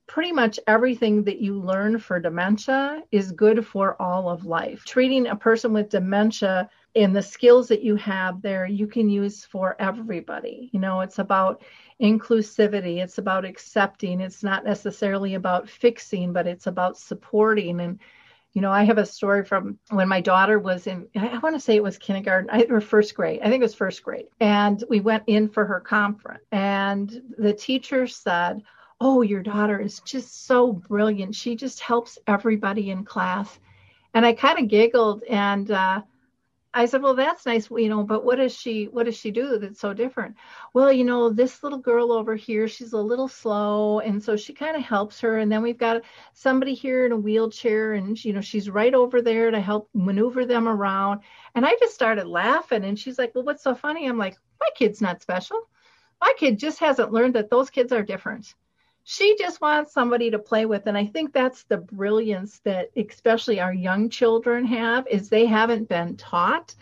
pretty 0.06 0.32
much 0.32 0.60
everything 0.66 1.24
that 1.24 1.40
you 1.40 1.58
learn 1.58 1.98
for 1.98 2.20
dementia 2.20 3.02
is 3.10 3.32
good 3.32 3.66
for 3.66 4.00
all 4.00 4.28
of 4.28 4.44
life. 4.44 4.84
Treating 4.84 5.26
a 5.26 5.36
person 5.36 5.72
with 5.72 5.88
dementia 5.88 6.68
and 6.96 7.14
the 7.14 7.22
skills 7.22 7.68
that 7.68 7.82
you 7.82 7.96
have 7.96 8.40
there 8.42 8.66
you 8.66 8.86
can 8.86 9.08
use 9.08 9.44
for 9.44 9.76
everybody. 9.78 10.70
You 10.72 10.80
know 10.80 11.00
it's 11.00 11.18
about 11.18 11.62
inclusivity 12.00 13.02
it's 13.02 13.18
about 13.18 13.44
accepting 13.44 14.20
it's 14.20 14.42
not 14.42 14.64
necessarily 14.64 15.34
about 15.34 15.68
fixing 15.68 16.32
but 16.32 16.46
it's 16.46 16.66
about 16.66 16.98
supporting. 16.98 17.80
And 17.80 17.98
you 18.52 18.62
know 18.62 18.70
i 18.70 18.84
have 18.84 18.98
a 18.98 19.06
story 19.06 19.44
from 19.44 19.78
when 19.90 20.08
my 20.08 20.20
daughter 20.20 20.58
was 20.58 20.86
in 20.86 21.08
i 21.16 21.38
want 21.38 21.56
to 21.56 21.60
say 21.60 21.74
it 21.74 21.82
was 21.82 21.98
kindergarten 21.98 22.70
or 22.70 22.80
first 22.80 23.14
grade 23.14 23.40
i 23.42 23.48
think 23.48 23.60
it 23.60 23.64
was 23.64 23.74
first 23.74 24.02
grade. 24.02 24.26
And 24.40 24.82
we 24.88 25.00
went 25.00 25.24
in 25.26 25.48
for 25.48 25.66
her 25.66 25.80
conference 25.80 26.44
and 26.52 27.20
the 27.36 27.52
teacher 27.52 28.06
said 28.06 28.62
oh 29.00 29.22
your 29.22 29.42
daughter 29.42 29.80
is 29.80 30.00
just 30.00 30.46
so 30.46 30.72
brilliant. 30.72 31.34
She 31.34 31.56
just 31.56 31.80
helps 31.80 32.16
everybody 32.26 32.90
in 32.90 33.04
class. 33.04 33.58
And 34.14 34.24
i 34.24 34.32
kind 34.32 34.58
of 34.58 34.68
giggled 34.68 35.24
and 35.24 35.70
uh, 35.70 36.02
I 36.76 36.86
said, 36.86 37.02
well, 37.02 37.14
that's 37.14 37.46
nice, 37.46 37.70
you 37.70 37.88
know, 37.88 38.02
but 38.02 38.24
what 38.24 38.36
does 38.36 38.52
she, 38.52 38.86
what 38.86 39.04
does 39.04 39.16
she 39.16 39.30
do 39.30 39.58
that's 39.58 39.78
so 39.78 39.94
different? 39.94 40.34
Well, 40.72 40.92
you 40.92 41.04
know, 41.04 41.30
this 41.30 41.62
little 41.62 41.78
girl 41.78 42.10
over 42.10 42.34
here, 42.34 42.66
she's 42.66 42.92
a 42.92 42.98
little 42.98 43.28
slow. 43.28 44.00
And 44.00 44.20
so 44.20 44.36
she 44.36 44.52
kind 44.52 44.76
of 44.76 44.82
helps 44.82 45.20
her. 45.20 45.38
And 45.38 45.50
then 45.52 45.62
we've 45.62 45.78
got 45.78 46.02
somebody 46.32 46.74
here 46.74 47.06
in 47.06 47.12
a 47.12 47.16
wheelchair 47.16 47.92
and, 47.92 48.22
you 48.24 48.32
know, 48.32 48.40
she's 48.40 48.68
right 48.68 48.92
over 48.92 49.22
there 49.22 49.52
to 49.52 49.60
help 49.60 49.88
maneuver 49.94 50.44
them 50.44 50.66
around. 50.66 51.20
And 51.54 51.64
I 51.64 51.76
just 51.78 51.94
started 51.94 52.26
laughing. 52.26 52.84
And 52.84 52.98
she's 52.98 53.18
like, 53.18 53.34
well, 53.36 53.44
what's 53.44 53.62
so 53.62 53.76
funny? 53.76 54.08
I'm 54.08 54.18
like, 54.18 54.36
my 54.60 54.68
kid's 54.74 55.00
not 55.00 55.22
special. 55.22 55.60
My 56.20 56.34
kid 56.36 56.58
just 56.58 56.80
hasn't 56.80 57.12
learned 57.12 57.36
that 57.36 57.50
those 57.50 57.70
kids 57.70 57.92
are 57.92 58.02
different 58.02 58.52
she 59.04 59.36
just 59.38 59.60
wants 59.60 59.92
somebody 59.92 60.30
to 60.30 60.38
play 60.38 60.66
with. 60.66 60.86
And 60.86 60.96
i 60.96 61.06
think 61.06 61.32
that's 61.32 61.64
the 61.64 61.76
brilliance 61.76 62.60
that 62.64 62.90
especially 62.96 63.60
our 63.60 63.74
young 63.74 64.08
children 64.08 64.64
have 64.64 65.06
is 65.08 65.28
they 65.28 65.46
haven't 65.46 65.88
been 65.88 66.16
taught 66.16 66.74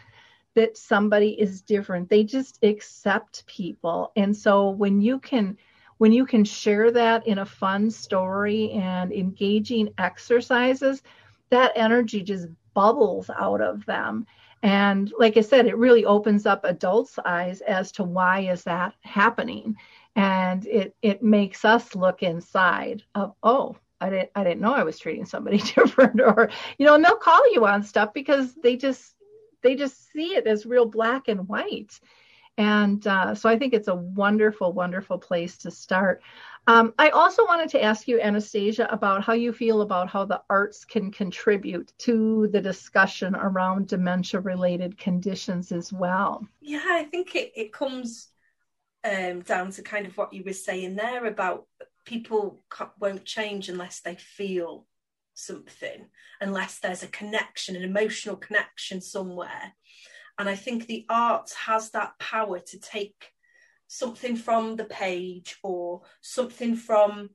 that 0.54 0.76
somebody 0.76 1.30
is 1.40 1.62
different. 1.62 2.10
They 2.10 2.24
just 2.24 2.58
accept 2.62 3.46
people. 3.46 4.12
And 4.16 4.36
so 4.36 4.70
when 4.70 5.00
you 5.00 5.18
can 5.18 5.56
when 5.98 6.12
you 6.12 6.26
can 6.26 6.44
share 6.44 6.90
that 6.90 7.26
in 7.28 7.38
a 7.38 7.46
fun 7.46 7.90
story 7.90 8.72
and 8.72 9.12
engaging 9.12 9.94
exercises 9.98 11.02
that 11.50 11.72
energy 11.76 12.22
just 12.22 12.48
bubbles 12.74 13.30
out 13.30 13.60
of 13.60 13.84
them. 13.86 14.26
And 14.62 15.12
like 15.18 15.36
i 15.36 15.40
said 15.40 15.66
it 15.66 15.76
really 15.76 16.04
opens 16.04 16.46
up 16.46 16.64
adults 16.64 17.18
eyes 17.24 17.60
as 17.62 17.92
to 17.92 18.04
why 18.04 18.40
is 18.40 18.62
that 18.64 18.94
happening 19.02 19.76
and 20.16 20.66
it 20.66 20.94
it 21.02 21.22
makes 21.22 21.64
us 21.64 21.94
look 21.94 22.22
inside 22.22 23.02
of 23.14 23.34
oh 23.42 23.76
I 24.00 24.10
didn't 24.10 24.30
I 24.34 24.44
didn't 24.44 24.60
know 24.60 24.74
I 24.74 24.84
was 24.84 24.98
treating 24.98 25.24
somebody 25.24 25.58
different 25.76 26.20
or 26.20 26.50
you 26.78 26.86
know 26.86 26.94
and 26.94 27.04
they'll 27.04 27.16
call 27.16 27.52
you 27.52 27.66
on 27.66 27.82
stuff 27.82 28.12
because 28.12 28.54
they 28.62 28.76
just 28.76 29.14
they 29.62 29.74
just 29.74 30.10
see 30.12 30.34
it 30.34 30.46
as 30.46 30.66
real 30.66 30.86
black 30.86 31.28
and 31.28 31.48
white 31.48 31.98
and 32.58 33.06
uh, 33.06 33.34
so 33.34 33.48
I 33.48 33.58
think 33.58 33.72
it's 33.72 33.88
a 33.88 33.94
wonderful 33.94 34.72
wonderful 34.72 35.18
place 35.18 35.56
to 35.58 35.70
start. 35.70 36.22
Um, 36.66 36.92
I 36.98 37.08
also 37.08 37.44
wanted 37.46 37.70
to 37.70 37.82
ask 37.82 38.06
you, 38.06 38.20
Anastacia, 38.20 38.92
about 38.92 39.24
how 39.24 39.32
you 39.32 39.52
feel 39.52 39.80
about 39.80 40.08
how 40.08 40.24
the 40.24 40.42
arts 40.48 40.84
can 40.84 41.10
contribute 41.10 41.92
to 41.98 42.48
the 42.52 42.60
discussion 42.60 43.34
around 43.34 43.88
dementia 43.88 44.40
related 44.40 44.96
conditions 44.98 45.72
as 45.72 45.92
well. 45.92 46.46
Yeah, 46.60 46.84
I 46.86 47.04
think 47.04 47.34
it, 47.34 47.52
it 47.56 47.72
comes 47.72 48.28
um, 49.04 49.40
down 49.40 49.70
to 49.72 49.82
kind 49.82 50.06
of 50.06 50.16
what 50.16 50.32
you 50.32 50.42
were 50.44 50.52
saying 50.52 50.96
there 50.96 51.26
about 51.26 51.66
people 52.04 52.62
won't 52.98 53.24
change 53.24 53.68
unless 53.68 54.00
they 54.00 54.14
feel 54.14 54.86
something, 55.34 56.06
unless 56.40 56.78
there's 56.78 57.02
a 57.02 57.08
connection, 57.08 57.76
an 57.76 57.82
emotional 57.82 58.36
connection 58.36 59.00
somewhere. 59.00 59.74
And 60.38 60.48
I 60.48 60.56
think 60.56 60.86
the 60.86 61.04
art 61.08 61.52
has 61.66 61.90
that 61.90 62.18
power 62.18 62.58
to 62.58 62.80
take 62.80 63.30
something 63.86 64.36
from 64.36 64.76
the 64.76 64.84
page 64.84 65.56
or 65.62 66.02
something 66.20 66.76
from, 66.76 67.30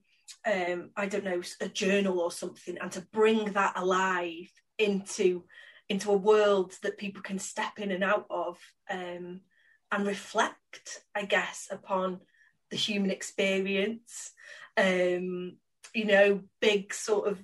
um, 0.46 0.90
I 0.96 1.06
don't 1.06 1.24
know, 1.24 1.42
a 1.62 1.70
journal 1.70 2.20
or 2.20 2.32
something, 2.32 2.78
and 2.80 2.92
to 2.94 3.02
bring 3.14 3.54
that 3.54 3.78
alive 3.78 4.52
into 4.78 5.44
into 5.90 6.12
a 6.12 6.18
world 6.18 6.74
that 6.84 6.98
people 6.98 7.22
can 7.22 7.40
step 7.40 7.80
in 7.80 7.92
and 7.92 8.04
out 8.04 8.26
of 8.30 8.58
um, 8.90 9.40
and 9.92 10.06
reflect, 10.06 11.02
I 11.16 11.26
guess, 11.26 11.68
upon 11.72 12.22
the 12.70 12.78
human 12.78 13.12
experience. 13.12 14.32
Um, 14.76 15.58
you 15.94 16.06
know, 16.06 16.42
big 16.62 16.94
sort 16.94 17.28
of 17.28 17.42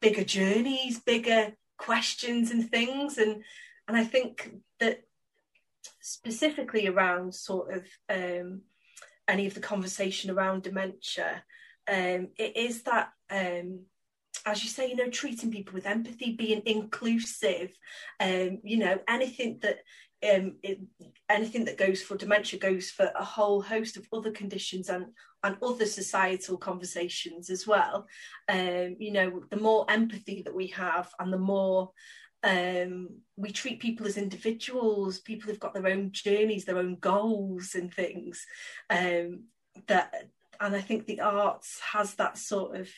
bigger 0.00 0.24
journeys, 0.24 0.98
bigger 0.98 1.52
questions 1.78 2.50
and 2.50 2.70
things. 2.70 3.18
And 3.18 3.44
and 3.86 3.96
I 3.96 4.04
think 4.04 4.54
that 4.80 5.02
specifically 6.00 6.86
around 6.86 7.34
sort 7.34 7.74
of 7.74 7.84
um, 8.08 8.62
any 9.28 9.46
of 9.46 9.54
the 9.54 9.60
conversation 9.60 10.30
around 10.30 10.62
dementia, 10.62 11.44
um, 11.88 12.28
it 12.38 12.56
is 12.56 12.82
that 12.82 13.10
um, 13.30 13.84
as 14.46 14.62
you 14.62 14.68
say, 14.68 14.88
you 14.88 14.96
know, 14.96 15.08
treating 15.08 15.50
people 15.50 15.74
with 15.74 15.86
empathy, 15.86 16.32
being 16.32 16.62
inclusive, 16.66 17.70
um, 18.20 18.58
you 18.62 18.76
know, 18.76 18.98
anything 19.08 19.58
that 19.62 19.78
um, 20.24 20.56
it, 20.62 20.78
anything 21.28 21.64
that 21.66 21.78
goes 21.78 22.02
for 22.02 22.16
dementia 22.16 22.58
goes 22.58 22.90
for 22.90 23.10
a 23.14 23.24
whole 23.24 23.60
host 23.60 23.96
of 23.96 24.06
other 24.12 24.30
conditions 24.30 24.88
and 24.88 25.06
and 25.42 25.56
other 25.62 25.84
societal 25.84 26.56
conversations 26.56 27.50
as 27.50 27.66
well. 27.66 28.06
Um, 28.48 28.96
you 28.98 29.12
know, 29.12 29.42
the 29.50 29.58
more 29.58 29.84
empathy 29.90 30.42
that 30.42 30.54
we 30.54 30.68
have, 30.68 31.10
and 31.18 31.32
the 31.32 31.38
more 31.38 31.90
um, 32.42 33.08
we 33.36 33.50
treat 33.50 33.80
people 33.80 34.06
as 34.06 34.16
individuals, 34.16 35.20
people 35.20 35.50
have 35.50 35.60
got 35.60 35.74
their 35.74 35.86
own 35.86 36.10
journeys, 36.12 36.64
their 36.64 36.78
own 36.78 36.96
goals, 36.96 37.74
and 37.74 37.92
things. 37.92 38.46
Um, 38.88 39.44
that, 39.88 40.14
and 40.60 40.76
I 40.76 40.80
think 40.80 41.06
the 41.06 41.20
arts 41.20 41.80
has 41.92 42.14
that 42.14 42.38
sort 42.38 42.76
of 42.76 42.88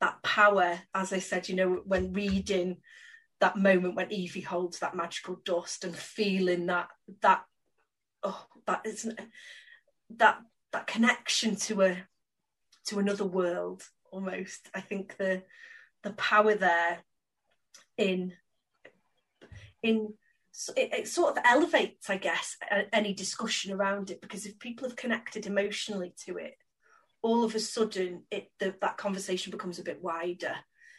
that 0.00 0.22
power. 0.22 0.80
As 0.94 1.12
I 1.12 1.18
said, 1.18 1.48
you 1.48 1.56
know, 1.56 1.82
when 1.84 2.12
reading 2.12 2.78
that 3.40 3.56
moment 3.56 3.94
when 3.94 4.12
Evie 4.12 4.40
holds 4.40 4.80
that 4.80 4.96
magical 4.96 5.40
dust 5.44 5.84
and 5.84 5.94
feeling 5.94 6.66
that 6.66 6.88
that 7.22 7.44
oh 8.22 8.46
that 8.66 8.80
is 8.84 9.08
that 10.16 10.40
that 10.72 10.86
connection 10.86 11.56
to 11.56 11.82
a 11.82 11.96
to 12.86 12.98
another 12.98 13.24
world 13.24 13.82
almost. 14.10 14.68
I 14.74 14.80
think 14.80 15.16
the 15.16 15.42
the 16.02 16.12
power 16.12 16.54
there 16.54 16.98
in 17.96 18.32
in 19.82 20.14
it, 20.76 20.92
it, 20.92 21.08
sort 21.08 21.36
of 21.36 21.44
elevates, 21.44 22.10
I 22.10 22.16
guess, 22.16 22.56
any 22.92 23.14
discussion 23.14 23.72
around 23.72 24.10
it 24.10 24.20
because 24.20 24.44
if 24.44 24.58
people 24.58 24.88
have 24.88 24.96
connected 24.96 25.46
emotionally 25.46 26.12
to 26.26 26.36
it, 26.36 26.54
all 27.22 27.44
of 27.44 27.54
a 27.54 27.60
sudden 27.60 28.22
it 28.30 28.50
the, 28.58 28.74
that 28.80 28.96
conversation 28.96 29.50
becomes 29.50 29.78
a 29.78 29.84
bit 29.84 30.02
wider. 30.02 30.54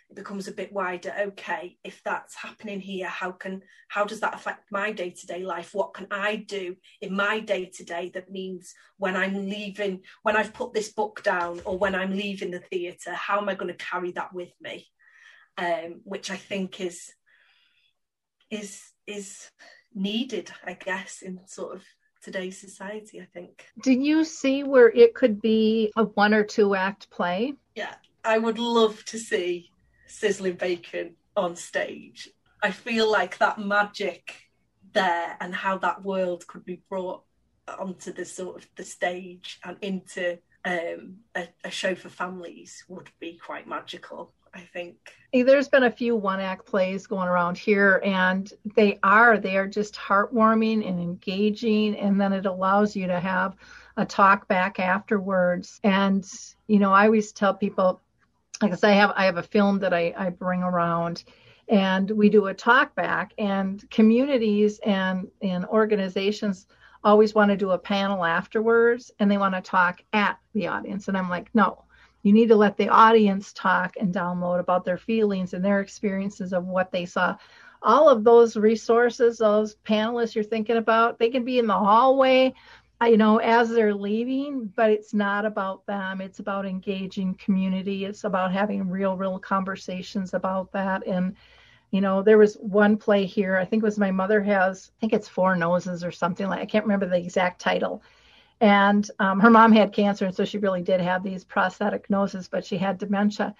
It 0.09 0.15
becomes 0.15 0.47
a 0.47 0.53
bit 0.53 0.73
wider. 0.73 1.13
Okay 1.19 1.77
if 1.83 2.01
that's 2.03 2.35
happening 2.35 2.79
here 2.79 3.07
how 3.07 3.31
can 3.31 3.61
how 3.87 4.05
does 4.05 4.19
that 4.21 4.33
affect 4.33 4.71
my 4.71 4.91
day-to-day 4.91 5.43
life? 5.43 5.73
What 5.73 5.93
can 5.93 6.07
i 6.11 6.35
do 6.35 6.75
in 7.01 7.15
my 7.15 7.39
day-to-day 7.39 8.11
that 8.13 8.31
means 8.31 8.73
when 8.97 9.15
i'm 9.15 9.49
leaving 9.49 10.01
when 10.23 10.35
i've 10.35 10.53
put 10.53 10.73
this 10.73 10.91
book 10.91 11.23
down 11.23 11.61
or 11.65 11.77
when 11.77 11.95
i'm 11.95 12.11
leaving 12.11 12.51
the 12.51 12.59
theatre 12.59 13.13
how 13.13 13.39
am 13.39 13.49
i 13.49 13.55
going 13.55 13.73
to 13.73 13.85
carry 13.85 14.11
that 14.13 14.33
with 14.33 14.51
me? 14.59 14.87
Um, 15.57 16.01
which 16.03 16.31
i 16.31 16.37
think 16.37 16.81
is 16.81 17.13
is 18.49 18.81
is 19.05 19.49
needed 19.93 20.51
i 20.65 20.73
guess 20.73 21.21
in 21.21 21.39
sort 21.47 21.75
of 21.75 21.83
today's 22.21 22.59
society 22.59 23.21
i 23.21 23.25
think 23.33 23.65
do 23.83 23.91
you 23.91 24.23
see 24.23 24.63
where 24.63 24.89
it 24.89 25.13
could 25.13 25.41
be 25.41 25.91
a 25.95 26.03
one 26.03 26.33
or 26.33 26.43
two 26.43 26.75
act 26.75 27.09
play 27.09 27.53
yeah 27.75 27.95
i 28.23 28.37
would 28.37 28.59
love 28.59 29.03
to 29.05 29.17
see 29.17 29.71
sizzling 30.09 30.55
bacon 30.55 31.15
on 31.35 31.55
stage. 31.55 32.29
I 32.61 32.71
feel 32.71 33.09
like 33.09 33.37
that 33.37 33.59
magic 33.59 34.35
there 34.91 35.37
and 35.39 35.53
how 35.53 35.77
that 35.79 36.03
world 36.03 36.45
could 36.47 36.65
be 36.65 36.81
brought 36.89 37.23
onto 37.67 38.11
the 38.11 38.25
sort 38.25 38.63
of 38.63 38.69
the 38.75 38.83
stage 38.83 39.59
and 39.63 39.77
into 39.81 40.39
um, 40.65 41.17
a, 41.35 41.47
a 41.63 41.71
show 41.71 41.95
for 41.95 42.09
families 42.09 42.83
would 42.89 43.09
be 43.19 43.37
quite 43.37 43.67
magical. 43.67 44.33
I 44.53 44.61
think. 44.61 44.95
There's 45.31 45.67
been 45.67 45.83
a 45.83 45.91
few 45.91 46.15
one 46.15 46.39
act 46.39 46.65
plays 46.65 47.05
going 47.05 47.27
around 47.27 47.57
here 47.57 48.01
and 48.03 48.51
they 48.75 48.99
are 49.03 49.37
they 49.37 49.57
are 49.57 49.67
just 49.67 49.95
heartwarming 49.95 50.87
and 50.87 50.99
engaging 50.99 51.95
and 51.97 52.19
then 52.19 52.33
it 52.33 52.45
allows 52.45 52.95
you 52.95 53.07
to 53.07 53.19
have 53.19 53.55
a 53.97 54.05
talk 54.05 54.47
back 54.47 54.79
afterwards. 54.79 55.79
And 55.83 56.27
you 56.67 56.79
know 56.79 56.91
i 56.91 57.05
always 57.05 57.31
tell 57.31 57.53
people 57.53 58.01
because 58.59 58.83
I 58.83 58.91
have 58.91 59.11
I 59.15 59.25
have 59.25 59.37
a 59.37 59.43
film 59.43 59.79
that 59.79 59.93
I, 59.93 60.13
I 60.17 60.29
bring 60.29 60.63
around 60.63 61.23
and 61.67 62.09
we 62.09 62.29
do 62.29 62.47
a 62.47 62.53
talk 62.53 62.95
back 62.95 63.33
and 63.37 63.87
communities 63.89 64.79
and 64.79 65.27
and 65.41 65.65
organizations 65.65 66.65
always 67.03 67.33
want 67.33 67.49
to 67.49 67.57
do 67.57 67.71
a 67.71 67.77
panel 67.77 68.25
afterwards 68.25 69.11
and 69.19 69.31
they 69.31 69.37
want 69.37 69.55
to 69.55 69.61
talk 69.61 70.03
at 70.11 70.37
the 70.53 70.67
audience. 70.67 71.07
And 71.07 71.17
i'm 71.17 71.29
like 71.29 71.49
no 71.53 71.83
you 72.23 72.33
need 72.33 72.47
to 72.47 72.55
let 72.55 72.77
the 72.77 72.89
audience 72.89 73.53
talk 73.53 73.95
and 73.99 74.13
download 74.13 74.59
about 74.59 74.85
their 74.85 74.97
feelings 74.97 75.53
and 75.53 75.63
their 75.63 75.79
experiences 75.79 76.53
of 76.53 76.65
what 76.65 76.91
they 76.91 77.05
saw 77.05 77.35
all 77.81 78.09
of 78.09 78.23
those 78.23 78.57
resources 78.57 79.37
those 79.37 79.75
panelists 79.85 80.35
you're 80.35 80.43
thinking 80.43 80.77
about 80.77 81.17
they 81.17 81.29
can 81.29 81.45
be 81.45 81.59
in 81.59 81.67
the 81.67 81.73
hallway 81.73 82.53
uh, 83.01 83.05
you 83.05 83.17
know, 83.17 83.37
as 83.37 83.69
they're 83.69 83.93
leaving, 83.93 84.67
but 84.75 84.89
it's 84.91 85.13
not 85.13 85.45
about 85.45 85.85
them. 85.85 86.19
It's 86.19 86.39
about 86.39 86.65
engaging 86.65 87.33
community. 87.35 88.03
It's 88.03 88.25
about 88.25 88.51
having 88.51 88.89
real, 88.89 89.15
real 89.15 89.39
conversations 89.39 90.33
about 90.33 90.71
that. 90.73 91.07
And, 91.07 91.35
you 91.91 92.01
know, 92.01 92.21
there 92.21 92.37
was 92.37 92.55
one 92.55 92.97
play 92.97 93.25
here, 93.25 93.55
I 93.55 93.63
think 93.63 93.83
it 93.83 93.85
was 93.85 93.97
My 93.97 94.11
Mother 94.11 94.41
Has, 94.43 94.91
I 94.97 94.99
think 94.99 95.13
it's 95.13 95.29
Four 95.29 95.55
Noses 95.55 96.03
or 96.03 96.11
something 96.11 96.47
like 96.47 96.59
I 96.59 96.65
can't 96.65 96.83
remember 96.83 97.07
the 97.07 97.17
exact 97.17 97.61
title. 97.61 98.03
And 98.61 99.09
um, 99.19 99.39
her 99.39 99.49
mom 99.49 99.71
had 99.71 99.93
cancer, 99.93 100.25
and 100.25 100.35
so 100.35 100.43
she 100.45 100.57
really 100.57 100.81
did 100.81 100.99
have 101.01 101.23
these 101.23 101.45
prosthetic 101.45 102.09
noses, 102.09 102.47
but 102.49 102.65
she 102.65 102.77
had 102.77 102.97
dementia. 102.97 103.55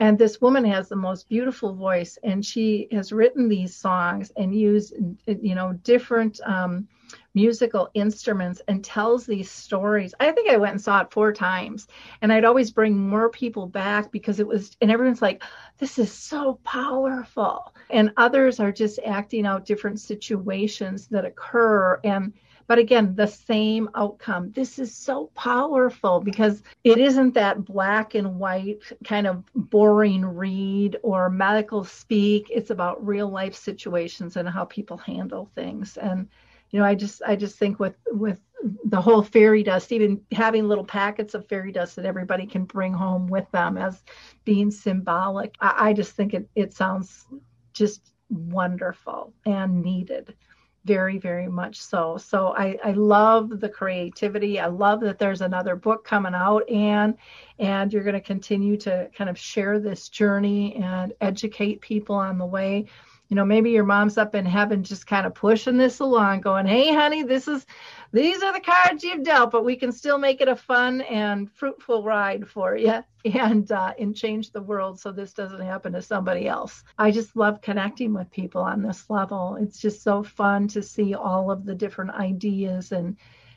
And 0.00 0.18
this 0.18 0.40
woman 0.40 0.64
has 0.64 0.88
the 0.88 0.96
most 0.96 1.28
beautiful 1.28 1.72
voice, 1.72 2.18
and 2.22 2.44
she 2.44 2.88
has 2.90 3.12
written 3.12 3.48
these 3.48 3.74
songs 3.76 4.32
and 4.36 4.54
used, 4.54 4.94
you 5.26 5.54
know, 5.54 5.72
different 5.84 6.40
um, 6.44 6.88
musical 7.34 7.88
instruments 7.94 8.60
and 8.66 8.84
tells 8.84 9.24
these 9.24 9.50
stories. 9.50 10.14
I 10.18 10.32
think 10.32 10.50
I 10.50 10.56
went 10.56 10.72
and 10.72 10.80
saw 10.82 11.00
it 11.00 11.12
four 11.12 11.32
times, 11.32 11.86
and 12.22 12.32
I'd 12.32 12.44
always 12.44 12.72
bring 12.72 12.98
more 12.98 13.30
people 13.30 13.66
back 13.66 14.10
because 14.10 14.40
it 14.40 14.46
was, 14.46 14.76
and 14.80 14.90
everyone's 14.90 15.22
like, 15.22 15.42
this 15.78 15.98
is 15.98 16.12
so 16.12 16.58
powerful. 16.64 17.72
And 17.90 18.12
others 18.16 18.60
are 18.60 18.72
just 18.72 18.98
acting 19.06 19.46
out 19.46 19.64
different 19.64 20.00
situations 20.00 21.06
that 21.08 21.24
occur. 21.24 22.00
And 22.02 22.32
but 22.66 22.78
again, 22.78 23.14
the 23.14 23.26
same 23.26 23.90
outcome. 23.94 24.50
This 24.52 24.78
is 24.78 24.94
so 24.94 25.30
powerful 25.34 26.20
because 26.20 26.62
it 26.82 26.98
isn't 26.98 27.34
that 27.34 27.64
black 27.64 28.14
and 28.14 28.38
white 28.38 28.80
kind 29.04 29.26
of 29.26 29.44
boring 29.54 30.24
read 30.24 30.96
or 31.02 31.28
medical 31.28 31.84
speak. 31.84 32.48
It's 32.50 32.70
about 32.70 33.04
real 33.04 33.28
life 33.28 33.54
situations 33.54 34.36
and 34.36 34.48
how 34.48 34.64
people 34.64 34.96
handle 34.96 35.50
things. 35.54 35.96
And 35.96 36.28
you 36.70 36.78
know, 36.80 36.86
I 36.86 36.94
just 36.94 37.22
I 37.26 37.36
just 37.36 37.58
think 37.58 37.78
with 37.78 37.96
with 38.06 38.40
the 38.84 39.00
whole 39.00 39.22
fairy 39.22 39.62
dust, 39.62 39.92
even 39.92 40.22
having 40.32 40.66
little 40.66 40.84
packets 40.84 41.34
of 41.34 41.46
fairy 41.46 41.70
dust 41.70 41.96
that 41.96 42.06
everybody 42.06 42.46
can 42.46 42.64
bring 42.64 42.94
home 42.94 43.26
with 43.26 43.50
them 43.52 43.76
as 43.76 44.02
being 44.44 44.70
symbolic. 44.70 45.54
I, 45.60 45.90
I 45.90 45.92
just 45.92 46.12
think 46.12 46.32
it 46.34 46.48
it 46.54 46.72
sounds 46.72 47.26
just 47.74 48.12
wonderful 48.30 49.34
and 49.44 49.82
needed 49.82 50.34
very 50.84 51.18
very 51.18 51.48
much 51.48 51.80
so. 51.80 52.16
So 52.18 52.54
I, 52.56 52.78
I 52.84 52.92
love 52.92 53.60
the 53.60 53.68
creativity. 53.68 54.60
I 54.60 54.66
love 54.66 55.00
that 55.00 55.18
there's 55.18 55.40
another 55.40 55.76
book 55.76 56.04
coming 56.04 56.34
out 56.34 56.68
and 56.70 57.16
and 57.58 57.92
you're 57.92 58.02
going 58.02 58.14
to 58.14 58.20
continue 58.20 58.76
to 58.78 59.08
kind 59.16 59.30
of 59.30 59.38
share 59.38 59.78
this 59.78 60.08
journey 60.08 60.76
and 60.76 61.12
educate 61.20 61.80
people 61.80 62.16
on 62.16 62.38
the 62.38 62.46
way 62.46 62.86
you 63.28 63.36
know 63.36 63.44
maybe 63.44 63.70
your 63.70 63.84
mom's 63.84 64.18
up 64.18 64.34
in 64.34 64.46
heaven 64.46 64.84
just 64.84 65.06
kind 65.06 65.26
of 65.26 65.34
pushing 65.34 65.76
this 65.76 66.00
along 66.00 66.40
going 66.40 66.66
hey 66.66 66.92
honey 66.92 67.22
this 67.22 67.48
is 67.48 67.66
these 68.12 68.42
are 68.42 68.52
the 68.52 68.60
cards 68.60 69.02
you've 69.02 69.24
dealt 69.24 69.50
but 69.50 69.64
we 69.64 69.76
can 69.76 69.90
still 69.90 70.18
make 70.18 70.40
it 70.40 70.48
a 70.48 70.56
fun 70.56 71.00
and 71.02 71.50
fruitful 71.52 72.02
ride 72.02 72.46
for 72.48 72.76
you 72.76 73.02
and 73.24 73.72
uh, 73.72 73.94
and 73.98 74.14
change 74.14 74.50
the 74.50 74.62
world 74.62 75.00
so 75.00 75.10
this 75.10 75.32
doesn't 75.32 75.62
happen 75.62 75.92
to 75.94 76.02
somebody 76.02 76.46
else. 76.46 76.84
I 76.98 77.10
just 77.10 77.36
love 77.36 77.62
connecting 77.62 78.12
with 78.12 78.30
people 78.30 78.60
on 78.60 78.82
this 78.82 79.08
level. 79.08 79.56
It's 79.60 79.80
just 79.80 80.02
so 80.02 80.22
fun 80.22 80.68
to 80.68 80.82
see 80.82 81.14
all 81.14 81.50
of 81.50 81.64
the 81.64 81.74
different 81.74 82.10
ideas 82.12 82.92
and 82.92 83.16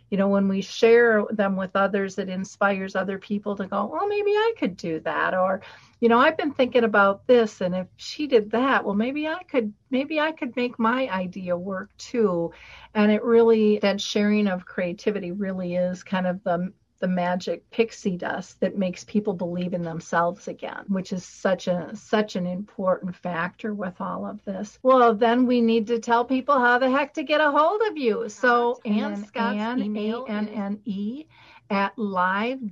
you 0.10 0.18
know 0.18 0.28
when 0.28 0.48
we 0.48 0.62
share 0.62 1.26
them 1.32 1.56
with 1.56 1.76
others 1.76 2.18
it 2.18 2.30
inspires 2.30 2.96
other 2.96 3.18
people 3.18 3.56
to 3.56 3.68
go 3.68 3.92
oh 3.94 4.08
maybe 4.08 4.32
i 4.32 4.54
could 4.58 4.78
do 4.78 5.00
that 5.02 5.34
or 5.34 5.62
you 6.00 6.10
know 6.10 6.20
i've 6.20 6.38
been 6.38 6.54
thinking 6.54 6.84
about 6.84 7.26
this 7.28 7.62
and 7.62 7.76
if 7.76 7.88
she 7.98 8.28
did 8.28 8.52
that 8.52 8.84
well 8.86 8.96
maybe 8.96 9.28
i 9.28 9.42
could 9.44 9.74
maybe 9.90 10.20
i 10.20 10.32
could 10.32 10.56
make 10.56 10.78
my 10.80 11.08
idea 11.10 11.56
work 11.58 11.90
too. 11.98 12.52
And 12.94 13.12
it 13.12 13.24
really 13.24 13.80
that 13.80 14.02
sharing 14.02 14.48
of 14.48 14.66
creativity 14.66 15.32
really 15.32 15.76
is 15.76 16.04
kind 16.04 16.28
of 16.28 16.44
the 16.44 16.72
the 17.00 17.08
magic 17.08 17.70
pixie 17.72 18.18
dust 18.18 18.60
that 18.60 18.78
makes 18.78 19.04
people 19.04 19.34
believe 19.34 19.74
in 19.74 19.82
themselves 19.82 20.48
again, 20.48 20.84
which 20.88 21.14
is 21.14 21.24
such 21.26 21.68
a 21.68 21.96
such 21.96 22.36
an 22.36 22.46
important 22.46 23.16
factor 23.16 23.74
with 23.74 24.00
all 24.00 24.26
of 24.26 24.44
this. 24.46 24.80
Well, 24.84 25.14
then 25.14 25.46
we 25.46 25.62
need 25.62 25.88
to 25.88 26.00
tell 26.00 26.26
people 26.26 26.60
how 26.60 26.80
the 26.80 26.90
heck 26.90 27.14
to 27.16 27.24
get 27.24 27.42
a 27.42 27.52
hold 27.52 27.82
of 27.90 27.98
you. 27.98 28.30
So 28.30 28.80
Anne 28.86 29.26
Scott's 29.26 29.58
Anne, 29.58 29.82
email 29.82 30.26
A-N-N-E 30.26 31.26
at 31.70 31.98
live.co.uk. 31.98 32.72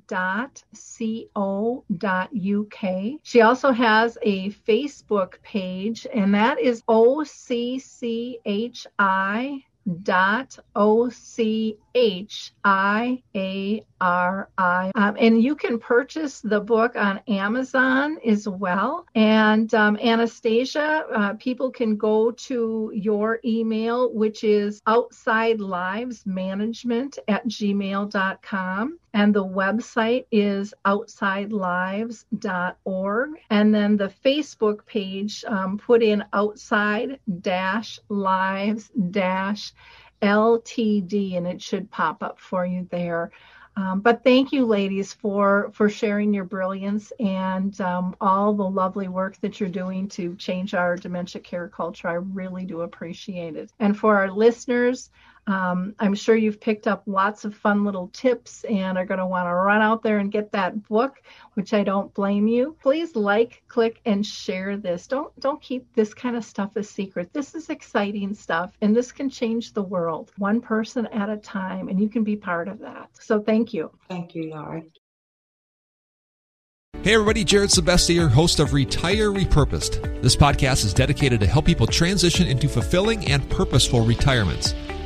She 3.23 3.41
also 3.41 3.71
has 3.71 4.17
a 4.21 4.49
Facebook 4.51 5.41
page, 5.41 6.07
and 6.13 6.33
that 6.33 6.59
is 6.59 6.81
OCCHI 6.83 8.45
dot 10.03 10.57
o 10.75 11.09
c 11.09 11.77
h 11.93 12.51
i 12.63 13.21
a 13.35 13.83
r 14.01 14.49
i. 14.57 14.91
Um, 14.95 15.15
and 15.19 15.41
you 15.41 15.55
can 15.55 15.79
purchase 15.79 16.41
the 16.41 16.59
book 16.59 16.95
on 16.95 17.21
amazon 17.27 18.17
as 18.25 18.47
well. 18.47 19.05
And 19.15 19.71
um, 19.73 19.97
anastacia 19.97 21.03
uh, 21.13 21.33
people 21.35 21.71
can 21.71 21.97
go 21.97 22.31
to 22.31 22.91
your 22.93 23.39
email 23.45 24.11
which 24.13 24.43
is 24.43 24.81
outside 24.87 25.59
lives 25.59 26.25
management 26.25 27.19
at 27.27 27.47
gmail.com 27.47 28.99
and 29.15 29.33
the 29.33 29.43
website 29.43 30.27
is 30.31 30.75
outsidelives.org 30.85 33.29
and 33.49 33.73
then 33.73 33.97
the 33.97 34.13
facebook 34.23 34.85
page 34.85 35.43
um, 35.47 35.79
put 35.79 36.03
in 36.03 36.23
outside 36.33 37.19
dash 37.41 37.99
lives 38.09 38.91
dash 39.09 39.73
ltd 40.21 41.37
and 41.37 41.47
it 41.47 41.61
should 41.61 41.89
pop 41.91 42.23
up 42.23 42.39
for 42.39 42.65
you 42.65 42.87
there. 42.91 43.31
Um, 43.77 43.99
but 43.99 44.23
thank 44.23 44.53
you 44.53 44.65
ladies 44.65 45.11
for 45.11 45.69
for 45.73 45.89
sharing 45.89 46.33
your 46.33 46.45
brilliance 46.45 47.11
and 47.19 47.79
um, 47.81 48.15
all 48.21 48.53
the 48.53 48.63
lovely 48.63 49.09
work 49.09 49.37
that 49.41 49.59
you're 49.59 49.67
doing 49.67 50.07
to 50.09 50.33
change 50.35 50.73
our 50.73 50.95
dementia 50.95 51.41
care 51.41 51.67
culture. 51.67 52.07
I 52.07 52.13
really 52.13 52.65
do 52.65 52.81
appreciate 52.81 53.57
it. 53.57 53.71
And 53.79 53.97
for 53.97 54.17
our 54.17 54.31
listeners 54.31 55.09
um, 55.47 55.93
I'm 55.99 56.15
sure 56.15 56.35
you've 56.35 56.59
picked 56.59 56.87
up 56.87 57.03
lots 57.05 57.45
of 57.45 57.55
fun 57.55 57.85
little 57.85 58.07
tips 58.09 58.63
and 58.63 58.97
are 58.97 59.05
going 59.05 59.19
to 59.19 59.25
want 59.25 59.47
to 59.47 59.53
run 59.53 59.81
out 59.81 60.01
there 60.01 60.17
and 60.17 60.31
get 60.31 60.51
that 60.53 60.87
book, 60.87 61.21
which 61.53 61.73
I 61.73 61.83
don't 61.83 62.13
blame 62.13 62.47
you. 62.47 62.75
Please 62.81 63.15
like, 63.15 63.61
click, 63.67 64.01
and 64.05 64.25
share 64.25 64.75
this. 64.77 65.07
Don't 65.07 65.37
don't 65.39 65.61
keep 65.61 65.93
this 65.93 66.13
kind 66.13 66.35
of 66.35 66.43
stuff 66.43 66.75
a 66.75 66.83
secret. 66.83 67.31
This 67.31 67.53
is 67.53 67.69
exciting 67.69 68.33
stuff, 68.33 68.75
and 68.81 68.95
this 68.95 69.11
can 69.11 69.29
change 69.29 69.73
the 69.73 69.83
world 69.83 70.31
one 70.37 70.61
person 70.61 71.05
at 71.07 71.29
a 71.29 71.37
time, 71.37 71.89
and 71.89 71.99
you 71.99 72.09
can 72.09 72.23
be 72.23 72.35
part 72.35 72.67
of 72.67 72.79
that. 72.79 73.09
So 73.19 73.39
thank 73.39 73.73
you. 73.73 73.91
Thank 74.09 74.33
you, 74.33 74.49
Lori. 74.49 74.91
Hey 77.03 77.13
everybody, 77.13 77.43
Jared 77.43 77.69
Sebestier, 77.69 78.31
host 78.31 78.59
of 78.59 78.73
Retire 78.73 79.29
Repurposed. 79.29 80.23
This 80.23 80.35
podcast 80.35 80.85
is 80.85 80.93
dedicated 80.93 81.39
to 81.41 81.45
help 81.45 81.65
people 81.65 81.85
transition 81.85 82.47
into 82.47 82.67
fulfilling 82.67 83.27
and 83.27 83.47
purposeful 83.47 84.03
retirements. 84.03 84.73